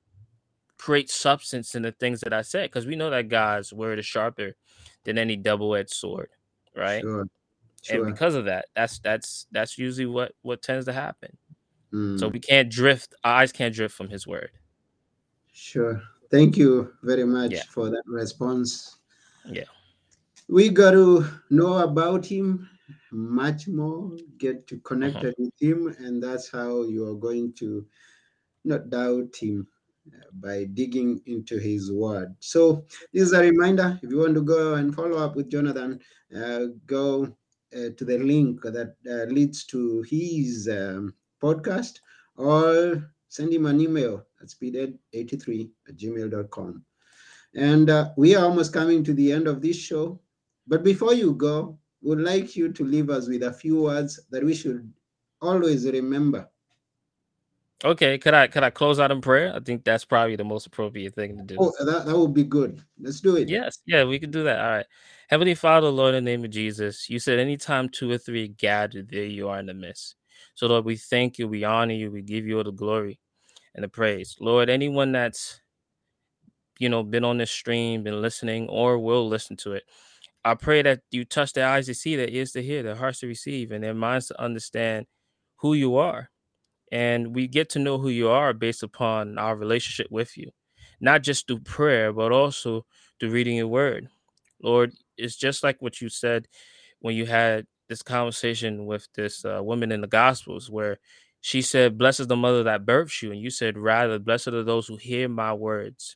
create 0.77 1.09
substance 1.09 1.75
in 1.75 1.83
the 1.83 1.91
things 1.93 2.21
that 2.21 2.33
I 2.33 2.41
said. 2.41 2.69
Because 2.69 2.85
we 2.85 2.95
know 2.95 3.09
that 3.09 3.29
God's 3.29 3.71
word 3.71 3.99
is 3.99 4.05
sharper 4.05 4.53
than 5.03 5.17
any 5.17 5.35
double-edged 5.35 5.93
sword, 5.93 6.29
right? 6.75 7.01
Sure. 7.01 7.27
Sure. 7.83 8.05
And 8.05 8.13
because 8.13 8.35
of 8.35 8.45
that, 8.45 8.67
that's 8.75 8.99
that's 8.99 9.45
that's 9.51 9.77
usually 9.77 10.05
what 10.05 10.31
what 10.41 10.61
tends 10.61 10.85
to 10.85 10.93
happen. 10.93 11.37
Mm. 11.93 12.17
So 12.17 12.29
we 12.29 12.39
can't 12.39 12.71
drift, 12.71 13.13
eyes 13.25 13.51
can't 13.51 13.75
drift 13.75 13.93
from 13.93 14.09
his 14.09 14.25
word. 14.25 14.51
Sure. 15.51 16.01
Thank 16.31 16.55
you 16.55 16.93
very 17.03 17.25
much 17.25 17.51
Yeah. 17.51 17.63
for 17.69 17.89
that 17.89 18.03
response. 18.07 18.97
Yeah. 19.45 19.65
We 20.49 20.69
got 20.69 20.91
to 20.91 21.25
know 21.49 21.77
about 21.79 22.25
him 22.25 22.69
much 23.11 23.67
more, 23.67 24.11
get 24.37 24.67
to 24.67 24.77
connected 24.79 25.35
with 25.37 25.53
him, 25.59 25.95
and 25.99 26.21
that's 26.21 26.49
how 26.49 26.83
you 26.83 27.07
are 27.07 27.15
going 27.15 27.53
to 27.59 27.85
not 28.65 28.89
doubt 28.89 29.35
him 29.35 29.67
uh, 30.13 30.25
by 30.33 30.65
digging 30.73 31.21
into 31.25 31.57
his 31.57 31.91
word. 31.91 32.35
So 32.39 32.85
this 33.13 33.23
is 33.23 33.33
a 33.33 33.41
reminder. 33.41 33.99
If 34.03 34.09
you 34.11 34.19
want 34.19 34.35
to 34.35 34.41
go 34.41 34.75
and 34.75 34.93
follow 34.93 35.17
up 35.17 35.35
with 35.35 35.49
Jonathan, 35.49 35.99
uh, 36.35 36.65
go 36.85 37.35
uh, 37.75 37.89
to 37.97 38.05
the 38.05 38.17
link 38.19 38.61
that 38.63 38.95
uh, 39.09 39.31
leads 39.31 39.65
to 39.65 40.01
his 40.03 40.69
um, 40.71 41.13
podcast 41.41 41.99
or 42.35 43.11
send 43.27 43.53
him 43.53 43.65
an 43.65 43.81
email 43.81 44.25
at 44.41 44.49
speeded83 44.49 45.69
at 45.87 45.97
gmail.com. 45.97 46.83
And 47.55 47.89
uh, 47.89 48.09
we 48.17 48.35
are 48.35 48.45
almost 48.45 48.73
coming 48.73 49.03
to 49.03 49.13
the 49.13 49.31
end 49.31 49.47
of 49.47 49.61
this 49.61 49.77
show. 49.77 50.19
But 50.67 50.83
before 50.83 51.13
you 51.13 51.33
go, 51.33 51.77
would 52.01 52.19
like 52.19 52.55
you 52.55 52.71
to 52.71 52.83
leave 52.83 53.09
us 53.09 53.27
with 53.27 53.43
a 53.43 53.53
few 53.53 53.83
words 53.83 54.19
that 54.29 54.43
we 54.43 54.53
should 54.53 54.91
always 55.41 55.85
remember. 55.85 56.49
Okay, 57.85 58.17
could 58.17 58.33
I 58.33 58.47
could 58.47 58.63
I 58.63 58.69
close 58.69 58.99
out 58.99 59.11
in 59.11 59.19
prayer? 59.19 59.53
I 59.53 59.59
think 59.59 59.83
that's 59.83 60.05
probably 60.05 60.37
the 60.37 60.43
most 60.45 60.67
appropriate 60.67 61.15
thing 61.15 61.37
to 61.37 61.43
do. 61.43 61.57
Oh, 61.59 61.73
that, 61.83 62.05
that 62.05 62.17
would 62.17 62.33
be 62.33 62.45
good. 62.45 62.81
Let's 62.97 63.19
do 63.19 63.35
it. 63.35 63.49
Yes, 63.49 63.79
yeah, 63.85 64.05
we 64.05 64.19
can 64.19 64.31
do 64.31 64.43
that. 64.43 64.59
All 64.59 64.71
right. 64.71 64.85
Heavenly 65.27 65.55
Father, 65.55 65.89
Lord, 65.89 66.15
in 66.15 66.23
the 66.23 66.31
name 66.31 66.45
of 66.45 66.51
Jesus, 66.51 67.09
you 67.09 67.19
said 67.19 67.39
anytime 67.39 67.89
two 67.89 68.09
or 68.09 68.17
three 68.17 68.47
gathered, 68.47 69.09
there 69.09 69.25
you 69.25 69.49
are 69.49 69.59
in 69.59 69.65
the 69.65 69.73
midst. 69.73 70.15
So, 70.55 70.67
Lord, 70.67 70.85
we 70.85 70.95
thank 70.95 71.37
you, 71.37 71.47
we 71.47 71.65
honor 71.65 71.93
you, 71.93 72.09
we 72.09 72.21
give 72.21 72.45
you 72.45 72.57
all 72.57 72.63
the 72.63 72.71
glory 72.71 73.19
and 73.75 73.83
the 73.83 73.89
praise. 73.89 74.37
Lord, 74.39 74.69
anyone 74.69 75.11
that's 75.11 75.59
you 76.79 76.87
know 76.87 77.03
been 77.03 77.25
on 77.25 77.37
this 77.37 77.51
stream, 77.51 78.03
been 78.03 78.21
listening, 78.21 78.69
or 78.69 78.97
will 78.97 79.27
listen 79.27 79.57
to 79.57 79.73
it, 79.73 79.83
I 80.45 80.55
pray 80.55 80.81
that 80.81 81.01
you 81.11 81.25
touch 81.25 81.53
their 81.53 81.67
eyes 81.67 81.85
to 81.87 81.93
see, 81.93 82.15
their 82.15 82.29
ears 82.29 82.51
to 82.53 82.63
hear, 82.63 82.83
their 82.83 82.95
hearts 82.95 83.19
to 83.21 83.27
receive, 83.27 83.71
and 83.71 83.83
their 83.83 83.93
minds 83.93 84.27
to 84.27 84.41
understand 84.41 85.05
who 85.57 85.73
you 85.73 85.95
are. 85.97 86.29
And 86.91 87.33
we 87.35 87.47
get 87.47 87.69
to 87.71 87.79
know 87.79 87.97
who 87.97 88.09
you 88.09 88.29
are 88.29 88.53
based 88.53 88.83
upon 88.83 89.37
our 89.37 89.55
relationship 89.55 90.07
with 90.11 90.37
you, 90.37 90.51
not 91.01 91.23
just 91.23 91.47
through 91.47 91.61
prayer, 91.61 92.13
but 92.13 92.31
also 92.31 92.85
through 93.19 93.31
reading 93.31 93.55
your 93.57 93.67
word. 93.67 94.07
Lord, 94.61 94.93
it's 95.17 95.35
just 95.35 95.63
like 95.63 95.81
what 95.81 96.01
you 96.01 96.09
said 96.09 96.47
when 96.99 97.15
you 97.15 97.25
had 97.25 97.65
this 97.89 98.01
conversation 98.01 98.85
with 98.85 99.07
this 99.15 99.45
uh, 99.45 99.61
woman 99.63 99.91
in 99.91 100.01
the 100.01 100.07
Gospels, 100.07 100.69
where 100.69 100.99
she 101.41 101.61
said, 101.61 101.97
Blessed 101.97 102.21
is 102.21 102.27
the 102.27 102.35
mother 102.35 102.63
that 102.63 102.85
births 102.85 103.21
you. 103.23 103.31
And 103.31 103.41
you 103.41 103.49
said, 103.49 103.77
Rather, 103.77 104.19
blessed 104.19 104.49
are 104.49 104.63
those 104.63 104.87
who 104.87 104.97
hear 104.97 105.27
my 105.29 105.53
words 105.53 106.15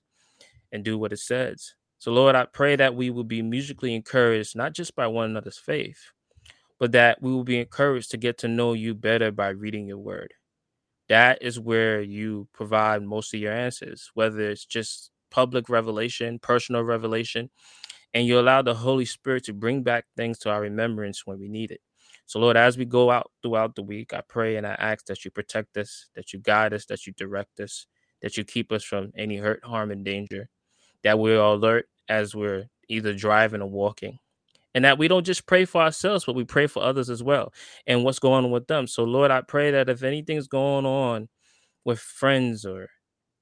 and 0.71 0.83
do 0.83 0.97
what 0.97 1.13
it 1.13 1.19
says. 1.19 1.73
So, 1.99 2.11
Lord, 2.11 2.35
I 2.35 2.45
pray 2.45 2.75
that 2.75 2.95
we 2.95 3.09
will 3.09 3.23
be 3.23 3.41
musically 3.41 3.95
encouraged, 3.95 4.55
not 4.55 4.73
just 4.73 4.95
by 4.95 5.07
one 5.07 5.31
another's 5.31 5.57
faith, 5.57 6.11
but 6.79 6.91
that 6.91 7.21
we 7.21 7.31
will 7.31 7.43
be 7.43 7.59
encouraged 7.59 8.11
to 8.11 8.17
get 8.17 8.37
to 8.39 8.47
know 8.47 8.73
you 8.73 8.93
better 8.93 9.31
by 9.31 9.49
reading 9.49 9.87
your 9.87 9.97
word. 9.97 10.33
That 11.09 11.41
is 11.41 11.59
where 11.59 12.01
you 12.01 12.47
provide 12.53 13.01
most 13.01 13.33
of 13.33 13.39
your 13.39 13.53
answers, 13.53 14.11
whether 14.13 14.41
it's 14.41 14.65
just 14.65 15.09
public 15.31 15.69
revelation, 15.69 16.37
personal 16.39 16.83
revelation, 16.83 17.49
and 18.13 18.27
you 18.27 18.39
allow 18.39 18.61
the 18.61 18.75
Holy 18.75 19.05
Spirit 19.05 19.45
to 19.45 19.53
bring 19.53 19.83
back 19.83 20.05
things 20.15 20.37
to 20.39 20.49
our 20.49 20.61
remembrance 20.61 21.25
when 21.25 21.39
we 21.39 21.47
need 21.47 21.71
it. 21.71 21.81
So, 22.25 22.39
Lord, 22.39 22.57
as 22.57 22.77
we 22.77 22.85
go 22.85 23.09
out 23.09 23.31
throughout 23.41 23.75
the 23.75 23.83
week, 23.83 24.13
I 24.13 24.21
pray 24.27 24.57
and 24.57 24.67
I 24.67 24.73
ask 24.73 25.05
that 25.05 25.23
you 25.23 25.31
protect 25.31 25.77
us, 25.77 26.09
that 26.15 26.33
you 26.33 26.39
guide 26.39 26.73
us, 26.73 26.85
that 26.87 27.07
you 27.07 27.13
direct 27.13 27.59
us, 27.59 27.87
that 28.21 28.35
you 28.37 28.43
keep 28.43 28.71
us 28.71 28.83
from 28.83 29.11
any 29.15 29.37
hurt, 29.37 29.63
harm, 29.63 29.91
and 29.91 30.03
danger, 30.03 30.49
that 31.03 31.19
we're 31.19 31.39
alert 31.39 31.87
as 32.09 32.35
we're 32.35 32.69
either 32.89 33.13
driving 33.13 33.61
or 33.61 33.69
walking. 33.69 34.19
And 34.75 34.85
that 34.85 34.99
we 34.99 35.07
don't 35.07 35.25
just 35.25 35.47
pray 35.47 35.65
for 35.65 35.81
ourselves, 35.81 36.25
but 36.25 36.35
we 36.35 36.43
pray 36.43 36.67
for 36.67 36.83
others 36.83 37.09
as 37.09 37.23
well 37.23 37.51
and 37.87 38.03
what's 38.03 38.19
going 38.19 38.45
on 38.45 38.51
with 38.51 38.67
them. 38.67 38.85
So, 38.85 39.03
Lord, 39.05 39.31
I 39.31 39.41
pray 39.41 39.71
that 39.71 39.89
if 39.89 40.03
anything's 40.03 40.47
going 40.47 40.85
on 40.85 41.29
with 41.83 41.99
friends 41.99 42.63
or, 42.63 42.87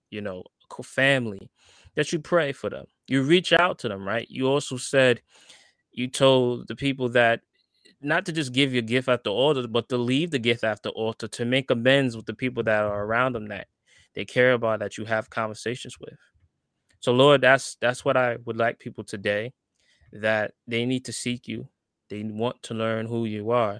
you 0.09 0.21
know, 0.21 0.43
family, 0.83 1.49
that 1.95 2.13
you 2.13 2.19
pray 2.19 2.51
for 2.53 2.69
them. 2.69 2.85
You 3.07 3.21
reach 3.23 3.51
out 3.53 3.79
to 3.79 3.89
them, 3.89 4.07
right? 4.07 4.27
You 4.29 4.47
also 4.47 4.77
said, 4.77 5.21
you 5.91 6.07
told 6.07 6.67
the 6.67 6.75
people 6.75 7.09
that 7.09 7.41
not 8.01 8.25
to 8.25 8.31
just 8.31 8.53
give 8.53 8.73
your 8.73 8.81
gift 8.81 9.09
after 9.09 9.29
altar, 9.29 9.67
but 9.67 9.89
to 9.89 9.97
leave 9.97 10.31
the 10.31 10.39
gift 10.39 10.63
after 10.63 10.89
altar 10.89 11.27
to 11.27 11.45
make 11.45 11.71
amends 11.71 12.15
with 12.15 12.25
the 12.25 12.33
people 12.33 12.63
that 12.63 12.83
are 12.83 13.03
around 13.03 13.33
them 13.33 13.47
that 13.47 13.67
they 14.13 14.25
care 14.25 14.53
about, 14.53 14.79
that 14.79 14.97
you 14.97 15.05
have 15.05 15.29
conversations 15.29 15.99
with. 15.99 16.17
So, 17.05 17.11
Lord, 17.11 17.41
that's 17.41 17.77
that's 17.79 18.03
what 18.03 18.17
I 18.17 18.37
would 18.45 18.57
like 18.57 18.79
people 18.79 19.03
today 19.03 19.53
that 20.11 20.53
they 20.67 20.87
need 20.87 21.05
to 21.05 21.13
seek 21.13 21.47
you. 21.47 21.67
They 22.09 22.23
want 22.23 22.63
to 22.63 22.73
learn 22.73 23.05
who 23.05 23.25
you 23.25 23.51
are. 23.51 23.79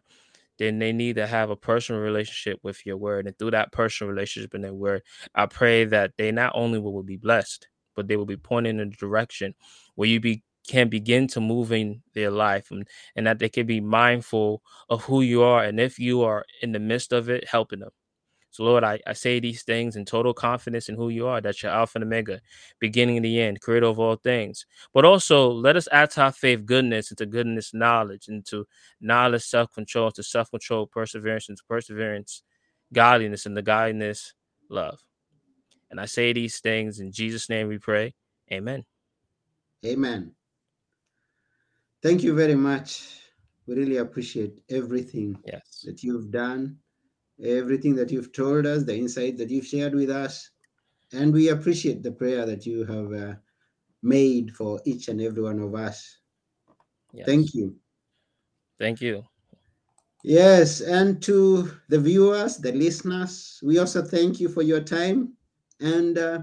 Then 0.60 0.78
they 0.78 0.94
need 0.94 1.16
to 1.16 1.26
have 1.26 1.50
a 1.50 1.56
personal 1.56 2.02
relationship 2.02 2.60
with 2.62 2.86
your 2.86 2.98
word. 2.98 3.26
And 3.26 3.36
through 3.36 3.50
that 3.52 3.72
personal 3.72 4.14
relationship 4.14 4.54
in 4.54 4.62
their 4.62 4.76
word, 4.76 5.02
I 5.34 5.48
pray 5.48 5.86
that 5.86 6.12
they 6.20 6.32
not 6.32 6.52
only 6.54 6.78
will 6.78 7.02
be 7.02 7.18
blessed, 7.18 7.68
but 7.96 8.08
they 8.08 8.16
will 8.16 8.28
be 8.28 8.38
pointed 8.38 8.76
in 8.76 8.80
a 8.82 8.86
direction 8.86 9.56
where 9.96 10.08
you 10.08 10.20
be 10.20 10.44
can 10.68 10.88
begin 10.88 11.26
to 11.30 11.42
move 11.42 11.72
in 11.72 12.04
their 12.14 12.30
life 12.30 12.70
and, 12.70 12.88
and 13.16 13.26
that 13.26 13.40
they 13.40 13.50
can 13.50 13.66
be 13.66 13.82
mindful 13.82 14.62
of 14.88 15.04
who 15.06 15.24
you 15.24 15.42
are 15.42 15.64
and 15.64 15.80
if 15.80 15.98
you 15.98 16.22
are 16.22 16.46
in 16.62 16.74
the 16.74 16.80
midst 16.80 17.12
of 17.12 17.28
it, 17.28 17.50
helping 17.50 17.80
them. 17.80 17.90
So, 18.56 18.64
Lord, 18.64 18.86
I, 18.86 19.02
I 19.06 19.12
say 19.12 19.42
these 19.42 19.64
things 19.64 19.98
in 19.98 20.06
total 20.06 20.34
confidence 20.34 20.88
in 20.88 20.96
who 20.96 21.10
you 21.10 21.28
are, 21.28 21.42
that 21.42 21.62
you're 21.62 21.74
Alpha 21.74 21.98
and 21.98 22.06
Omega, 22.06 22.40
beginning 22.80 23.18
and 23.18 23.26
the 23.26 23.42
end, 23.42 23.60
creator 23.60 23.88
of 23.88 24.00
all 24.00 24.16
things. 24.16 24.66
But 24.94 25.04
also, 25.04 25.52
let 25.52 25.76
us 25.76 25.90
add 25.92 26.12
to 26.12 26.22
our 26.22 26.32
faith 26.32 26.66
goodness, 26.66 27.12
into 27.12 27.26
goodness, 27.26 27.74
knowledge, 27.74 28.30
into 28.30 28.66
knowledge, 29.02 29.44
self 29.44 29.74
control, 29.74 30.10
to 30.12 30.24
self 30.24 30.50
control, 30.52 30.88
perseverance, 30.88 31.50
into 31.50 31.64
perseverance, 31.68 32.44
godliness, 32.94 33.46
and 33.46 33.58
the 33.58 33.62
godliness, 33.62 34.34
love. 34.70 35.02
And 35.92 36.00
I 36.00 36.06
say 36.06 36.32
these 36.32 36.62
things 36.62 37.02
in 37.02 37.12
Jesus' 37.12 37.50
name 37.50 37.68
we 37.68 37.78
pray. 37.78 38.14
Amen. 38.54 38.86
Amen. 39.86 40.32
Thank 42.02 42.24
you 42.24 42.34
very 42.34 42.56
much. 42.56 43.20
We 43.68 43.76
really 43.76 43.98
appreciate 43.98 44.62
everything 44.70 45.38
Yes. 45.46 45.82
that 45.84 46.04
you've 46.04 46.32
done, 46.32 46.78
everything 47.44 47.96
that 47.96 48.12
you've 48.12 48.34
told 48.34 48.66
us, 48.66 48.84
the 48.84 48.96
insight 48.96 49.38
that 49.38 49.50
you've 49.50 49.66
shared 49.66 49.94
with 49.94 50.10
us. 50.10 50.50
And 51.14 51.34
we 51.34 51.50
appreciate 51.50 52.04
the 52.04 52.12
prayer 52.12 52.46
that 52.46 52.66
you 52.66 52.86
have 52.86 53.14
uh, 53.14 53.36
made 54.02 54.56
for 54.56 54.82
each 54.86 55.08
and 55.08 55.22
every 55.22 55.42
one 55.42 55.60
of 55.60 55.76
us. 55.76 56.18
yes. 57.14 57.26
Thank 57.26 57.54
you. 57.54 57.76
Thank 58.80 59.02
you. 59.02 59.24
Yes, 60.24 60.82
and 60.82 61.22
to 61.22 61.72
the 61.88 62.00
viewers, 62.00 62.58
the 62.58 62.72
listeners, 62.72 63.60
we 63.64 63.78
also 63.78 64.02
thank 64.02 64.40
you 64.40 64.50
for 64.50 64.64
your 64.64 64.82
time. 64.82 65.34
And 65.80 66.18
uh, 66.18 66.40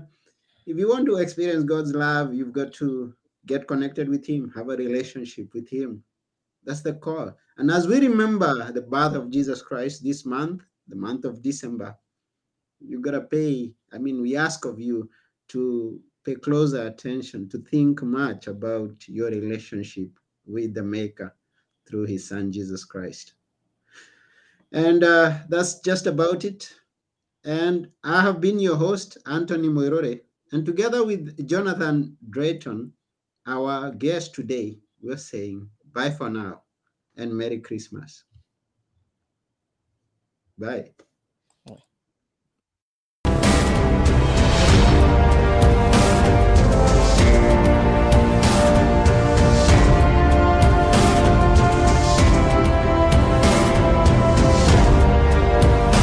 if 0.67 0.79
you 0.79 0.89
want 0.89 1.07
to 1.07 1.17
experience 1.17 1.65
God's 1.65 1.93
love, 1.93 2.33
you've 2.33 2.53
got 2.53 2.73
to 2.75 3.13
get 3.47 3.67
connected 3.67 4.09
with 4.09 4.25
Him, 4.25 4.53
have 4.55 4.69
a 4.69 4.77
relationship 4.77 5.53
with 5.53 5.69
Him. 5.69 6.05
That's 6.65 6.83
the 6.83 6.95
call. 6.95 7.37
And 7.59 7.71
as 7.71 7.89
we 7.89 7.99
remember 7.99 8.71
the 8.71 8.83
birth 8.83 9.15
of 9.15 9.31
Jesus 9.31 9.63
Christ 9.63 10.05
this 10.05 10.25
month, 10.25 10.63
the 10.93 10.99
month 10.99 11.25
of 11.25 11.41
December, 11.41 11.97
you've 12.79 13.01
got 13.01 13.13
to 13.13 13.23
pay. 13.23 13.73
I 13.95 13.99
mean, 13.99 14.21
we 14.21 14.37
ask 14.37 14.67
of 14.67 14.79
you 14.79 15.09
to 15.49 15.99
pay 16.23 16.35
closer 16.35 16.87
attention, 16.87 17.49
to 17.49 17.59
think 17.59 18.03
much 18.03 18.47
about 18.47 19.09
your 19.09 19.31
relationship 19.31 20.11
with 20.45 20.75
the 20.75 20.83
Maker 20.83 21.35
through 21.89 22.05
His 22.05 22.29
Son, 22.29 22.53
Jesus 22.53 22.85
Christ. 22.85 23.33
And 24.73 25.03
uh, 25.03 25.39
that's 25.49 25.81
just 25.81 26.07
about 26.07 26.45
it. 26.45 26.71
And 27.45 27.89
I 28.05 28.21
have 28.21 28.43
been 28.43 28.59
your 28.59 28.77
host, 28.77 29.17
Anthony 29.27 29.69
Moirore. 29.69 30.21
And 30.53 30.67
together 30.67 31.07
with 31.07 31.49
Jonathan 31.49 32.19
Drayton, 32.29 32.93
our 33.47 33.93
guest 33.93 34.35
today, 34.35 34.79
we're 35.01 35.17
saying 35.17 35.71
bye 35.95 36.11
for 36.11 36.29
now 36.29 36.63
and 37.17 37.35
Merry 37.35 37.61
Christmas. 37.61 38.25
Bye. 40.63 40.93